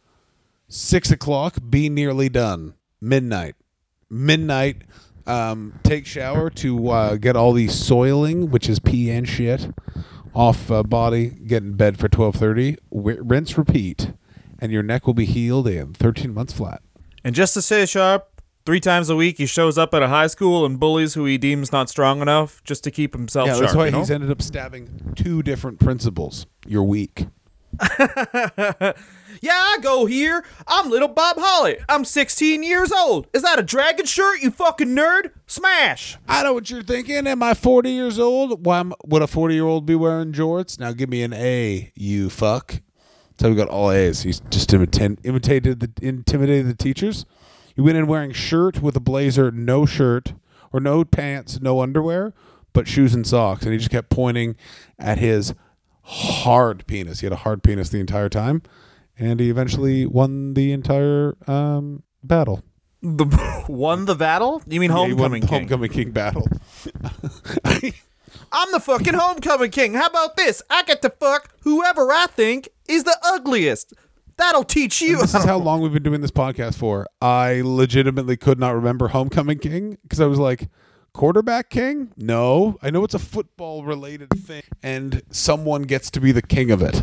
6 0.68 1.12
o'clock, 1.12 1.58
be 1.70 1.90
nearly 1.90 2.30
done. 2.30 2.74
Midnight. 3.06 3.56
Midnight, 4.10 4.84
um, 5.28 5.80
take 5.84 6.06
shower 6.06 6.50
to 6.52 6.90
uh, 6.90 7.16
get 7.16 7.36
all 7.36 7.54
the 7.54 7.68
soiling, 7.68 8.50
which 8.52 8.68
is 8.70 8.80
pee 8.80 9.10
and 9.12 9.28
shit, 9.28 9.74
off 10.34 10.70
uh, 10.72 10.84
body. 10.84 11.30
Get 11.30 11.64
in 11.64 11.74
bed 11.74 11.98
for 11.98 12.06
1230. 12.06 12.78
W- 12.94 13.22
rinse, 13.24 13.58
repeat 13.58 14.12
and 14.60 14.72
your 14.72 14.82
neck 14.84 15.06
will 15.06 15.14
be 15.14 15.26
healed 15.26 15.68
in 15.68 15.94
13 15.94 16.34
months 16.34 16.54
flat. 16.54 16.82
And 17.26 17.36
just 17.36 17.54
to 17.56 17.62
stay 17.62 17.86
sharp, 17.86 18.42
three 18.66 18.80
times 18.80 19.10
a 19.10 19.16
week 19.16 19.38
he 19.38 19.46
shows 19.46 19.78
up 19.78 19.94
at 19.94 20.02
a 20.02 20.08
high 20.08 20.28
school 20.28 20.66
and 20.66 20.80
bullies 20.80 21.14
who 21.14 21.26
he 21.26 21.38
deems 21.38 21.74
not 21.74 21.90
strong 21.90 22.22
enough 22.22 22.64
just 22.64 22.82
to 22.86 22.92
keep 22.92 23.14
himself 23.14 23.48
Yeah, 23.48 23.54
sharp. 23.56 23.62
that's 23.66 23.76
why 23.76 23.86
you 23.88 23.92
know? 23.92 24.00
he's 24.00 24.10
ended 24.12 24.32
up 24.32 24.42
stabbing 24.42 25.14
two 25.16 25.44
different 25.44 25.80
principals. 25.80 26.48
You're 26.66 26.84
weak. 26.84 27.28
Yeah, 29.46 29.52
I 29.54 29.78
go 29.80 30.08
here. 30.08 30.44
I'm 30.68 30.90
little 30.90 31.08
Bob 31.08 31.36
Holly. 31.38 31.78
I'm 31.88 32.04
16 32.04 32.64
years 32.64 32.92
old. 32.92 33.28
Is 33.32 33.44
that 33.44 33.60
a 33.60 33.62
dragon 33.62 34.08
shirt, 34.08 34.42
you 34.42 34.50
fucking 34.50 34.88
nerd? 34.88 35.30
Smash! 35.46 36.18
I 36.28 36.42
know 36.42 36.54
what 36.56 36.72
you're 36.72 36.82
thinking. 36.82 37.28
Am 37.28 37.44
I 37.44 37.54
40 37.54 37.92
years 37.92 38.18
old? 38.18 38.66
Why 38.66 38.84
would 39.06 39.22
a 39.22 39.28
40 39.28 39.54
year 39.54 39.66
old 39.66 39.86
be 39.86 39.94
wearing 39.94 40.32
jorts? 40.32 40.80
Now 40.80 40.94
give 40.94 41.10
me 41.10 41.22
an 41.22 41.32
A, 41.32 41.92
you 41.94 42.32
fuck. 42.32 42.82
So 43.40 43.50
we 43.52 43.56
got 43.56 43.68
all 43.68 43.92
A's. 43.92 44.24
He's 44.24 44.40
just 44.50 44.72
imita- 44.72 45.20
imitated 45.24 45.80
the 45.80 45.92
intimidated 46.04 46.68
the 46.68 46.74
teachers. 46.74 47.28
He 47.76 47.82
went 47.82 47.98
in 48.00 48.08
wearing 48.08 48.32
shirt 48.32 48.82
with 48.82 48.96
a 48.96 49.00
blazer, 49.00 49.52
no 49.52 49.86
shirt 49.86 50.34
or 50.74 50.80
no 50.80 51.04
pants, 51.06 51.62
no 51.62 51.82
underwear, 51.82 52.34
but 52.74 52.88
shoes 52.88 53.14
and 53.14 53.28
socks, 53.28 53.62
and 53.62 53.74
he 53.74 53.78
just 53.78 53.92
kept 53.92 54.10
pointing 54.10 54.56
at 54.98 55.20
his 55.20 55.54
hard 56.02 56.88
penis. 56.88 57.20
He 57.20 57.28
had 57.28 57.34
a 57.34 57.38
hard 57.38 57.62
penis 57.62 57.90
the 57.90 58.00
entire 58.00 58.30
time, 58.30 58.64
and 59.18 59.40
he 59.40 59.50
eventually 59.50 60.06
won 60.06 60.54
the 60.54 60.72
entire 60.72 61.36
um, 61.48 62.04
battle. 62.24 62.64
The 63.02 63.66
won 63.70 64.06
the 64.06 64.16
battle? 64.16 64.62
You 64.68 64.80
mean 64.80 64.92
Yeah, 64.92 65.06
he 65.08 65.14
won 65.14 65.32
homecoming 65.32 65.42
the 65.42 65.48
king? 65.48 65.60
homecoming 65.60 65.92
king 65.92 66.12
battle. 66.12 66.48
I'm 68.52 68.72
the 68.72 68.80
fucking 68.80 69.14
homecoming 69.14 69.72
king. 69.72 69.94
How 69.94 70.08
about 70.08 70.36
this? 70.36 70.62
I 70.70 70.84
get 70.84 71.02
to 71.04 71.10
fuck 71.10 71.50
whoever 71.62 72.12
I 72.12 72.28
think 72.28 72.70
is 72.88 73.04
the 73.04 73.18
ugliest. 73.24 73.94
That'll 74.38 74.64
teach 74.66 75.02
you. 75.02 75.18
this 75.18 75.34
is 75.34 75.46
how 75.46 75.58
long 75.58 75.82
we've 75.82 75.94
been 75.94 76.04
doing 76.04 76.22
this 76.22 76.32
podcast 76.32 76.76
for. 76.76 77.08
I 77.22 77.62
legitimately 77.64 78.36
could 78.38 78.60
not 78.60 78.76
remember 78.76 79.08
Homecoming 79.10 79.60
King 79.60 79.98
because 80.04 80.20
I 80.20 80.26
was 80.26 80.40
like, 80.40 80.68
quarterback 81.14 81.70
king? 81.70 82.12
No. 82.18 82.78
I 82.82 82.90
know 82.90 83.06
it's 83.06 83.14
a 83.14 83.20
football 83.20 83.86
related 83.86 84.30
thing 84.32 84.64
and 84.84 85.22
someone 85.32 85.84
gets 85.84 86.12
to 86.12 86.20
be 86.20 86.34
the 86.34 86.42
king 86.42 86.70
of 86.72 86.82
it. 86.82 87.02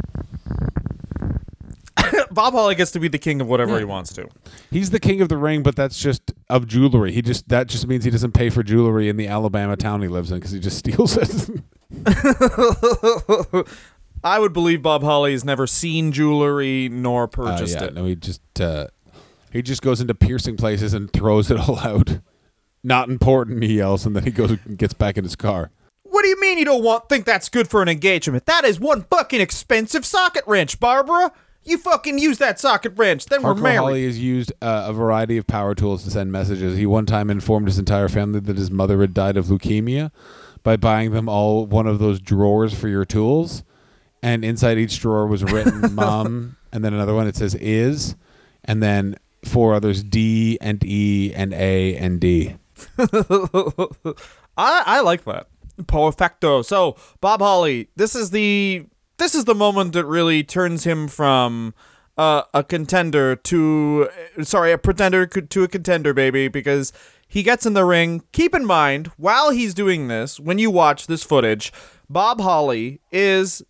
Bob 2.35 2.55
Holly 2.55 2.75
gets 2.75 2.91
to 2.93 3.01
be 3.01 3.09
the 3.09 3.19
king 3.19 3.41
of 3.41 3.47
whatever 3.47 3.79
he 3.79 3.85
wants 3.85 4.13
to. 4.15 4.29
He's 4.71 4.91
the 4.91 5.01
king 5.01 5.21
of 5.21 5.29
the 5.29 5.37
ring, 5.37 5.63
but 5.63 5.77
that's 5.77 5.99
just 5.99 6.33
of 6.49 6.67
jewelry. 6.67 7.13
He 7.13 7.23
just 7.23 7.49
that 7.49 7.67
just 7.69 7.87
means 7.87 8.05
he 8.05 8.11
doesn't 8.11 8.33
pay 8.33 8.51
for 8.51 8.63
jewelry 8.63 9.09
in 9.09 9.17
the 9.17 9.27
Alabama 9.29 9.77
town 9.77 10.03
he 10.03 10.09
lives 10.09 10.31
in 10.33 10.39
because 10.39 10.51
he 10.53 10.61
just 10.61 10.79
steals 10.83 11.17
it. 11.17 11.63
I 14.25 14.39
would 14.39 14.53
believe 14.53 14.83
Bob 14.83 15.03
Holly 15.03 15.33
has 15.33 15.45
never 15.45 15.67
seen 15.67 16.13
jewelry 16.13 16.89
nor 16.89 17.25
Uh, 17.25 17.27
purchased 17.27 17.75
yeah, 17.81 17.85
it. 17.87 17.95
no, 17.95 18.05
he 18.05 18.15
just 18.15 18.41
uh, 18.61 18.87
he 19.53 19.63
just 19.63 19.83
goes 19.83 20.01
into 20.01 20.15
piercing 20.15 20.57
places 20.57 20.95
and 20.95 21.13
throws 21.13 21.51
it 21.51 21.59
all 21.59 21.79
out. 21.81 22.21
Not 22.85 23.09
important, 23.09 23.63
he 23.63 23.77
yells, 23.79 24.07
and 24.07 24.15
then 24.17 24.25
he 24.25 24.31
goes 24.31 24.51
and 24.65 24.77
gets 24.79 24.95
back 24.95 25.17
in 25.17 25.25
his 25.25 25.37
car. 25.37 25.71
What 26.05 26.23
do 26.23 26.29
you 26.29 26.41
mean 26.41 26.59
you 26.59 26.65
don't 26.65 26.83
want 26.85 27.09
think 27.09 27.25
that's 27.25 27.49
good 27.49 27.69
for 27.69 27.81
an 27.83 27.89
engagement? 27.89 28.47
That 28.47 28.65
is 28.65 28.79
one 28.79 29.03
fucking 29.11 29.41
expensive 29.41 30.05
socket 30.05 30.45
wrench, 30.47 30.79
Barbara. 30.79 31.33
You 31.65 31.79
fucking 31.79 32.19
use 32.19 32.39
that 32.39 32.59
socket 32.59 32.95
wrench, 32.97 33.27
then 33.27 33.43
we're 33.43 33.55
married. 33.55 33.77
Holly 33.77 34.07
has 34.07 34.19
used 34.19 34.53
uh, 34.61 34.87
a 34.89 34.93
variety 34.93 35.37
of 35.37 35.47
power 35.47 35.75
tools 35.75 36.03
to 36.05 36.11
send 36.11 36.33
messages. 36.33 36.77
He 36.77 36.87
one 36.87 37.07
time 37.07 37.31
informed 37.31 37.69
his 37.69 37.79
entire 37.79 38.09
family 38.09 38.41
that 38.41 38.57
his 38.57 38.71
mother 38.71 39.01
had 39.01 39.15
died 39.15 39.37
of 39.37 39.47
leukemia 39.47 40.11
by 40.65 40.77
buying 40.77 41.13
them 41.13 41.29
all 41.29 41.67
one 41.67 41.87
of 41.87 42.01
those 42.01 42.21
drawers 42.21 42.75
for 42.75 42.89
your 42.89 43.05
tools. 43.05 43.63
And 44.23 44.45
inside 44.45 44.79
each 44.79 44.99
drawer 45.01 45.27
was 45.27 45.45
written 45.45 45.95
mom, 45.95 46.57
and 46.73 46.85
then 46.85 46.95
another 46.95 47.15
one 47.15 47.27
it 47.27 47.37
says 47.37 47.55
is, 47.57 48.17
and 48.65 48.83
then 48.83 49.17
four 49.45 49.75
others 49.75 50.03
D 50.03 50.59
and 50.61 50.83
E 50.85 51.33
and 51.35 51.53
A 51.53 51.97
and 51.97 52.21
D. 52.21 52.57
I, 52.99 54.15
I 54.57 55.01
like 55.01 55.25
that. 55.25 55.49
Perfecto. 55.87 56.63
So 56.63 56.97
Bob 57.21 57.41
Holly, 57.41 57.89
this 57.97 58.15
is 58.15 58.31
the 58.31 58.87
this 59.23 59.37
is 59.37 59.45
the 59.45 59.55
moment 59.55 59.93
that 59.93 60.05
really 60.05 60.43
turns 60.43 60.83
him 60.83 61.07
from 61.07 61.73
uh, 62.19 62.43
a 62.53 62.65
contender 62.65 63.37
to 63.37 64.09
sorry 64.43 64.73
a 64.73 64.79
pretender 64.79 65.27
to 65.27 65.63
a 65.63 65.69
contender, 65.69 66.13
baby, 66.13 66.49
because 66.49 66.93
he 67.29 67.45
gets 67.45 67.65
in 67.65 67.75
the 67.75 67.85
ring. 67.85 68.25
Keep 68.33 68.53
in 68.53 68.65
mind 68.65 69.07
while 69.17 69.51
he's 69.51 69.75
doing 69.75 70.09
this, 70.09 70.41
when 70.41 70.59
you 70.59 70.73
watch 70.73 71.07
this 71.07 71.23
footage, 71.23 71.73
Bob 72.11 72.41
Holly 72.41 73.01
is 73.13 73.63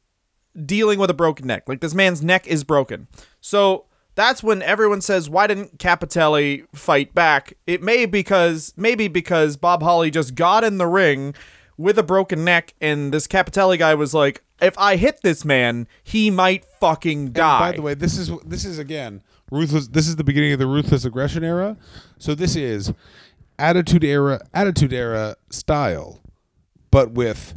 dealing 0.64 0.98
with 0.98 1.11
a 1.11 1.14
broken 1.14 1.46
neck. 1.46 1.64
Like 1.68 1.82
this 1.82 1.94
man's 1.94 2.22
neck 2.22 2.46
is 2.46 2.64
broken. 2.64 3.07
So 3.42 3.84
that's 4.14 4.42
when 4.42 4.62
everyone 4.62 5.03
says, 5.03 5.28
"Why 5.28 5.46
didn't 5.46 5.78
Cappotelli 5.78 6.64
fight 6.74 7.14
back?" 7.14 7.53
It 7.66 7.82
may 7.82 8.07
because 8.07 8.72
maybe 8.78 9.07
because 9.07 9.59
Bob 9.59 9.82
Holly 9.82 10.11
just 10.11 10.34
got 10.34 10.64
in 10.64 10.78
the 10.78 10.86
ring 10.86 11.34
with 11.76 11.98
a 11.98 12.03
broken 12.03 12.42
neck, 12.42 12.72
and 12.80 13.12
this 13.12 13.26
Cappotelli 13.26 13.78
guy 13.78 13.94
was 13.94 14.14
like, 14.14 14.42
"If 14.62 14.78
I 14.78 14.96
hit 14.96 15.20
this 15.22 15.44
man, 15.44 15.86
he 16.02 16.30
might 16.30 16.64
fucking 16.64 17.32
die." 17.32 17.70
by 17.70 17.76
the 17.76 17.82
way, 17.82 17.94
this 17.94 18.16
is 18.16 18.30
this 18.44 18.64
is 18.64 18.78
again 18.78 19.22
ruthless. 19.50 19.88
This 19.88 20.08
is 20.08 20.16
the 20.16 20.24
beginning 20.24 20.52
of 20.52 20.58
the 20.58 20.66
ruthless 20.66 21.04
aggression 21.04 21.44
era. 21.44 21.76
So 22.18 22.34
this 22.34 22.56
is 22.56 22.92
attitude 23.58 24.04
era, 24.04 24.40
attitude 24.54 24.92
era 24.92 25.36
style, 25.50 26.20
but 26.90 27.12
with 27.12 27.54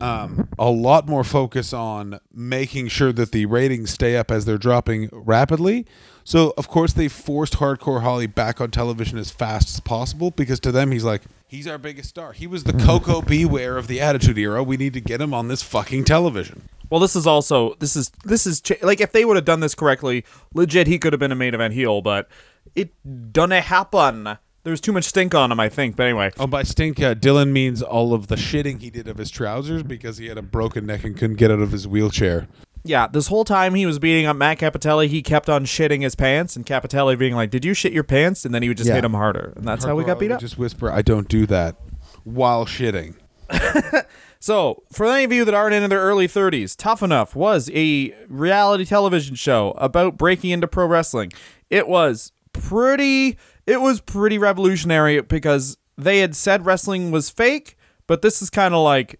um, 0.00 0.48
a 0.58 0.70
lot 0.70 1.08
more 1.08 1.24
focus 1.24 1.72
on 1.72 2.20
making 2.32 2.88
sure 2.88 3.12
that 3.12 3.32
the 3.32 3.46
ratings 3.46 3.90
stay 3.90 4.16
up 4.16 4.30
as 4.30 4.44
they're 4.44 4.58
dropping 4.58 5.08
rapidly. 5.12 5.86
So 6.24 6.52
of 6.58 6.68
course 6.68 6.92
they 6.92 7.08
forced 7.08 7.54
Hardcore 7.54 8.02
Holly 8.02 8.26
back 8.26 8.60
on 8.60 8.70
television 8.70 9.18
as 9.18 9.30
fast 9.30 9.68
as 9.68 9.80
possible 9.80 10.30
because 10.30 10.60
to 10.60 10.72
them 10.72 10.90
he's 10.90 11.04
like 11.04 11.22
he's 11.46 11.66
our 11.66 11.78
biggest 11.78 12.08
star. 12.08 12.32
He 12.32 12.46
was 12.46 12.64
the 12.64 12.72
Coco 12.72 13.20
Beware 13.26 13.76
of 13.76 13.86
the 13.86 14.00
Attitude 14.00 14.38
Era. 14.38 14.62
We 14.62 14.76
need 14.76 14.92
to 14.94 15.00
get 15.00 15.20
him 15.20 15.32
on 15.34 15.48
this 15.48 15.62
fucking 15.62 16.04
television. 16.04 16.68
Well, 16.90 17.00
this 17.00 17.16
is 17.16 17.26
also 17.26 17.74
this 17.80 17.96
is 17.96 18.10
this 18.24 18.46
is 18.46 18.60
ch- 18.60 18.80
like 18.82 19.00
if 19.00 19.12
they 19.12 19.24
would 19.24 19.36
have 19.36 19.44
done 19.44 19.60
this 19.60 19.74
correctly, 19.74 20.24
legit 20.54 20.86
he 20.86 20.98
could 20.98 21.12
have 21.12 21.20
been 21.20 21.32
a 21.32 21.36
main 21.36 21.54
event 21.54 21.74
heel, 21.74 22.00
but 22.02 22.28
it 22.74 22.92
done 23.32 23.50
happen. 23.50 24.38
There's 24.62 24.80
too 24.80 24.92
much 24.92 25.04
stink 25.04 25.32
on 25.34 25.52
him, 25.52 25.60
I 25.60 25.68
think. 25.68 25.94
But 25.94 26.04
anyway, 26.04 26.32
Oh, 26.38 26.46
by 26.48 26.64
stink, 26.64 27.00
uh, 27.00 27.14
Dylan 27.14 27.52
means 27.52 27.82
all 27.82 28.12
of 28.12 28.26
the 28.26 28.34
shitting 28.34 28.80
he 28.80 28.90
did 28.90 29.06
of 29.06 29.16
his 29.16 29.30
trousers 29.30 29.84
because 29.84 30.18
he 30.18 30.26
had 30.26 30.38
a 30.38 30.42
broken 30.42 30.86
neck 30.86 31.04
and 31.04 31.16
couldn't 31.16 31.36
get 31.36 31.52
out 31.52 31.60
of 31.60 31.70
his 31.70 31.86
wheelchair. 31.86 32.48
Yeah, 32.88 33.06
this 33.08 33.26
whole 33.28 33.44
time 33.44 33.74
he 33.74 33.86
was 33.86 33.98
beating 33.98 34.26
up 34.26 34.36
Matt 34.36 34.58
Cappotelli, 34.58 35.08
he 35.08 35.22
kept 35.22 35.48
on 35.48 35.64
shitting 35.64 36.02
his 36.02 36.14
pants, 36.14 36.56
and 36.56 36.64
Cappotelli 36.64 37.18
being 37.18 37.34
like, 37.34 37.50
"Did 37.50 37.64
you 37.64 37.74
shit 37.74 37.92
your 37.92 38.04
pants?" 38.04 38.44
And 38.44 38.54
then 38.54 38.62
he 38.62 38.68
would 38.68 38.76
just 38.78 38.88
Yeah. 38.88 38.94
hit 38.96 39.04
him 39.04 39.14
harder, 39.14 39.52
and 39.56 39.66
that's 39.66 39.84
how 39.84 39.94
we 39.94 40.04
got 40.04 40.18
beat 40.18 40.30
up. 40.30 40.40
Just 40.40 40.58
whisper, 40.58 40.90
"I 40.90 41.02
don't 41.02 41.28
do 41.28 41.46
that," 41.46 41.76
while 42.24 42.64
shitting. 42.66 43.14
So, 44.38 44.82
for 44.92 45.06
any 45.06 45.24
of 45.24 45.32
you 45.32 45.44
that 45.44 45.54
aren't 45.54 45.74
in 45.74 45.88
their 45.90 45.98
early 46.00 46.28
30s, 46.28 46.76
Tough 46.76 47.02
Enough 47.02 47.34
was 47.34 47.70
a 47.74 48.14
reality 48.28 48.84
television 48.84 49.34
show 49.34 49.70
about 49.78 50.16
breaking 50.18 50.50
into 50.50 50.68
pro 50.68 50.86
wrestling. 50.86 51.32
It 51.70 51.88
was 51.88 52.32
pretty 52.52 53.38
it 53.66 53.80
was 53.80 54.00
pretty 54.00 54.38
revolutionary 54.38 55.20
because 55.22 55.78
they 55.98 56.18
had 56.20 56.36
said 56.36 56.64
wrestling 56.66 57.10
was 57.10 57.30
fake, 57.30 57.76
but 58.06 58.22
this 58.22 58.40
is 58.40 58.50
kind 58.50 58.74
of 58.74 58.84
like 58.84 59.18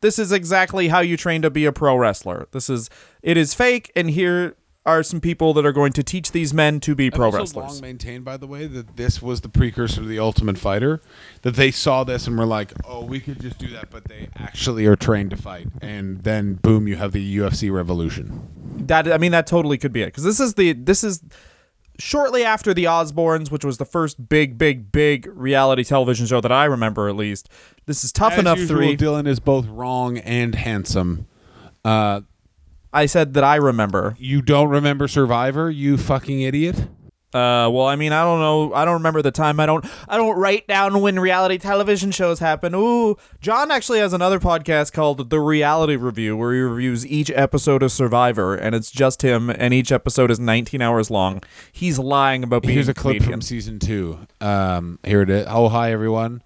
this 0.00 0.18
is 0.18 0.32
exactly 0.32 0.88
how 0.88 1.00
you 1.00 1.16
train 1.16 1.42
to 1.42 1.50
be 1.50 1.64
a 1.64 1.72
pro 1.72 1.96
wrestler. 1.96 2.48
This 2.52 2.70
is 2.70 2.90
it 3.22 3.36
is 3.36 3.54
fake 3.54 3.90
and 3.94 4.10
here 4.10 4.56
are 4.86 5.02
some 5.02 5.20
people 5.20 5.52
that 5.52 5.66
are 5.66 5.72
going 5.72 5.92
to 5.92 6.02
teach 6.02 6.32
these 6.32 6.54
men 6.54 6.80
to 6.80 6.94
be 6.94 7.10
pro 7.10 7.28
I've 7.28 7.34
also 7.34 7.60
wrestlers. 7.60 7.72
long 7.72 7.80
maintained, 7.82 8.24
by 8.24 8.38
the 8.38 8.46
way, 8.46 8.66
that 8.66 8.96
this 8.96 9.20
was 9.20 9.42
the 9.42 9.50
precursor 9.50 10.00
to 10.00 10.06
the 10.06 10.18
Ultimate 10.18 10.56
Fighter. 10.56 11.02
That 11.42 11.54
they 11.56 11.70
saw 11.70 12.02
this 12.02 12.26
and 12.26 12.38
were 12.38 12.46
like, 12.46 12.72
"Oh, 12.86 13.04
we 13.04 13.20
could 13.20 13.40
just 13.40 13.58
do 13.58 13.68
that," 13.68 13.90
but 13.90 14.04
they 14.04 14.28
actually 14.36 14.86
are 14.86 14.96
trained 14.96 15.30
to 15.30 15.36
fight. 15.36 15.68
And 15.82 16.22
then, 16.22 16.54
boom, 16.54 16.88
you 16.88 16.96
have 16.96 17.12
the 17.12 17.36
UFC 17.38 17.70
revolution. 17.70 18.48
That 18.86 19.12
I 19.12 19.18
mean, 19.18 19.32
that 19.32 19.46
totally 19.46 19.76
could 19.76 19.92
be 19.92 20.02
it 20.02 20.06
because 20.06 20.24
this 20.24 20.40
is 20.40 20.54
the 20.54 20.72
this 20.72 21.04
is 21.04 21.22
shortly 22.00 22.44
after 22.44 22.74
the 22.74 22.84
Osbournes, 22.84 23.50
which 23.50 23.64
was 23.64 23.78
the 23.78 23.84
first 23.84 24.28
big, 24.28 24.58
big, 24.58 24.90
big 24.90 25.26
reality 25.34 25.84
television 25.84 26.26
show 26.26 26.40
that 26.40 26.50
I 26.52 26.64
remember 26.64 27.08
at 27.08 27.16
least. 27.16 27.48
This 27.86 28.02
is 28.02 28.10
Tough 28.12 28.32
As 28.34 28.38
Enough 28.40 28.58
usual, 28.58 28.76
three. 28.76 28.96
Dylan 28.96 29.26
is 29.26 29.38
both 29.40 29.66
wrong 29.66 30.18
and 30.18 30.54
handsome. 30.54 31.26
Uh, 31.84 32.22
I 32.92 33.06
said 33.06 33.34
that 33.34 33.44
I 33.44 33.56
remember. 33.56 34.16
you 34.18 34.42
don't 34.42 34.68
remember 34.68 35.06
Survivor, 35.06 35.70
you 35.70 35.96
fucking 35.96 36.40
idiot. 36.40 36.88
Uh, 37.32 37.70
well, 37.70 37.86
I 37.86 37.94
mean, 37.94 38.12
I 38.12 38.22
don't 38.24 38.40
know. 38.40 38.74
I 38.74 38.84
don't 38.84 38.94
remember 38.94 39.22
the 39.22 39.30
time. 39.30 39.60
I 39.60 39.66
don't. 39.66 39.86
I 40.08 40.16
don't 40.16 40.36
write 40.36 40.66
down 40.66 41.00
when 41.00 41.20
reality 41.20 41.58
television 41.58 42.10
shows 42.10 42.40
happen. 42.40 42.74
Ooh, 42.74 43.16
John 43.40 43.70
actually 43.70 44.00
has 44.00 44.12
another 44.12 44.40
podcast 44.40 44.92
called 44.92 45.30
The 45.30 45.38
Reality 45.38 45.94
Review, 45.94 46.36
where 46.36 46.52
he 46.52 46.58
reviews 46.60 47.06
each 47.06 47.30
episode 47.30 47.84
of 47.84 47.92
Survivor, 47.92 48.56
and 48.56 48.74
it's 48.74 48.90
just 48.90 49.22
him. 49.22 49.48
And 49.48 49.72
each 49.72 49.92
episode 49.92 50.32
is 50.32 50.40
19 50.40 50.82
hours 50.82 51.08
long. 51.08 51.40
He's 51.70 52.00
lying 52.00 52.42
about 52.42 52.62
being 52.62 52.74
Here's 52.74 52.88
a 52.88 52.94
clip 52.94 53.18
comedian. 53.18 53.30
from 53.32 53.42
season 53.42 53.78
two. 53.78 54.18
Um, 54.40 54.98
here 55.04 55.22
it 55.22 55.30
is. 55.30 55.46
Oh, 55.48 55.68
hi 55.68 55.92
everyone. 55.92 56.42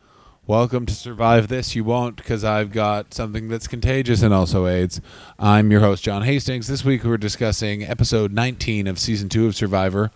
Welcome 0.47 0.85
to 0.85 0.93
Survive 0.95 1.49
This. 1.49 1.75
You 1.75 1.85
won't 1.85 2.17
because 2.17 2.45
I've 2.45 2.71
got 2.71 3.15
something 3.15 3.49
that's 3.49 3.67
contagious 3.67 4.21
and 4.21 4.35
also 4.35 4.67
AIDS. 4.67 5.01
I'm 5.39 5.71
your 5.71 5.81
host, 5.81 6.05
John 6.05 6.21
Hastings. 6.25 6.67
This 6.67 6.85
week 6.85 7.03
we're 7.05 7.17
discussing 7.17 7.83
episode 7.83 8.31
19 8.31 8.87
of 8.87 8.99
season 8.99 9.31
two 9.31 9.47
of 9.47 9.57
Survivor. 9.57 10.11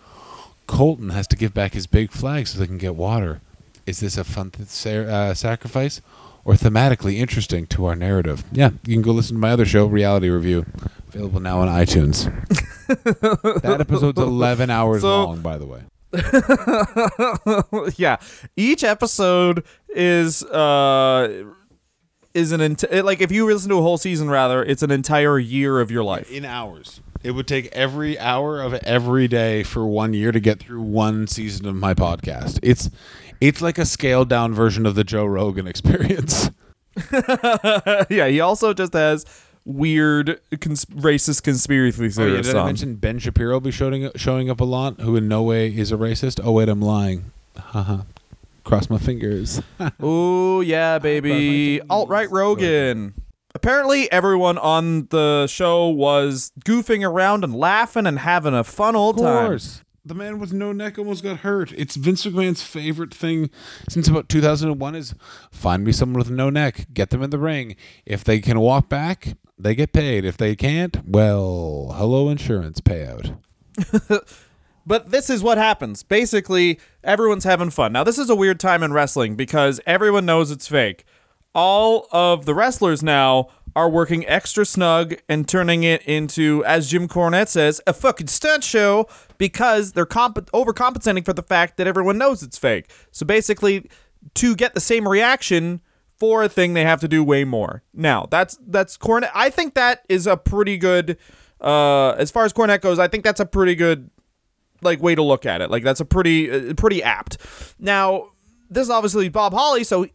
Colton 0.69 1.09
has 1.09 1.25
to 1.27 1.35
give 1.35 1.51
back 1.53 1.73
his 1.73 1.87
big 1.87 2.11
flag 2.11 2.45
so 2.47 2.59
they 2.59 2.67
can 2.67 2.77
get 2.77 2.95
water. 2.95 3.41
Is 3.87 4.01
this 4.01 4.17
a 4.19 4.23
fun 4.23 4.51
th- 4.51 4.85
uh, 4.85 5.33
sacrifice 5.33 5.99
or 6.45 6.53
thematically 6.53 7.15
interesting 7.15 7.65
to 7.67 7.85
our 7.85 7.95
narrative? 7.95 8.43
Yeah, 8.51 8.69
you 8.85 8.93
can 8.93 9.01
go 9.01 9.11
listen 9.11 9.35
to 9.37 9.39
my 9.41 9.49
other 9.49 9.65
show, 9.65 9.87
Reality 9.87 10.29
Review. 10.29 10.67
Available 11.07 11.39
now 11.39 11.59
on 11.61 11.67
iTunes. 11.69 12.25
that 13.63 13.77
episode's 13.81 14.19
11 14.19 14.69
hours 14.69 15.01
So- 15.01 15.25
long, 15.25 15.41
by 15.41 15.57
the 15.57 15.65
way. 15.65 15.81
yeah, 17.97 18.17
each 18.55 18.83
episode 18.83 19.63
is 19.89 20.43
uh 20.43 21.45
is 22.33 22.51
an 22.51 22.61
ent- 22.61 22.83
like 23.05 23.21
if 23.21 23.31
you 23.31 23.45
listen 23.45 23.69
to 23.69 23.77
a 23.77 23.81
whole 23.81 23.97
season 23.97 24.29
rather, 24.29 24.63
it's 24.63 24.81
an 24.83 24.91
entire 24.91 25.37
year 25.39 25.79
of 25.79 25.89
your 25.91 26.03
life. 26.03 26.29
In 26.31 26.45
hours. 26.45 27.01
It 27.21 27.31
would 27.31 27.47
take 27.47 27.67
every 27.73 28.17
hour 28.17 28.61
of 28.61 28.73
every 28.75 29.27
day 29.27 29.63
for 29.63 29.85
one 29.85 30.13
year 30.13 30.31
to 30.31 30.39
get 30.39 30.59
through 30.59 30.81
one 30.81 31.27
season 31.27 31.65
of 31.67 31.75
my 31.75 31.93
podcast. 31.93 32.59
It's 32.63 32.89
it's 33.41 33.61
like 33.61 33.77
a 33.77 33.85
scaled 33.85 34.29
down 34.29 34.53
version 34.53 34.85
of 34.85 34.95
the 34.95 35.03
Joe 35.03 35.25
Rogan 35.25 35.67
experience. 35.67 36.49
yeah, 38.09 38.27
he 38.27 38.39
also 38.39 38.73
just 38.73 38.93
has 38.93 39.25
weird 39.65 40.39
cons- 40.59 40.85
racist 40.85 41.43
conspiracy 41.43 41.97
theories. 42.09 42.17
Oh, 42.19 42.25
yeah, 42.25 42.41
did 42.41 42.55
I 42.55 42.65
mention 42.65 42.95
Ben 42.95 43.19
Shapiro 43.19 43.53
will 43.55 43.61
be 43.61 43.71
showing 43.71 44.09
showing 44.15 44.49
up 44.49 44.61
a 44.61 44.65
lot? 44.65 44.99
Who 45.01 45.15
in 45.15 45.27
no 45.27 45.43
way 45.43 45.67
is 45.67 45.91
a 45.91 45.97
racist? 45.97 46.39
Oh 46.43 46.53
wait, 46.53 46.69
I'm 46.69 46.81
lying. 46.81 47.31
Haha. 47.57 48.03
Cross 48.63 48.89
my 48.89 48.97
fingers. 48.97 49.61
Oh 49.99 50.61
yeah, 50.61 50.99
baby. 50.99 51.81
Alt 51.89 52.09
right 52.09 52.29
Rogan. 52.29 53.13
Apparently, 53.55 54.11
everyone 54.11 54.57
on 54.57 55.07
the 55.07 55.47
show 55.47 55.87
was 55.87 56.51
goofing 56.63 57.07
around 57.07 57.43
and 57.43 57.55
laughing 57.55 58.05
and 58.05 58.19
having 58.19 58.53
a 58.53 58.63
fun 58.63 58.95
old 58.95 59.17
time. 59.17 59.25
Of 59.25 59.33
time. 59.33 59.47
course. 59.47 59.83
The 60.05 60.15
man 60.15 60.39
with 60.39 60.53
no 60.53 60.71
neck 60.71 60.97
almost 60.97 61.23
got 61.23 61.39
hurt. 61.39 61.71
It's 61.73 61.95
Vince 61.95 62.25
McMahon's 62.25 62.63
favorite 62.63 63.13
thing 63.13 63.49
since 63.89 64.07
about 64.07 64.29
2001 64.29 64.95
is 64.95 65.13
find 65.51 65.83
me 65.83 65.91
someone 65.91 66.19
with 66.19 66.31
no 66.31 66.49
neck, 66.49 66.87
get 66.93 67.09
them 67.09 67.21
in 67.21 67.31
the 67.31 67.37
ring. 67.37 67.75
If 68.05 68.23
they 68.23 68.39
can 68.39 68.59
walk 68.59 68.87
back, 68.87 69.35
they 69.57 69.75
get 69.75 69.93
paid. 69.93 70.25
If 70.25 70.37
they 70.37 70.55
can't, 70.55 71.07
well, 71.07 71.93
hello 71.95 72.29
insurance 72.29 72.79
payout. 72.79 73.37
But 74.89 75.11
this 75.11 75.29
is 75.29 75.43
what 75.43 75.59
happens. 75.59 76.01
Basically, 76.01 76.79
everyone's 77.03 77.43
having 77.43 77.69
fun. 77.69 77.91
Now, 77.91 78.03
this 78.03 78.17
is 78.17 78.27
a 78.27 78.35
weird 78.35 78.59
time 78.59 78.81
in 78.81 78.91
wrestling 78.91 79.35
because 79.35 79.79
everyone 79.85 80.25
knows 80.25 80.49
it's 80.49 80.67
fake. 80.67 81.05
All 81.55 82.07
of 82.11 82.45
the 82.45 82.53
wrestlers 82.53 83.01
now 83.01 83.49
are 83.75 83.89
working 83.89 84.27
extra 84.27 84.65
snug 84.65 85.15
and 85.27 85.47
turning 85.47 85.83
it 85.83 86.01
into, 86.03 86.63
as 86.65 86.89
Jim 86.89 87.07
Cornette 87.07 87.47
says, 87.47 87.81
a 87.87 87.93
fucking 87.93 88.27
stunt 88.27 88.63
show 88.63 89.07
because 89.37 89.93
they're 89.93 90.05
comp- 90.05 90.51
overcompensating 90.51 91.23
for 91.23 91.33
the 91.33 91.43
fact 91.43 91.77
that 91.77 91.87
everyone 91.87 92.17
knows 92.17 92.43
it's 92.43 92.57
fake. 92.57 92.91
So 93.11 93.25
basically, 93.25 93.89
to 94.35 94.55
get 94.55 94.73
the 94.73 94.79
same 94.79 95.07
reaction 95.07 95.81
for 96.17 96.43
a 96.43 96.49
thing, 96.49 96.73
they 96.73 96.83
have 96.83 96.99
to 97.01 97.07
do 97.07 97.23
way 97.23 97.43
more. 97.45 97.83
Now, 97.93 98.27
that's 98.29 98.57
that's 98.67 98.97
Cornette. 98.97 99.31
I 99.33 99.49
think 99.49 99.75
that 99.75 100.03
is 100.09 100.27
a 100.27 100.35
pretty 100.35 100.77
good. 100.77 101.17
Uh, 101.61 102.11
as 102.11 102.31
far 102.31 102.45
as 102.45 102.53
Cornette 102.53 102.81
goes, 102.81 102.99
I 102.99 103.07
think 103.07 103.23
that's 103.23 103.39
a 103.39 103.45
pretty 103.45 103.75
good 103.75 104.09
like 104.81 105.01
way 105.01 105.15
to 105.15 105.23
look 105.23 105.45
at 105.45 105.61
it. 105.61 105.69
Like 105.69 105.83
that's 105.83 105.99
a 105.99 106.05
pretty 106.05 106.51
uh, 106.51 106.73
pretty 106.75 107.01
apt. 107.03 107.37
Now, 107.79 108.31
this 108.69 108.83
is 108.83 108.89
obviously 108.89 109.29
Bob 109.29 109.53
Holly, 109.53 109.83
so 109.83 110.07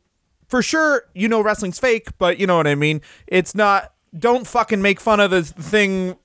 for 0.48 0.62
sure 0.62 1.04
you 1.14 1.28
know 1.28 1.40
wrestling's 1.40 1.78
fake, 1.78 2.08
but 2.18 2.38
you 2.38 2.46
know 2.46 2.56
what 2.56 2.66
I 2.66 2.74
mean. 2.74 3.00
It's 3.26 3.54
not. 3.54 3.92
Don't 4.16 4.46
fucking 4.46 4.80
make 4.80 5.00
fun 5.00 5.18
of 5.18 5.30
the 5.30 5.42
thing 5.42 6.16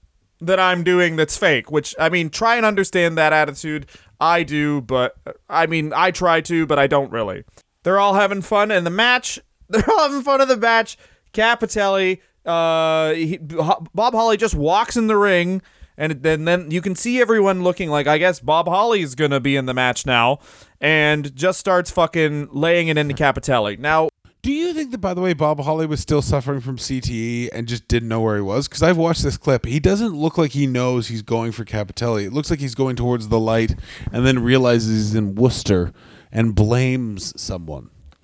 that 0.41 0.59
I'm 0.59 0.83
doing 0.83 1.15
that's 1.15 1.37
fake. 1.37 1.71
Which 1.71 1.95
I 1.99 2.09
mean, 2.09 2.29
try 2.29 2.55
and 2.55 2.65
understand 2.65 3.17
that 3.17 3.33
attitude. 3.33 3.87
I 4.19 4.43
do, 4.43 4.81
but 4.81 5.15
I 5.49 5.65
mean, 5.65 5.93
I 5.95 6.11
try 6.11 6.41
to, 6.41 6.65
but 6.65 6.77
I 6.77 6.87
don't 6.87 7.11
really. 7.11 7.43
They're 7.83 7.99
all 7.99 8.13
having 8.13 8.41
fun, 8.41 8.71
and 8.71 8.85
the 8.85 8.91
match. 8.91 9.39
They're 9.69 9.87
all 9.87 9.99
having 9.99 10.23
fun 10.23 10.41
in 10.41 10.47
the 10.47 10.57
match. 10.57 10.97
Cappotelli, 11.31 12.21
uh, 12.43 13.13
he, 13.13 13.37
Bob 13.37 14.13
Holly 14.13 14.35
just 14.35 14.55
walks 14.55 14.97
in 14.97 15.05
the 15.05 15.15
ring, 15.15 15.61
and 15.97 16.23
then 16.23 16.45
then 16.45 16.71
you 16.71 16.81
can 16.81 16.95
see 16.95 17.21
everyone 17.21 17.63
looking 17.63 17.89
like 17.89 18.07
I 18.07 18.17
guess 18.17 18.39
Bob 18.39 18.67
Holly's 18.67 19.13
gonna 19.15 19.39
be 19.39 19.55
in 19.55 19.67
the 19.67 19.73
match 19.73 20.05
now, 20.05 20.39
and 20.81 21.35
just 21.35 21.59
starts 21.59 21.91
fucking 21.91 22.49
laying 22.51 22.87
it 22.87 22.97
into 22.97 23.13
Cappotelli. 23.13 23.77
Now, 23.79 24.09
Do 24.41 24.51
you 24.51 24.73
think 24.73 24.91
that, 24.91 24.99
by 24.99 25.13
the 25.13 25.19
way, 25.21 25.33
Bob 25.33 25.59
Holly 25.59 25.85
was 25.85 25.99
still 25.99 26.21
suffering 26.21 26.61
from 26.61 26.77
CTE 26.77 27.49
and 27.51 27.67
just 27.67 27.87
didn't 27.89 28.07
know 28.07 28.21
where 28.21 28.37
he 28.37 28.41
was? 28.41 28.67
Because 28.69 28.81
I've 28.81 28.95
watched 28.97 29.21
this 29.21 29.35
clip. 29.35 29.65
He 29.65 29.81
doesn't 29.81 30.15
look 30.15 30.37
like 30.37 30.51
he 30.51 30.65
knows 30.65 31.09
he's 31.09 31.21
going 31.21 31.51
for 31.51 31.65
Cappotelli. 31.65 32.25
It 32.25 32.31
looks 32.33 32.49
like 32.49 32.59
he's 32.61 32.75
going 32.75 32.95
towards 32.95 33.27
the 33.27 33.39
light 33.39 33.75
and 34.13 34.25
then 34.25 34.39
realizes 34.39 35.07
he's 35.09 35.15
in 35.15 35.35
Worcester 35.35 35.91
and 36.31 36.55
blames 36.55 37.39
someone. 37.39 37.89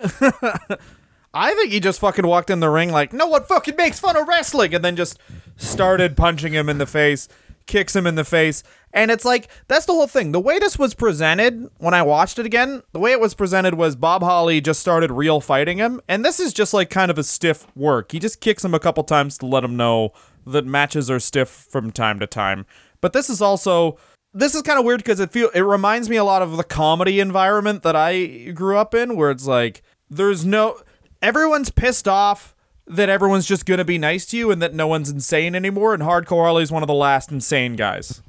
I 1.34 1.52
think 1.54 1.70
he 1.70 1.80
just 1.80 2.00
fucking 2.00 2.26
walked 2.26 2.48
in 2.48 2.60
the 2.60 2.70
ring 2.70 2.90
like, 2.90 3.12
no 3.12 3.26
one 3.26 3.44
fucking 3.44 3.76
makes 3.76 4.00
fun 4.00 4.16
of 4.16 4.26
wrestling, 4.26 4.74
and 4.74 4.82
then 4.82 4.96
just 4.96 5.18
started 5.58 6.16
punching 6.16 6.54
him 6.54 6.70
in 6.70 6.78
the 6.78 6.86
face, 6.86 7.28
kicks 7.66 7.94
him 7.94 8.06
in 8.06 8.14
the 8.14 8.24
face. 8.24 8.62
And 8.92 9.10
it's 9.10 9.24
like, 9.24 9.48
that's 9.68 9.86
the 9.86 9.92
whole 9.92 10.06
thing. 10.06 10.32
The 10.32 10.40
way 10.40 10.58
this 10.58 10.78
was 10.78 10.94
presented 10.94 11.68
when 11.78 11.94
I 11.94 12.02
watched 12.02 12.38
it 12.38 12.46
again, 12.46 12.82
the 12.92 12.98
way 12.98 13.12
it 13.12 13.20
was 13.20 13.34
presented 13.34 13.74
was 13.74 13.94
Bob 13.94 14.22
Holly 14.22 14.60
just 14.60 14.80
started 14.80 15.10
real 15.10 15.40
fighting 15.40 15.78
him. 15.78 16.00
And 16.08 16.24
this 16.24 16.40
is 16.40 16.52
just 16.52 16.72
like 16.72 16.88
kind 16.88 17.10
of 17.10 17.18
a 17.18 17.24
stiff 17.24 17.66
work. 17.76 18.12
He 18.12 18.18
just 18.18 18.40
kicks 18.40 18.64
him 18.64 18.74
a 18.74 18.80
couple 18.80 19.04
times 19.04 19.36
to 19.38 19.46
let 19.46 19.64
him 19.64 19.76
know 19.76 20.12
that 20.46 20.64
matches 20.64 21.10
are 21.10 21.20
stiff 21.20 21.48
from 21.48 21.90
time 21.90 22.18
to 22.20 22.26
time. 22.26 22.64
But 23.00 23.12
this 23.12 23.28
is 23.28 23.42
also 23.42 23.98
this 24.32 24.54
is 24.54 24.62
kind 24.62 24.78
of 24.78 24.84
weird 24.84 24.98
because 24.98 25.20
it 25.20 25.30
feel 25.30 25.50
it 25.54 25.60
reminds 25.60 26.08
me 26.08 26.16
a 26.16 26.24
lot 26.24 26.42
of 26.42 26.56
the 26.56 26.64
comedy 26.64 27.20
environment 27.20 27.82
that 27.82 27.96
I 27.96 28.50
grew 28.54 28.76
up 28.76 28.94
in, 28.94 29.16
where 29.16 29.30
it's 29.30 29.46
like 29.46 29.82
there's 30.08 30.44
no 30.44 30.80
everyone's 31.22 31.70
pissed 31.70 32.06
off 32.08 32.55
that 32.86 33.08
everyone's 33.08 33.46
just 33.46 33.66
gonna 33.66 33.84
be 33.84 33.98
nice 33.98 34.26
to 34.26 34.36
you 34.36 34.50
and 34.50 34.62
that 34.62 34.74
no 34.74 34.86
one's 34.86 35.10
insane 35.10 35.54
anymore. 35.54 35.94
And 35.94 36.02
Hardcore 36.02 36.44
Holly's 36.44 36.70
one 36.70 36.82
of 36.82 36.86
the 36.86 36.94
last 36.94 37.30
insane 37.32 37.74
guys. 37.74 38.22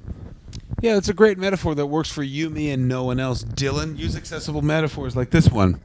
Yeah, 0.80 0.96
it's 0.96 1.08
a 1.08 1.14
great 1.14 1.38
metaphor 1.38 1.74
that 1.74 1.86
works 1.86 2.10
for 2.10 2.22
you, 2.22 2.50
me, 2.50 2.70
and 2.70 2.86
no 2.86 3.02
one 3.02 3.18
else. 3.18 3.42
Dylan, 3.42 3.98
use 3.98 4.14
accessible 4.14 4.62
metaphors 4.62 5.16
like 5.16 5.30
this 5.30 5.50
one. 5.50 5.80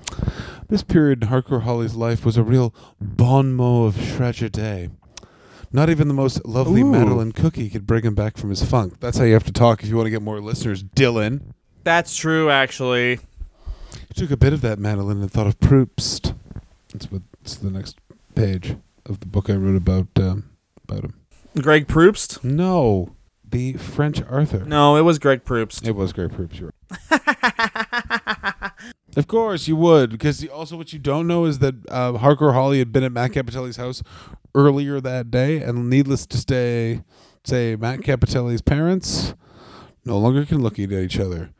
This 0.70 0.84
period 0.84 1.24
in 1.24 1.30
Hardcore 1.30 1.64
Holly's 1.64 1.96
life 1.96 2.24
was 2.24 2.38
a 2.38 2.44
real 2.44 2.76
bon 3.02 3.54
mot 3.54 3.88
of 3.88 4.16
tragedy. 4.16 4.92
Not 5.72 5.90
even 5.90 6.08
the 6.08 6.14
most 6.14 6.46
lovely 6.46 6.82
Ooh. 6.82 6.92
Madeline 6.92 7.32
Cookie 7.32 7.72
could 7.72 7.88
bring 7.88 8.04
him 8.04 8.14
back 8.14 8.38
from 8.38 8.52
his 8.52 8.64
funk. 8.64 9.00
That's 9.00 9.18
how 9.18 9.24
you 9.24 9.34
have 9.34 9.44
to 9.46 9.52
talk 9.52 9.82
if 9.82 9.90
you 9.90 9.96
want 9.96 10.06
to 10.06 10.12
get 10.12 10.22
more 10.22 10.40
listeners. 10.40 10.84
Dylan. 10.84 11.42
That's 11.84 12.16
true, 12.16 12.52
actually. 12.52 13.20
He 14.08 14.14
took 14.16 14.30
a 14.30 14.38
bit 14.38 14.54
of 14.54 14.62
that 14.62 14.78
Madeline 14.78 15.22
and 15.22 15.32
thought 15.32 15.48
of 15.48 15.60
Proust. 15.60 16.34
That's 16.92 17.12
what. 17.12 17.24
That's 17.42 17.56
the 17.56 17.72
next 17.72 17.98
page 18.36 18.78
of 19.06 19.20
the 19.20 19.26
book 19.26 19.50
I 19.50 19.56
wrote 19.56 19.76
about 19.76 20.08
um, 20.18 20.50
about 20.88 21.06
him. 21.06 21.14
Greg 21.62 21.88
Proost? 21.88 22.44
No, 22.44 23.16
the 23.48 23.74
French 23.74 24.22
Arthur. 24.24 24.66
No, 24.66 24.96
it 24.96 25.02
was 25.02 25.20
Greg 25.20 25.46
Proost. 25.46 25.88
It 25.88 25.96
was 25.96 26.14
Greg 26.14 26.32
Proops. 26.34 26.60
You're 26.60 26.74
right. 27.12 28.72
of 29.16 29.28
course 29.28 29.68
you 29.68 29.76
would, 29.76 30.10
because 30.10 30.46
also 30.48 30.78
what 30.78 30.94
you 30.94 31.00
don't 31.00 31.28
know 31.28 31.46
is 31.46 31.60
that 31.60 31.76
uh, 31.90 32.14
Hardcore 32.14 32.54
Holly 32.54 32.80
had 32.80 32.92
been 32.92 33.04
at 33.04 33.12
Matt 33.12 33.32
Cappotelli's 33.32 33.78
house 33.78 34.02
earlier 34.56 35.00
that 35.00 35.30
day, 35.30 35.62
and 35.62 35.90
needless 35.90 36.26
to 36.28 36.38
say, 36.38 37.04
say 37.44 37.76
Matt 37.76 38.00
Cappotelli's 38.02 38.62
parents 38.62 39.36
no 40.06 40.18
longer 40.18 40.46
can 40.46 40.62
look 40.62 40.80
at 40.80 40.92
each 40.92 41.20
other 41.20 41.52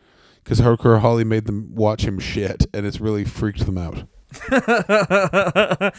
because 0.44 0.60
Hardcore 0.60 1.00
Holly 1.00 1.24
made 1.24 1.46
them 1.46 1.74
watch 1.76 2.06
him 2.06 2.20
shit, 2.20 2.66
and 2.74 2.86
it's 2.86 3.00
really 3.00 3.24
freaked 3.24 3.66
them 3.66 3.78
out. 3.78 4.08
now 4.52 5.92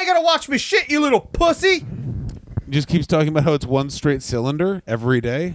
you 0.00 0.06
gotta 0.06 0.22
watch 0.22 0.48
me 0.48 0.58
shit, 0.58 0.90
you 0.90 1.00
little 1.00 1.20
pussy. 1.20 1.84
He 2.66 2.72
just 2.72 2.88
keeps 2.88 3.06
talking 3.06 3.28
about 3.28 3.44
how 3.44 3.54
it's 3.54 3.66
one 3.66 3.90
straight 3.90 4.22
cylinder 4.22 4.82
every 4.86 5.20
day. 5.20 5.54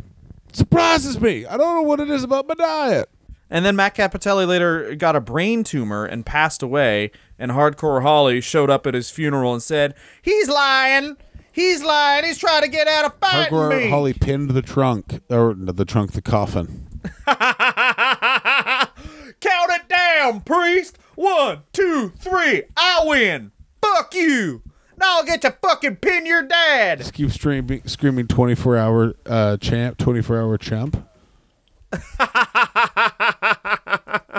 Surprises 0.51 1.19
me. 1.19 1.45
I 1.45 1.57
don't 1.57 1.75
know 1.75 1.81
what 1.81 1.99
it 1.99 2.09
is 2.09 2.23
about 2.23 2.47
my 2.47 2.55
diet. 2.55 3.09
And 3.49 3.63
then 3.63 3.75
Matt 3.75 3.95
Cappotelli 3.95 4.47
later 4.47 4.95
got 4.95 5.15
a 5.15 5.21
brain 5.21 5.63
tumor 5.63 6.05
and 6.05 6.25
passed 6.25 6.63
away. 6.63 7.11
And 7.37 7.51
Hardcore 7.51 8.01
Holly 8.01 8.41
showed 8.41 8.71
up 8.71 8.87
at 8.87 8.95
his 8.95 9.11
funeral 9.11 9.53
and 9.53 9.61
said, 9.61 9.93
"He's 10.23 10.49
lying. 10.49 11.17
He's 11.51 11.83
lying. 11.83 12.25
He's 12.25 12.39
trying 12.39 12.63
to 12.63 12.67
get 12.67 12.87
out 12.87 13.05
of 13.05 13.13
fighting 13.19 13.53
Hardcore 13.53 13.77
me." 13.77 13.89
Holly 13.89 14.13
pinned 14.13 14.51
the 14.51 14.63
trunk, 14.63 15.19
or 15.29 15.53
no, 15.53 15.71
the 15.71 15.85
trunk, 15.85 16.13
the 16.13 16.21
coffin. 16.21 16.87
Count 17.25 17.45
it 19.71 19.87
down, 19.87 20.41
priest. 20.41 20.97
One, 21.15 21.63
two, 21.73 22.09
three. 22.17 22.63
I 22.75 23.03
win. 23.05 23.51
Fuck 23.81 24.15
you. 24.15 24.61
Now 24.97 25.17
I'll 25.17 25.25
get 25.25 25.41
to 25.41 25.51
fucking 25.61 25.97
pin 25.97 26.25
your 26.25 26.43
dad. 26.43 26.99
Just 26.99 27.13
keep 27.13 27.31
screaming, 27.31 27.81
screaming 27.85 28.27
24 28.27 28.77
hour 28.77 29.13
uh, 29.25 29.57
champ, 29.57 29.97
24 29.97 30.41
hour 30.41 30.57
chump. 30.57 31.07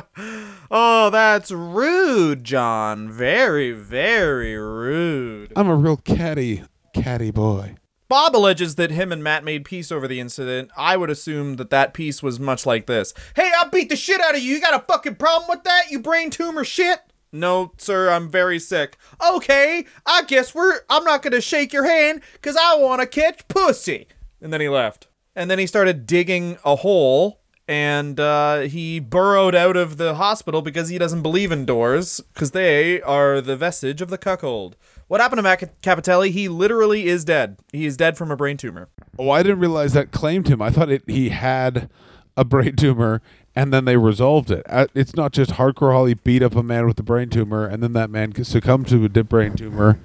Oh, 0.76 1.08
that's 1.10 1.52
rude, 1.52 2.42
John. 2.42 3.08
Very, 3.10 3.70
very 3.72 4.56
rude. 4.56 5.52
I'm 5.54 5.68
a 5.68 5.76
real 5.76 5.96
catty, 5.96 6.64
catty 6.92 7.30
boy. 7.30 7.76
Bob 8.14 8.36
alleges 8.36 8.76
that 8.76 8.92
him 8.92 9.10
and 9.10 9.24
Matt 9.24 9.42
made 9.42 9.64
peace 9.64 9.90
over 9.90 10.06
the 10.06 10.20
incident. 10.20 10.70
I 10.76 10.96
would 10.96 11.10
assume 11.10 11.56
that 11.56 11.70
that 11.70 11.92
peace 11.92 12.22
was 12.22 12.38
much 12.38 12.64
like 12.64 12.86
this. 12.86 13.12
Hey, 13.34 13.50
I 13.58 13.66
beat 13.66 13.88
the 13.88 13.96
shit 13.96 14.20
out 14.20 14.36
of 14.36 14.40
you. 14.40 14.54
You 14.54 14.60
got 14.60 14.80
a 14.80 14.84
fucking 14.86 15.16
problem 15.16 15.48
with 15.48 15.64
that? 15.64 15.90
You 15.90 15.98
brain 15.98 16.30
tumor 16.30 16.62
shit? 16.62 17.00
No, 17.32 17.72
sir, 17.76 18.12
I'm 18.12 18.28
very 18.28 18.60
sick. 18.60 18.98
Okay, 19.34 19.84
I 20.06 20.22
guess 20.22 20.54
we're. 20.54 20.82
I'm 20.88 21.02
not 21.02 21.22
gonna 21.22 21.40
shake 21.40 21.72
your 21.72 21.86
hand 21.86 22.20
because 22.34 22.56
I 22.56 22.76
want 22.76 23.00
to 23.00 23.08
catch 23.08 23.48
pussy. 23.48 24.06
and 24.40 24.52
then 24.52 24.60
he 24.60 24.68
left. 24.68 25.08
And 25.34 25.50
then 25.50 25.58
he 25.58 25.66
started 25.66 26.06
digging 26.06 26.56
a 26.64 26.76
hole 26.76 27.40
and 27.66 28.20
uh, 28.20 28.60
he 28.60 29.00
burrowed 29.00 29.56
out 29.56 29.76
of 29.76 29.96
the 29.96 30.14
hospital 30.14 30.62
because 30.62 30.88
he 30.88 30.98
doesn't 30.98 31.22
believe 31.22 31.50
in 31.50 31.64
doors 31.64 32.20
because 32.32 32.52
they 32.52 33.00
are 33.02 33.40
the 33.40 33.56
vestige 33.56 34.00
of 34.00 34.10
the 34.10 34.18
cuckold. 34.18 34.76
What 35.08 35.20
happened 35.20 35.38
to 35.38 35.42
Matt 35.42 35.80
Cappotelli? 35.82 36.30
He 36.30 36.48
literally 36.48 37.06
is 37.06 37.24
dead. 37.24 37.58
He 37.72 37.84
is 37.86 37.96
dead 37.96 38.16
from 38.16 38.30
a 38.30 38.36
brain 38.36 38.56
tumor. 38.56 38.88
Oh, 39.18 39.30
I 39.30 39.42
didn't 39.42 39.60
realize 39.60 39.92
that 39.92 40.10
claimed 40.12 40.48
him. 40.48 40.62
I 40.62 40.70
thought 40.70 40.90
it, 40.90 41.02
he 41.06 41.28
had 41.28 41.90
a 42.36 42.44
brain 42.44 42.74
tumor 42.76 43.20
and 43.54 43.72
then 43.72 43.84
they 43.84 43.96
resolved 43.96 44.50
it. 44.50 44.64
Uh, 44.68 44.86
It's 44.94 45.14
not 45.14 45.32
just 45.32 45.52
hardcore 45.52 45.92
Holly 45.92 46.14
beat 46.14 46.42
up 46.42 46.56
a 46.56 46.62
man 46.62 46.86
with 46.86 46.98
a 46.98 47.02
brain 47.04 47.28
tumor 47.28 47.66
and 47.66 47.82
then 47.82 47.92
that 47.92 48.10
man 48.10 48.42
succumbed 48.44 48.88
to 48.88 49.04
a 49.04 49.08
brain 49.24 49.54
tumor. 49.54 50.00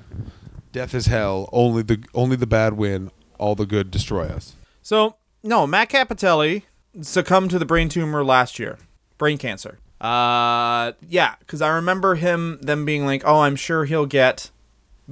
Death 0.71 0.93
is 0.93 1.07
hell. 1.07 1.49
Only 1.51 1.81
the 1.81 2.03
only 2.13 2.35
the 2.35 2.45
bad 2.45 2.73
win. 2.73 3.09
All 3.39 3.55
the 3.55 3.65
good 3.65 3.89
destroy 3.89 4.27
us. 4.27 4.55
So, 4.83 5.15
no, 5.41 5.65
Matt 5.65 5.89
Cappotelli 5.89 6.63
succumbed 7.01 7.49
to 7.51 7.57
the 7.59 7.65
brain 7.65 7.89
tumor 7.89 8.23
last 8.23 8.59
year. 8.59 8.77
Brain 9.17 9.37
cancer. 9.37 9.79
Uh 9.99 10.91
yeah, 11.07 11.35
cuz 11.47 11.61
I 11.61 11.69
remember 11.69 12.15
him 12.15 12.59
them 12.61 12.85
being 12.85 13.05
like, 13.05 13.23
"Oh, 13.25 13.39
I'm 13.41 13.55
sure 13.55 13.85
he'll 13.85 14.05
get 14.05 14.51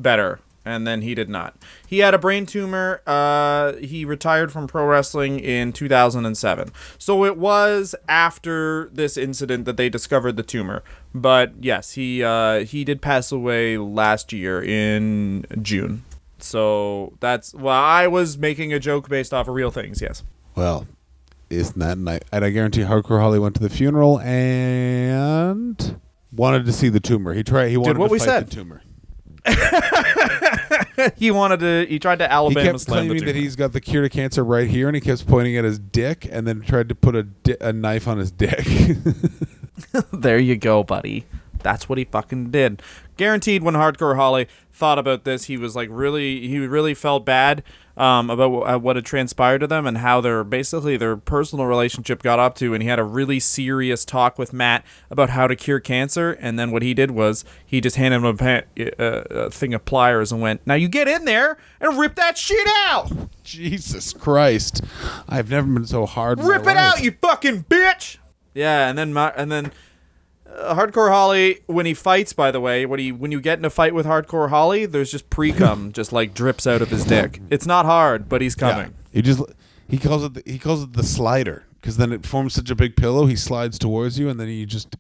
better." 0.01 0.39
And 0.65 0.85
then 0.85 1.01
he 1.01 1.15
did 1.15 1.29
not. 1.29 1.55
He 1.87 1.99
had 1.99 2.13
a 2.13 2.17
brain 2.17 2.45
tumor. 2.45 3.01
Uh, 3.07 3.73
he 3.77 4.03
retired 4.03 4.51
from 4.51 4.67
pro 4.67 4.85
wrestling 4.85 5.39
in 5.39 5.71
2007. 5.71 6.71
So 6.97 7.23
it 7.23 7.37
was 7.37 7.95
after 8.09 8.89
this 8.91 9.15
incident 9.15 9.63
that 9.63 9.77
they 9.77 9.87
discovered 9.87 10.35
the 10.35 10.43
tumor. 10.43 10.83
But 11.15 11.53
yes, 11.61 11.93
he 11.93 12.21
uh, 12.21 12.65
he 12.65 12.83
did 12.83 13.01
pass 13.01 13.31
away 13.31 13.77
last 13.77 14.33
year 14.33 14.61
in 14.61 15.45
June. 15.61 16.03
So 16.39 17.13
that's 17.21 17.53
well, 17.53 17.73
I 17.81 18.07
was 18.07 18.37
making 18.37 18.73
a 18.73 18.79
joke 18.79 19.07
based 19.07 19.33
off 19.33 19.47
of 19.47 19.55
real 19.55 19.71
things. 19.71 20.01
Yes. 20.01 20.23
Well, 20.55 20.85
isn't 21.49 21.79
that 21.79 21.97
nice? 21.97 22.21
And 22.31 22.43
I 22.43 22.49
guarantee 22.49 22.81
Hardcore 22.81 23.21
Holly 23.21 23.39
went 23.39 23.55
to 23.55 23.61
the 23.61 23.69
funeral 23.69 24.19
and 24.19 25.99
wanted 26.31 26.65
to 26.65 26.73
see 26.73 26.89
the 26.89 26.99
tumor. 26.99 27.33
He 27.33 27.43
tried. 27.43 27.69
He 27.69 27.77
wanted 27.77 27.97
what 27.99 28.07
to 28.07 28.11
we 28.11 28.19
fight 28.19 28.25
said. 28.25 28.47
the 28.47 28.55
tumor. 28.55 28.81
he 31.15 31.31
wanted 31.31 31.59
to. 31.59 31.85
He 31.87 31.99
tried 31.99 32.19
to 32.19 32.25
He 32.25 32.31
Alabama 32.31 32.65
kept 32.65 32.79
slam 32.81 33.07
claiming 33.07 33.25
that 33.25 33.35
he's 33.35 33.55
got 33.55 33.73
the 33.73 33.81
cure 33.81 34.03
to 34.03 34.09
cancer 34.09 34.43
right 34.43 34.67
here, 34.67 34.87
and 34.87 34.95
he 34.95 35.01
kept 35.01 35.27
pointing 35.27 35.57
at 35.57 35.63
his 35.63 35.79
dick, 35.79 36.27
and 36.29 36.47
then 36.47 36.61
tried 36.61 36.89
to 36.89 36.95
put 36.95 37.15
a, 37.15 37.23
di- 37.23 37.57
a 37.61 37.73
knife 37.73 38.07
on 38.07 38.17
his 38.17 38.31
dick. 38.31 38.65
there 40.13 40.39
you 40.39 40.55
go, 40.55 40.83
buddy. 40.83 41.25
That's 41.63 41.89
what 41.89 41.97
he 41.97 42.05
fucking 42.05 42.51
did. 42.51 42.81
Guaranteed. 43.17 43.63
When 43.63 43.73
Hardcore 43.73 44.15
Holly 44.15 44.47
thought 44.71 44.99
about 44.99 45.23
this, 45.23 45.45
he 45.45 45.57
was 45.57 45.75
like 45.75 45.89
really. 45.91 46.47
He 46.47 46.59
really 46.59 46.93
felt 46.93 47.25
bad 47.25 47.63
um, 47.97 48.29
about 48.29 48.51
wh- 48.51 48.73
uh, 48.75 48.79
what 48.79 48.95
had 48.95 49.05
transpired 49.05 49.59
to 49.59 49.67
them 49.67 49.85
and 49.85 49.97
how 49.97 50.21
their 50.21 50.43
basically 50.43 50.95
their 50.95 51.17
personal 51.17 51.65
relationship 51.65 52.21
got 52.23 52.39
up 52.39 52.55
to. 52.57 52.73
And 52.73 52.81
he 52.83 52.87
had 52.87 52.99
a 52.99 53.03
really 53.03 53.39
serious 53.39 54.05
talk 54.05 54.37
with 54.37 54.53
Matt 54.53 54.85
about 55.09 55.31
how 55.31 55.47
to 55.47 55.55
cure 55.55 55.79
cancer. 55.79 56.31
And 56.39 56.57
then 56.59 56.71
what 56.71 56.83
he 56.83 56.93
did 56.93 57.11
was 57.11 57.43
he 57.65 57.81
just 57.81 57.95
handed 57.97 58.17
him 58.17 58.25
a, 58.25 58.33
pa- 58.35 58.83
uh, 59.03 59.23
a 59.29 59.49
thing 59.49 59.73
of 59.73 59.83
pliers 59.83 60.31
and 60.31 60.39
went, 60.41 60.61
"Now 60.65 60.75
you 60.75 60.87
get 60.87 61.07
in 61.07 61.25
there 61.25 61.57
and 61.81 61.97
rip 61.99 62.15
that 62.15 62.37
shit 62.37 62.67
out." 62.85 63.11
Jesus 63.43 64.13
Christ! 64.13 64.81
I've 65.27 65.49
never 65.49 65.67
been 65.67 65.85
so 65.85 66.05
hard. 66.05 66.39
in 66.39 66.45
Rip 66.45 66.61
it 66.63 66.65
life. 66.67 66.77
out, 66.77 67.03
you 67.03 67.11
fucking 67.21 67.63
bitch! 67.63 68.17
Yeah, 68.53 68.89
and 68.89 68.97
then 68.97 69.13
my, 69.13 69.31
and 69.37 69.51
then 69.51 69.71
uh, 70.55 70.75
Hardcore 70.75 71.09
Holly 71.09 71.59
when 71.67 71.85
he 71.85 71.93
fights. 71.93 72.33
By 72.33 72.51
the 72.51 72.59
way, 72.59 72.85
when 72.85 72.99
he 72.99 73.11
when 73.11 73.31
you 73.31 73.41
get 73.41 73.59
in 73.59 73.65
a 73.65 73.69
fight 73.69 73.93
with 73.93 74.05
Hardcore 74.05 74.49
Holly, 74.49 74.85
there's 74.85 75.11
just 75.11 75.29
pre 75.29 75.51
cum 75.51 75.91
just 75.93 76.11
like 76.11 76.33
drips 76.33 76.65
out 76.67 76.81
of 76.81 76.89
his 76.89 77.05
dick. 77.05 77.41
It's 77.49 77.65
not 77.65 77.85
hard, 77.85 78.27
but 78.29 78.41
he's 78.41 78.55
Yeah. 78.59 78.71
coming. 78.71 78.93
He 79.11 79.21
just 79.21 79.41
he 79.87 79.97
calls 79.97 80.23
it 80.23 80.33
the, 80.33 80.43
he 80.51 80.59
calls 80.59 80.83
it 80.83 80.93
the 80.93 81.03
slider 81.03 81.65
because 81.81 81.97
then 81.97 82.11
it 82.11 82.25
forms 82.25 82.53
such 82.53 82.69
a 82.69 82.75
big 82.75 82.95
pillow. 82.95 83.25
He 83.25 83.35
slides 83.35 83.77
towards 83.79 84.17
you, 84.19 84.29
and 84.29 84.39
then 84.39 84.47
you 84.49 84.65
just 84.65 84.95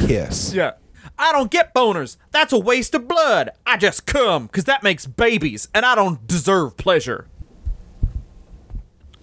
kiss. 0.00 0.52
Yeah. 0.54 0.72
I 1.18 1.32
don't 1.32 1.50
get 1.50 1.72
boners. 1.72 2.16
That's 2.32 2.52
a 2.52 2.58
waste 2.58 2.94
of 2.94 3.06
blood. 3.08 3.50
I 3.64 3.76
just 3.78 4.06
cum 4.06 4.46
because 4.46 4.64
that 4.64 4.82
makes 4.82 5.06
babies, 5.06 5.68
and 5.74 5.86
I 5.86 5.94
don't 5.94 6.26
deserve 6.26 6.76
pleasure. 6.76 7.26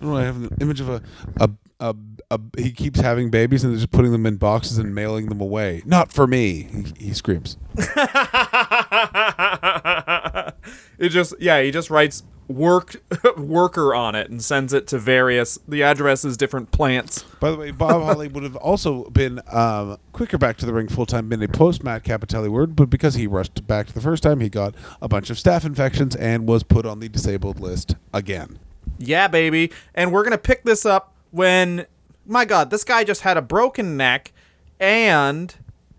Oh, 0.02 0.16
I 0.16 0.24
have 0.24 0.38
an 0.38 0.50
image 0.60 0.80
of 0.82 0.90
a, 0.90 1.02
a 1.38 1.50
a 1.80 1.96
a 2.34 2.62
he 2.62 2.72
keeps 2.72 3.00
having 3.00 3.30
babies 3.30 3.64
and 3.64 3.74
they're 3.74 3.80
just 3.80 3.92
putting 3.92 4.12
them 4.12 4.26
in 4.26 4.38
boxes 4.38 4.78
and 4.78 4.94
mailing 4.94 5.28
them 5.28 5.42
away. 5.42 5.82
Not 5.86 6.12
for 6.12 6.28
me, 6.28 6.68
he, 6.98 7.08
he 7.08 7.14
screams. 7.14 7.58
It 10.98 11.10
just 11.10 11.34
yeah, 11.40 11.62
he 11.62 11.72
just 11.72 11.90
writes 11.90 12.24
work 12.48 13.02
worker 13.38 13.96
on 13.96 14.16
it 14.16 14.30
and 14.30 14.42
sends 14.42 14.74
it 14.74 14.88
to 14.88 15.00
various. 15.00 15.58
The 15.68 15.84
address 15.84 16.24
is 16.24 16.38
different 16.38 16.72
plants. 16.72 17.24
By 17.40 17.52
the 17.52 17.58
way, 17.58 17.72
Bob 17.72 18.04
Holly 18.04 18.28
would 18.28 18.44
have 18.44 18.56
also 18.56 19.10
been 19.10 19.42
um, 19.48 19.98
quicker 20.12 20.38
back 20.38 20.58
to 20.58 20.66
the 20.66 20.74
ring 20.74 20.88
full 20.88 21.06
time, 21.06 21.30
been 21.30 21.42
a 21.42 21.48
post 21.48 21.84
Matt 21.84 22.04
Cappotelli 22.04 22.50
word, 22.50 22.76
but 22.76 22.90
because 22.90 23.16
he 23.16 23.28
rushed 23.28 23.66
back 23.68 23.88
to 23.88 23.94
the 23.94 24.02
first 24.02 24.24
time, 24.24 24.40
he 24.40 24.50
got 24.50 24.76
a 25.02 25.08
bunch 25.08 25.30
of 25.30 25.38
staph 25.38 25.66
infections 25.66 26.16
and 26.16 26.48
was 26.48 26.64
put 26.64 26.86
on 26.86 27.00
the 27.00 27.10
disabled 27.10 27.60
list 27.60 27.96
again. 28.14 28.60
Yeah, 28.98 29.28
baby. 29.28 29.72
And 29.96 30.12
we're 30.12 30.24
going 30.24 30.32
to 30.32 30.38
pick 30.38 30.64
this 30.64 30.86
up 30.86 31.14
when, 31.32 31.86
my 32.26 32.46
God, 32.46 32.70
this 32.70 32.84
guy 32.84 33.04
just 33.04 33.22
had 33.22 33.38
a 33.38 33.42
broken 33.42 33.98
neck 33.98 34.32
and. 34.80 35.56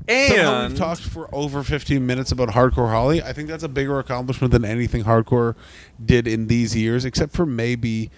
And. 0.06 0.72
we've 0.72 0.78
talked 0.78 1.00
for 1.00 1.34
over 1.34 1.62
15 1.62 2.04
minutes 2.04 2.30
about 2.30 2.50
Hardcore 2.50 2.90
Holly. 2.90 3.22
I 3.22 3.32
think 3.32 3.48
that's 3.48 3.62
a 3.62 3.68
bigger 3.68 3.98
accomplishment 3.98 4.52
than 4.52 4.64
anything 4.64 5.04
Hardcore 5.04 5.54
did 6.04 6.26
in 6.26 6.46
these 6.48 6.76
years, 6.76 7.06
except 7.06 7.32
for 7.32 7.46
maybe 7.46 8.10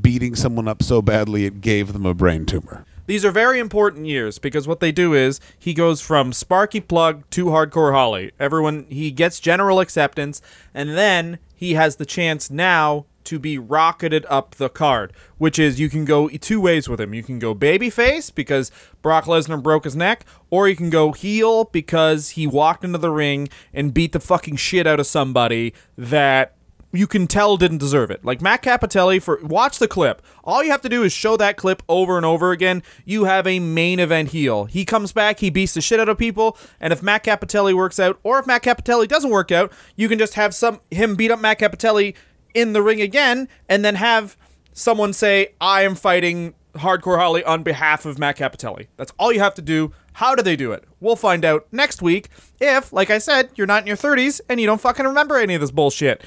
beating 0.00 0.34
someone 0.34 0.66
up 0.66 0.82
so 0.82 1.00
badly 1.00 1.44
it 1.44 1.60
gave 1.60 1.92
them 1.92 2.04
a 2.04 2.14
brain 2.14 2.44
tumor. 2.44 2.84
These 3.06 3.24
are 3.24 3.30
very 3.30 3.58
important 3.58 4.04
years 4.04 4.38
because 4.38 4.68
what 4.68 4.80
they 4.80 4.92
do 4.92 5.14
is 5.14 5.40
he 5.58 5.72
goes 5.72 6.02
from 6.02 6.32
Sparky 6.32 6.80
Plug 6.80 7.22
to 7.30 7.46
Hardcore 7.46 7.92
Holly. 7.92 8.32
Everyone, 8.38 8.84
he 8.90 9.10
gets 9.10 9.40
general 9.40 9.80
acceptance, 9.80 10.42
and 10.74 10.90
then 10.90 11.38
he 11.54 11.72
has 11.72 11.96
the 11.96 12.04
chance 12.04 12.50
now 12.50 13.06
to 13.28 13.38
be 13.38 13.58
rocketed 13.58 14.24
up 14.30 14.54
the 14.54 14.70
card, 14.70 15.12
which 15.36 15.58
is 15.58 15.78
you 15.78 15.90
can 15.90 16.06
go 16.06 16.28
two 16.28 16.60
ways 16.60 16.88
with 16.88 16.98
him. 16.98 17.12
You 17.12 17.22
can 17.22 17.38
go 17.38 17.54
babyface 17.54 18.34
because 18.34 18.70
Brock 19.02 19.26
Lesnar 19.26 19.62
broke 19.62 19.84
his 19.84 19.94
neck, 19.94 20.24
or 20.48 20.66
you 20.66 20.74
can 20.74 20.88
go 20.88 21.12
heel 21.12 21.64
because 21.64 22.30
he 22.30 22.46
walked 22.46 22.84
into 22.84 22.96
the 22.96 23.10
ring 23.10 23.48
and 23.74 23.92
beat 23.92 24.12
the 24.12 24.20
fucking 24.20 24.56
shit 24.56 24.86
out 24.86 24.98
of 24.98 25.06
somebody 25.06 25.74
that 25.98 26.54
you 26.92 27.06
can 27.06 27.26
tell 27.26 27.56
didn't 27.56 27.78
deserve 27.78 28.10
it. 28.10 28.24
Like 28.24 28.40
Matt 28.40 28.62
Cappotelli 28.62 29.20
for 29.20 29.38
watch 29.42 29.78
the 29.78 29.88
clip. 29.88 30.22
All 30.42 30.64
you 30.64 30.70
have 30.70 30.80
to 30.82 30.88
do 30.88 31.02
is 31.02 31.12
show 31.12 31.36
that 31.36 31.56
clip 31.56 31.82
over 31.88 32.16
and 32.16 32.24
over 32.24 32.50
again. 32.50 32.82
You 33.04 33.24
have 33.24 33.46
a 33.46 33.58
main 33.58 34.00
event 34.00 34.30
heel. 34.30 34.64
He 34.64 34.84
comes 34.84 35.12
back, 35.12 35.40
he 35.40 35.50
beats 35.50 35.74
the 35.74 35.80
shit 35.80 36.00
out 36.00 36.08
of 36.08 36.16
people, 36.16 36.56
and 36.80 36.92
if 36.92 37.02
Matt 37.02 37.24
Cappotelli 37.24 37.74
works 37.74 38.00
out, 38.00 38.18
or 38.22 38.38
if 38.38 38.46
Matt 38.46 38.62
Cappotelli 38.62 39.06
doesn't 39.06 39.30
work 39.30 39.52
out, 39.52 39.72
you 39.96 40.08
can 40.08 40.18
just 40.18 40.34
have 40.34 40.54
some 40.54 40.80
him 40.90 41.14
beat 41.14 41.30
up 41.30 41.40
Matt 41.40 41.58
Cappotelli 41.58 42.14
in 42.58 42.72
the 42.72 42.82
ring 42.82 43.00
again, 43.00 43.48
and 43.68 43.84
then 43.84 43.94
have 43.94 44.36
someone 44.72 45.12
say, 45.12 45.54
I 45.60 45.82
am 45.82 45.94
fighting 45.94 46.54
Hardcore 46.74 47.18
Holly 47.18 47.44
on 47.44 47.62
behalf 47.62 48.04
of 48.04 48.18
Matt 48.18 48.36
Cappotelli. 48.36 48.86
That's 48.96 49.12
all 49.18 49.32
you 49.32 49.40
have 49.40 49.54
to 49.54 49.62
do. 49.62 49.92
How 50.14 50.34
do 50.34 50.42
they 50.42 50.56
do 50.56 50.72
it? 50.72 50.84
We'll 51.00 51.16
find 51.16 51.44
out 51.44 51.66
next 51.72 52.02
week 52.02 52.28
if, 52.60 52.92
like 52.92 53.10
I 53.10 53.18
said, 53.18 53.50
you're 53.54 53.66
not 53.66 53.82
in 53.82 53.86
your 53.86 53.96
30s 53.96 54.40
and 54.48 54.60
you 54.60 54.66
don't 54.66 54.80
fucking 54.80 55.06
remember 55.06 55.36
any 55.36 55.54
of 55.54 55.60
this 55.60 55.70
bullshit. 55.70 56.22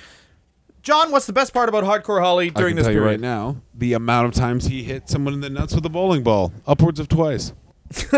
John, 0.81 1.11
what's 1.11 1.27
the 1.27 1.33
best 1.33 1.53
part 1.53 1.69
about 1.69 1.83
Hardcore 1.83 2.21
Holly 2.21 2.49
during 2.49 2.75
this 2.75 2.85
tell 2.85 2.93
you 2.93 3.03
right 3.03 3.19
now 3.19 3.57
the 3.75 3.93
amount 3.93 4.27
of 4.27 4.33
times 4.33 4.65
he 4.65 4.83
hit 4.83 5.09
someone 5.09 5.33
in 5.33 5.41
the 5.41 5.49
nuts 5.49 5.75
with 5.75 5.85
a 5.85 5.89
bowling 5.89 6.23
ball, 6.23 6.51
upwards 6.65 6.99
of 6.99 7.07
twice. 7.07 7.53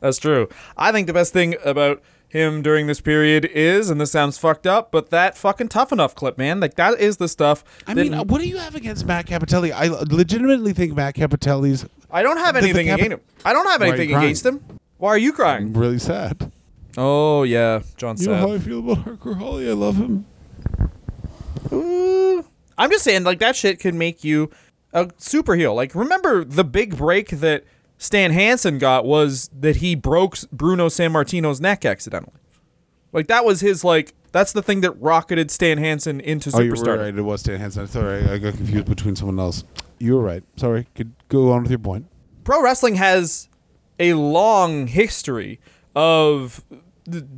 That's 0.00 0.18
true. 0.18 0.48
I 0.76 0.92
think 0.92 1.06
the 1.06 1.12
best 1.12 1.32
thing 1.32 1.56
about 1.64 2.02
him 2.28 2.62
during 2.62 2.86
this 2.86 3.00
period 3.00 3.46
is, 3.46 3.90
and 3.90 4.00
this 4.00 4.10
sounds 4.10 4.36
fucked 4.36 4.66
up, 4.66 4.92
but 4.92 5.10
that 5.10 5.36
fucking 5.36 5.68
tough 5.68 5.92
enough 5.92 6.14
clip, 6.14 6.36
man. 6.36 6.60
Like 6.60 6.74
that 6.74 7.00
is 7.00 7.16
the 7.16 7.28
stuff. 7.28 7.64
I 7.86 7.94
mean, 7.94 8.12
what 8.12 8.40
do 8.40 8.48
you 8.48 8.58
have 8.58 8.74
against 8.74 9.06
Matt 9.06 9.26
Cappotelli? 9.26 9.72
I 9.72 9.88
legitimately 9.88 10.72
think 10.72 10.94
Matt 10.94 11.14
Cappotelli's 11.14 11.86
I 12.10 12.22
don't 12.22 12.38
have 12.38 12.56
anything 12.56 12.86
Cap- 12.86 13.00
against 13.00 13.12
him. 13.12 13.20
I 13.44 13.52
don't 13.52 13.66
have 13.66 13.80
Why 13.80 13.88
anything 13.88 14.14
against 14.14 14.44
him. 14.44 14.62
Why 14.98 15.10
are 15.10 15.18
you 15.18 15.32
crying? 15.32 15.72
really 15.72 15.98
sad. 15.98 16.52
Oh 16.96 17.44
yeah, 17.44 17.80
John 17.96 18.16
You 18.18 18.28
know 18.28 18.34
how 18.36 18.52
I 18.52 18.58
feel 18.58 18.80
about 18.80 19.04
Hardcore 19.04 19.38
Holly? 19.38 19.68
I 19.68 19.72
love 19.72 19.96
him. 19.96 20.26
Ooh. 21.72 22.44
I'm 22.76 22.90
just 22.90 23.04
saying, 23.04 23.24
like 23.24 23.38
that 23.40 23.56
shit 23.56 23.80
can 23.80 23.98
make 23.98 24.24
you 24.24 24.50
a 24.92 25.10
super 25.18 25.54
heel. 25.54 25.74
Like, 25.74 25.94
remember 25.94 26.44
the 26.44 26.64
big 26.64 26.96
break 26.96 27.30
that 27.30 27.64
Stan 27.98 28.30
Hansen 28.30 28.78
got 28.78 29.04
was 29.04 29.50
that 29.58 29.76
he 29.76 29.94
broke 29.94 30.38
Bruno 30.52 30.88
Sammartino's 30.88 31.60
neck 31.60 31.84
accidentally. 31.84 32.38
Like 33.12 33.26
that 33.26 33.44
was 33.44 33.60
his 33.60 33.84
like. 33.84 34.14
That's 34.30 34.52
the 34.52 34.62
thing 34.62 34.82
that 34.82 34.90
rocketed 35.00 35.50
Stan 35.50 35.78
Hansen 35.78 36.20
into 36.20 36.50
Oh, 36.54 36.60
you 36.60 36.70
were 36.70 36.76
superstar. 36.76 36.98
right. 36.98 37.16
It 37.16 37.22
was 37.22 37.40
Stan 37.40 37.58
Hansen. 37.58 37.86
Sorry, 37.88 38.24
I 38.28 38.36
got 38.36 38.54
confused 38.54 38.84
between 38.86 39.16
someone 39.16 39.38
else. 39.38 39.64
You 39.98 40.16
were 40.16 40.22
right. 40.22 40.44
Sorry. 40.56 40.86
Could 40.94 41.12
go 41.30 41.50
on 41.52 41.62
with 41.62 41.70
your 41.70 41.78
point. 41.78 42.06
Pro 42.44 42.62
wrestling 42.62 42.96
has 42.96 43.48
a 43.98 44.12
long 44.12 44.86
history 44.86 45.60
of 45.96 46.62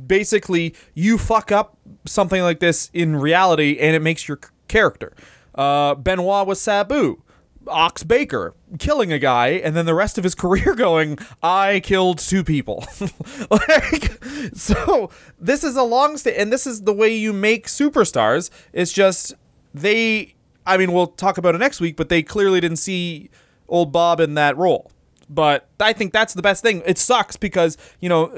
basically 0.05 0.75
you 0.93 1.17
fuck 1.17 1.51
up 1.51 1.77
something 2.05 2.41
like 2.41 2.59
this 2.59 2.89
in 2.93 3.15
reality 3.15 3.77
and 3.79 3.95
it 3.95 4.01
makes 4.01 4.27
your 4.27 4.39
character. 4.67 5.13
Uh, 5.55 5.95
Benoit 5.95 6.45
was 6.45 6.59
Sabu. 6.61 7.21
Ox 7.67 8.03
Baker 8.03 8.53
killing 8.79 9.11
a 9.11 9.19
guy, 9.19 9.49
and 9.49 9.75
then 9.75 9.85
the 9.85 9.93
rest 9.93 10.17
of 10.17 10.23
his 10.23 10.35
career 10.43 10.75
going, 10.75 11.17
I 11.41 11.79
killed 11.81 12.19
two 12.19 12.43
people. 12.43 12.85
like, 13.51 14.23
so 14.53 15.09
this 15.39 15.63
is 15.63 15.75
a 15.75 15.83
long 15.83 16.17
stay, 16.17 16.35
and 16.35 16.51
this 16.51 16.65
is 16.65 16.83
the 16.83 16.93
way 16.93 17.13
you 17.15 17.33
make 17.33 17.67
superstars. 17.67 18.49
It's 18.73 18.91
just 18.91 19.33
they. 19.73 20.35
I 20.65 20.77
mean, 20.77 20.91
we'll 20.91 21.07
talk 21.07 21.37
about 21.39 21.55
it 21.55 21.57
next 21.57 21.81
week, 21.81 21.97
but 21.97 22.09
they 22.09 22.21
clearly 22.21 22.61
didn't 22.61 22.77
see 22.77 23.31
old 23.67 23.91
Bob 23.91 24.19
in 24.19 24.35
that 24.35 24.55
role. 24.57 24.91
But 25.27 25.67
I 25.79 25.93
think 25.93 26.13
that's 26.13 26.33
the 26.33 26.41
best 26.41 26.61
thing. 26.61 26.83
It 26.85 26.97
sucks 26.97 27.35
because 27.35 27.77
you 27.99 28.09
know, 28.09 28.31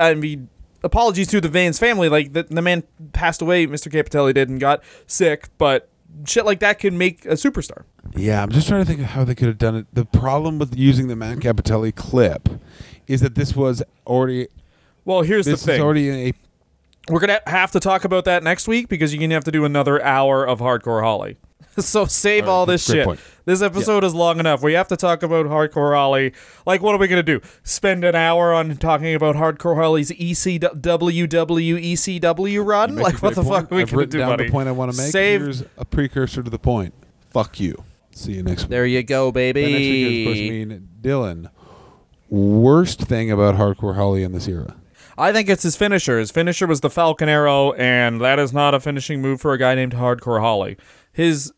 I 0.00 0.14
mean, 0.14 0.48
apologies 0.82 1.28
to 1.28 1.40
the 1.40 1.48
Vans 1.48 1.78
family. 1.78 2.08
Like 2.08 2.32
the, 2.32 2.44
the 2.44 2.62
man 2.62 2.82
passed 3.12 3.42
away, 3.42 3.66
Mr. 3.66 3.92
Cappotelli 3.92 4.34
did, 4.34 4.48
and 4.48 4.58
got 4.58 4.82
sick. 5.06 5.48
But 5.58 5.87
shit 6.26 6.44
like 6.44 6.60
that 6.60 6.78
can 6.78 6.96
make 6.98 7.24
a 7.24 7.30
superstar. 7.34 7.84
Yeah, 8.16 8.42
I'm 8.42 8.50
just 8.50 8.66
trying 8.68 8.80
to 8.80 8.86
think 8.86 9.00
of 9.00 9.06
how 9.06 9.24
they 9.24 9.34
could 9.34 9.48
have 9.48 9.58
done 9.58 9.76
it. 9.76 9.86
The 9.92 10.04
problem 10.04 10.58
with 10.58 10.76
using 10.76 11.08
the 11.08 11.16
Matt 11.16 11.38
Cappotelli 11.38 11.94
clip 11.94 12.48
is 13.06 13.20
that 13.20 13.34
this 13.34 13.54
was 13.54 13.82
already 14.06 14.48
Well, 15.04 15.22
here's 15.22 15.46
this 15.46 15.62
the 15.62 15.72
is 15.72 15.76
thing. 15.76 15.84
already 15.84 16.10
a 16.28 16.32
We're 17.10 17.20
gonna 17.20 17.40
have 17.46 17.70
to 17.72 17.80
talk 17.80 18.04
about 18.04 18.24
that 18.26 18.42
next 18.42 18.68
week 18.68 18.88
because 18.88 19.12
you're 19.14 19.20
gonna 19.20 19.34
have 19.34 19.44
to 19.44 19.52
do 19.52 19.64
another 19.64 20.02
hour 20.02 20.46
of 20.46 20.60
Hardcore 20.60 21.02
Holly. 21.02 21.36
so 21.86 22.04
save 22.06 22.44
All 22.44 22.48
right, 22.48 22.52
all 22.54 22.66
this 22.66 22.84
shit. 22.86 23.04
point. 23.04 23.20
This 23.44 23.62
episode 23.62 24.04
is 24.04 24.14
long 24.14 24.40
enough. 24.40 24.62
We 24.62 24.74
have 24.74 24.88
to 24.88 24.96
talk 24.96 25.22
about 25.22 25.46
Hardcore 25.46 25.94
Holly. 25.94 26.34
Like, 26.66 26.82
what 26.82 26.94
are 26.94 26.98
we 26.98 27.08
gonna 27.08 27.22
do? 27.22 27.40
Spend 27.62 28.04
an 28.04 28.14
hour 28.14 28.52
on 28.52 28.76
talking 28.76 29.14
about 29.14 29.36
Hardcore 29.36 29.76
Holly's 29.76 30.12
E 30.12 30.32
ECW 30.32 31.26
ECW 31.28 32.64
run? 32.66 32.96
Like, 32.96 33.22
what 33.22 33.34
the 33.34 33.42
fuck 33.42 33.70
point. 33.70 33.72
are 33.72 33.76
we 33.76 33.82
I've 33.82 33.88
gonna 33.90 33.98
written 33.98 34.10
do, 34.10 34.18
down 34.18 34.28
buddy? 34.30 34.44
the 34.44 34.50
point 34.50 34.68
I 34.68 34.72
want 34.72 34.92
to 34.92 34.98
make. 34.98 35.10
Save. 35.10 35.40
Here's 35.40 35.64
a 35.76 35.84
precursor 35.84 36.42
to 36.42 36.50
the 36.50 36.58
point. 36.58 36.92
Fuck 37.30 37.58
you. 37.60 37.84
See 38.10 38.32
you 38.32 38.42
next 38.42 38.62
week. 38.64 38.70
There 38.70 38.84
you 38.86 39.02
go, 39.02 39.30
By 39.32 39.52
next 39.52 39.56
week, 39.56 39.64
baby. 39.64 40.22
of 40.22 40.26
course, 40.28 40.38
mean 40.38 40.88
Dylan. 41.00 41.50
Worst 42.28 43.00
thing 43.02 43.30
about 43.30 43.54
Hardcore 43.54 43.94
Holly 43.94 44.22
in 44.22 44.32
this 44.32 44.46
era. 44.48 44.76
I 45.16 45.32
think 45.32 45.48
it's 45.48 45.62
his 45.62 45.76
finisher. 45.76 46.18
His 46.18 46.30
finisher 46.30 46.66
was 46.66 46.80
the 46.80 46.90
Falcon 46.90 47.28
Arrow, 47.28 47.72
and 47.72 48.20
that 48.20 48.38
is 48.38 48.52
not 48.52 48.74
a 48.74 48.80
finishing 48.80 49.20
move 49.22 49.40
for 49.40 49.52
a 49.52 49.58
guy 49.58 49.74
named 49.74 49.94
Hardcore 49.94 50.40
Holly. 50.40 50.76
His 51.12 51.52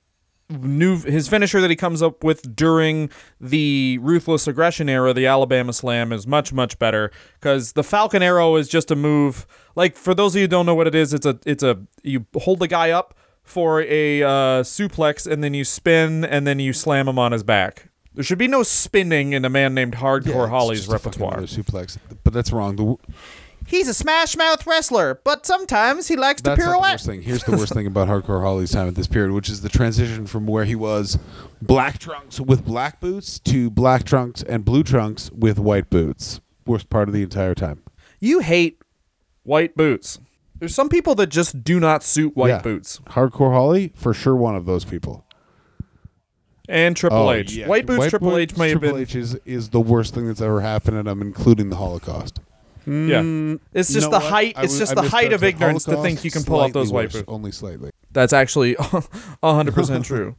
new 0.50 0.98
his 1.00 1.28
finisher 1.28 1.60
that 1.60 1.70
he 1.70 1.76
comes 1.76 2.02
up 2.02 2.24
with 2.24 2.54
during 2.54 3.10
the 3.40 3.98
Ruthless 4.02 4.46
Aggression 4.46 4.88
era, 4.88 5.14
the 5.14 5.26
Alabama 5.26 5.72
Slam, 5.72 6.12
is 6.12 6.26
much 6.26 6.52
much 6.52 6.78
better 6.78 7.10
because 7.34 7.72
the 7.72 7.84
Falcon 7.84 8.22
Arrow 8.22 8.56
is 8.56 8.68
just 8.68 8.90
a 8.90 8.96
move. 8.96 9.46
Like 9.76 9.96
for 9.96 10.14
those 10.14 10.34
of 10.34 10.40
you 10.40 10.44
who 10.44 10.48
don't 10.48 10.66
know 10.66 10.74
what 10.74 10.86
it 10.86 10.94
is, 10.94 11.14
it's 11.14 11.26
a 11.26 11.38
it's 11.46 11.62
a 11.62 11.78
you 12.02 12.26
hold 12.36 12.58
the 12.58 12.68
guy 12.68 12.90
up 12.90 13.14
for 13.42 13.82
a 13.82 14.22
uh, 14.22 14.28
suplex 14.62 15.30
and 15.30 15.42
then 15.42 15.54
you 15.54 15.64
spin 15.64 16.24
and 16.24 16.46
then 16.46 16.58
you 16.60 16.72
slam 16.72 17.08
him 17.08 17.18
on 17.18 17.32
his 17.32 17.42
back. 17.42 17.88
There 18.14 18.24
should 18.24 18.38
be 18.38 18.48
no 18.48 18.62
spinning 18.64 19.32
in 19.32 19.44
a 19.44 19.50
man 19.50 19.72
named 19.74 19.94
Hardcore 19.94 20.44
it's 20.44 20.50
Holly's 20.50 20.88
repertoire. 20.88 21.42
suplex, 21.42 21.96
but 22.24 22.32
that's 22.32 22.52
wrong. 22.52 22.76
The, 22.76 22.96
He's 23.70 23.86
a 23.86 23.94
smash 23.94 24.36
mouth 24.36 24.66
wrestler, 24.66 25.20
but 25.24 25.46
sometimes 25.46 26.08
he 26.08 26.16
likes 26.16 26.42
to 26.42 26.50
That's 26.50 26.58
not 26.58 26.64
the 26.72 26.76
pirouette. 26.78 26.92
worst 26.94 27.06
thing. 27.06 27.22
Here's 27.22 27.44
the 27.44 27.52
worst 27.56 27.72
thing 27.72 27.86
about 27.86 28.08
Hardcore 28.08 28.42
Holly's 28.42 28.72
time 28.72 28.88
at 28.88 28.96
this 28.96 29.06
period, 29.06 29.30
which 29.32 29.48
is 29.48 29.60
the 29.62 29.68
transition 29.68 30.26
from 30.26 30.46
where 30.46 30.64
he 30.64 30.74
was 30.74 31.18
black 31.62 31.98
trunks 32.00 32.40
with 32.40 32.64
black 32.64 33.00
boots 33.00 33.38
to 33.38 33.70
black 33.70 34.02
trunks 34.04 34.42
and 34.42 34.64
blue 34.64 34.82
trunks 34.82 35.30
with 35.30 35.58
white 35.60 35.88
boots. 35.88 36.40
Worst 36.66 36.90
part 36.90 37.08
of 37.08 37.14
the 37.14 37.22
entire 37.22 37.54
time. 37.54 37.82
You 38.18 38.40
hate 38.40 38.82
white 39.44 39.76
boots. 39.76 40.18
There's 40.58 40.74
some 40.74 40.88
people 40.88 41.14
that 41.14 41.28
just 41.28 41.62
do 41.64 41.78
not 41.80 42.02
suit 42.02 42.36
white 42.36 42.48
Yeah. 42.48 42.58
boots. 42.62 43.00
Hardcore 43.10 43.52
Holly, 43.52 43.92
for 43.94 44.12
sure, 44.12 44.34
one 44.36 44.56
of 44.56 44.66
those 44.66 44.84
people. 44.84 45.24
And 46.68 46.96
Triple 46.96 47.18
Oh, 47.28 47.32
H. 47.32 47.54
yeah. 47.54 47.66
White 47.66 47.86
boots, 47.86 48.08
Triple 48.10 48.30
boots, 48.30 48.52
H 48.52 48.56
may 48.58 48.68
have 48.70 48.78
Triple 48.80 48.96
been. 48.96 49.02
H 49.02 49.14
is, 49.16 49.34
is 49.44 49.70
the 49.70 49.80
worst 49.80 50.12
thing 50.14 50.26
that's 50.26 50.40
ever 50.42 50.60
happened, 50.60 50.96
and 50.96 51.08
I'm 51.08 51.22
including 51.22 51.70
the 51.70 51.76
Holocaust. 51.76 52.40
Yeah. 52.86 53.20
Mm, 53.22 53.60
it's 53.72 53.92
just 53.92 54.06
You 54.06 54.10
know 54.12 54.18
the 54.18 54.24
what? 54.24 54.32
height. 54.32 54.54
I 54.56 54.62
It's 54.64 54.72
w- 54.74 54.78
just 54.80 54.92
I 54.92 55.02
the 55.02 55.08
height 55.08 55.32
of 55.32 55.40
misjudged 55.40 55.42
the 55.42 55.48
ignorance 55.48 55.84
to 55.84 56.02
think 56.02 56.24
you 56.24 56.30
can 56.30 56.44
pull 56.44 56.60
off 56.60 56.72
those 56.72 56.88
Slightly 56.88 56.94
white 57.06 57.14
worse, 57.14 57.22
boots. 57.22 57.24
Only 57.28 57.52
slightly. 57.52 57.90
That's 58.12 58.32
actually 58.32 58.74
100% 59.42 60.04
true. 60.04 60.36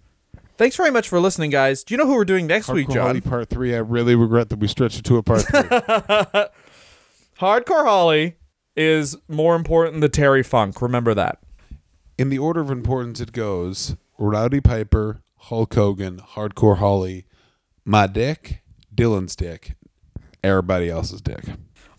Thanks 0.58 0.76
very 0.76 0.92
much 0.92 1.10
for 1.10 1.20
listening, 1.20 1.50
guys. 1.50 1.84
Do 1.84 1.94
you 1.94 1.98
know 1.98 2.06
who 2.06 2.14
we're 2.16 2.26
doing 2.26 2.46
next 2.48 2.70
week, 2.70 2.88
John? 2.90 3.08
Holly 3.08 3.22
Part 3.22 3.50
3, 3.50 3.74
I 3.74 3.80
really 3.80 4.14
regret 4.16 4.50
that 4.50 4.60
we 4.60 4.68
stretched 4.68 5.00
it 5.00 5.06
to 5.06 5.18
a 5.18 5.24
Part 5.24 5.42
3. 5.42 5.60
Hardcore 7.40 7.86
Holly 7.86 8.36
is 8.76 9.18
more 9.28 9.56
important 9.56 10.02
than 10.02 10.12
Terry 10.12 10.44
Funk. 10.44 10.82
Remember 10.82 11.14
that. 11.14 11.40
In 12.18 12.30
the 12.30 12.38
order 12.38 12.62
of 12.62 12.70
importance, 12.70 13.20
it 13.20 13.32
goes 13.32 13.96
Rowdy 14.20 14.62
Piper, 14.62 15.22
Hulk 15.38 15.74
Hogan, 15.74 16.18
Hardcore 16.20 16.78
Holly, 16.78 17.26
my 17.84 18.06
dick, 18.06 18.62
Dylan's 18.94 19.36
dick, 19.36 19.74
everybody 20.44 20.90
else's 20.90 21.22
dick. 21.22 21.44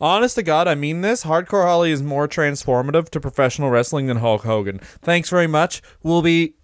Honest 0.02 0.34
to 0.34 0.42
God, 0.42 0.66
I 0.66 0.74
mean 0.74 1.00
this. 1.00 1.22
Hardcore 1.22 1.62
Holly 1.62 1.92
is 1.92 2.02
more 2.02 2.26
transformative 2.26 3.08
to 3.10 3.20
professional 3.20 3.70
wrestling 3.70 4.08
than 4.08 4.16
Hulk 4.16 4.42
Hogan. 4.42 4.80
Thanks 4.80 5.30
very 5.30 5.46
much. 5.46 5.80
We'll 6.02 6.22
be 6.22 6.56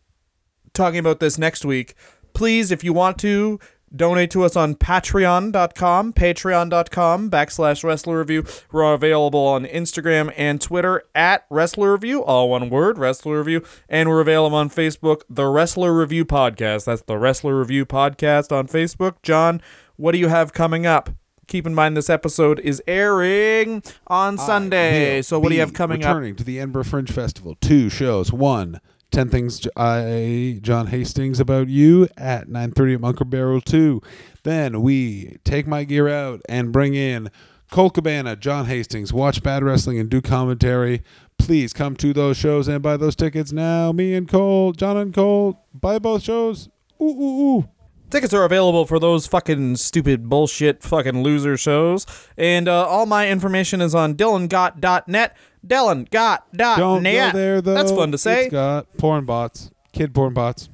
talking 0.75 0.99
about 0.99 1.21
this 1.21 1.39
next 1.39 1.65
week. 1.65 1.95
Please, 2.35 2.73
if 2.73 2.83
you 2.83 2.93
want 2.93 3.17
to, 3.19 3.61
donate 3.95 4.33
to 4.33 4.43
us 4.43 4.57
on 4.57 4.75
patreon.com, 4.75 6.13
patreon.com 6.15 7.31
backslash 7.31 7.85
wrestler 7.85 8.19
review. 8.19 8.45
We're 8.73 8.93
available 8.93 9.47
on 9.47 9.67
Instagram 9.67 10.33
and 10.37 10.61
Twitter 10.61 11.05
at 11.15 11.47
wrestler 11.49 11.93
review, 11.93 12.25
all 12.25 12.51
one 12.51 12.69
word, 12.71 12.99
wrestler 12.99 13.39
review. 13.39 13.65
And 13.89 14.09
we're 14.09 14.21
available 14.21 14.57
on 14.57 14.69
Facebook, 14.69 15.23
the 15.31 15.47
Wrestler 15.47 15.97
Review 15.97 16.25
Podcast. 16.25 16.87
That's 16.87 17.03
the 17.03 17.17
Wrestler 17.17 17.57
Review 17.57 17.87
Podcast 17.87 18.51
on 18.51 18.67
Facebook. 18.67 19.23
John, 19.23 19.63
what 19.95 20.11
do 20.11 20.19
you 20.19 20.27
have 20.27 20.53
coming 20.53 20.87
up? 20.87 21.11
Keep 21.49 21.67
in 21.67 21.75
mind 21.75 21.97
this 21.97 22.11
episode 22.11 22.61
is 22.61 22.83
airing 22.87 23.83
on 24.07 24.37
Sunday. 24.37 25.23
So 25.23 25.41
what 25.41 25.49
do 25.49 25.55
you 25.55 25.63
have 25.63 25.73
coming 25.73 26.05
up? 26.05 26.09
returning 26.11 26.37
to 26.37 26.45
the 26.45 26.59
Edinburgh 26.59 26.85
Fringe 26.85 27.11
Festival. 27.11 27.57
Two 27.63 27.89
shows. 27.89 28.31
One, 28.31 28.83
10 29.13 29.31
Things 29.31 29.67
I, 29.75 30.59
John 30.61 30.89
Hastings 30.89 31.41
About 31.41 31.69
You 31.69 32.07
at 32.19 32.49
9.30 32.49 32.97
at 32.97 33.01
Bunker 33.01 33.25
Barrel 33.25 33.63
2. 33.63 34.03
Then 34.43 34.83
we 34.83 35.39
take 35.45 35.67
my 35.67 35.85
gear 35.85 36.07
out 36.07 36.43
and 36.51 36.71
bring 36.71 36.95
in 36.95 37.31
Cole 37.71 37.89
Cabana, 37.89 38.37
John 38.37 38.67
Hastings, 38.67 39.11
watch 39.15 39.43
Bad 39.43 39.65
Wrestling 39.65 39.99
and 39.99 40.11
do 40.11 40.21
commentary. 40.21 41.03
Please 41.39 41.73
come 41.73 41.97
to 41.97 42.13
those 42.13 42.37
shows 42.37 42.69
and 42.69 42.83
buy 42.83 42.99
those 42.99 43.17
tickets 43.17 43.53
now. 43.53 43.91
Me 43.91 44.15
and 44.15 44.29
Cole, 44.29 44.73
John 44.73 44.99
and 44.99 45.15
Cole, 45.15 45.65
buy 45.73 45.99
both 45.99 46.23
shows. 46.23 46.69
Ooh, 47.01 47.05
ooh, 47.05 47.41
ooh. 47.59 47.69
Tickets 48.11 48.33
are 48.33 48.45
available 48.45 48.87
for 48.87 48.99
those 48.99 49.27
fucking 49.27 49.77
stupid 49.77 50.29
bullshit 50.29 50.83
fucking 50.83 51.23
loser 51.23 51.57
shows. 51.59 52.07
And 52.39 52.67
uh, 52.67 52.87
all 52.87 53.05
my 53.05 53.29
information 53.29 53.81
is 53.83 53.95
on 53.95 54.15
dylangott.net. 54.15 55.37
Dylangott.net. 55.67 56.49
Don't 56.79 57.03
go 57.03 57.31
there, 57.33 57.61
though. 57.61 57.75
That's 57.75 57.93
fun 57.93 58.13
to 58.13 58.19
say. 58.19 58.45
It's 58.45 58.53
got 58.53 58.97
porn 58.97 59.27
bots, 59.27 59.71
kid 59.93 60.15
porn 60.15 60.33
bots. 60.33 60.71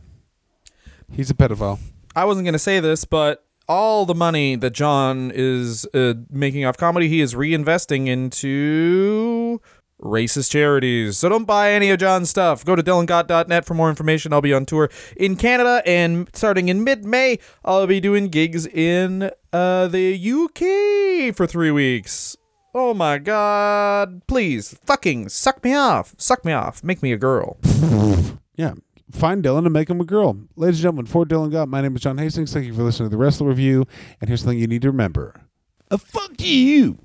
He's 1.11 1.31
a 1.31 1.35
pedophile. 1.35 1.79
I 2.15 2.25
wasn't 2.25 2.45
going 2.45 2.53
to 2.53 2.59
say 2.61 2.79
this, 2.79 3.05
but 3.05 3.45
all 3.69 4.05
the 4.05 4.15
money 4.15 4.57
that 4.57 4.71
John 4.71 5.33
is 5.35 5.87
uh, 5.95 6.15
making 6.31 6.65
off 6.65 6.77
comedy, 6.77 7.09
he 7.09 7.21
is 7.21 7.35
reinvesting 7.35 8.07
into 8.07 9.61
racist 10.05 10.51
charities. 10.51 11.19
So 11.19 11.29
don't 11.29 11.45
buy 11.47 11.73
any 11.73 11.91
of 11.91 11.99
John's 11.99 12.31
stuff. 12.31 12.65
Go 12.65 12.77
to 12.77 12.83
dylangott.net 12.83 13.65
for 13.65 13.75
more 13.75 13.89
information. 13.91 14.33
I'll 14.33 14.41
be 14.41 14.53
on 14.55 14.67
tour 14.67 14.91
in 15.17 15.37
Canada, 15.37 15.83
and 15.85 16.29
starting 16.33 16.69
in 16.69 16.85
mid-May, 16.85 17.39
I'll 17.65 17.87
be 17.87 18.01
doing 18.01 18.29
gigs 18.29 18.67
in 18.67 19.31
uh, 19.53 19.89
the 19.89 20.15
UK 20.15 21.35
for 21.35 21.47
three 21.47 21.71
weeks. 21.71 22.37
Oh 22.75 22.93
my 22.93 23.19
god. 23.19 24.27
Please, 24.27 24.77
fucking 24.85 25.29
suck 25.29 25.63
me 25.65 25.75
off. 25.75 26.15
Suck 26.19 26.45
me 26.45 26.53
off. 26.53 26.83
Make 26.85 27.03
me 27.03 27.13
a 27.13 27.17
girl. 27.17 27.59
Yeah. 28.57 28.75
Find 29.11 29.43
Dylan 29.45 29.65
and 29.65 29.73
make 29.73 29.91
him 29.91 30.01
a 30.01 30.05
girl. 30.05 30.37
Ladies 30.55 30.79
and 30.79 30.83
gentlemen, 30.83 31.07
for 31.07 31.25
Dylan 31.25 31.51
Gott, 31.51 31.69
my 31.69 31.81
name 31.81 31.97
is 31.97 32.03
John 32.03 32.19
Hastings. 32.19 32.53
Thank 32.53 32.67
you 32.67 32.73
for 32.73 32.85
listening 32.85 33.09
to 33.09 33.11
the 33.11 33.21
Wrestler 33.21 33.49
Review. 33.49 33.85
And 34.21 34.29
here's 34.29 34.43
something 34.43 34.59
you 34.59 34.69
need 34.69 34.83
to 34.83 34.91
remember. 34.93 35.41
A 35.91 35.99
fuck 35.99 36.41
you. 36.41 36.99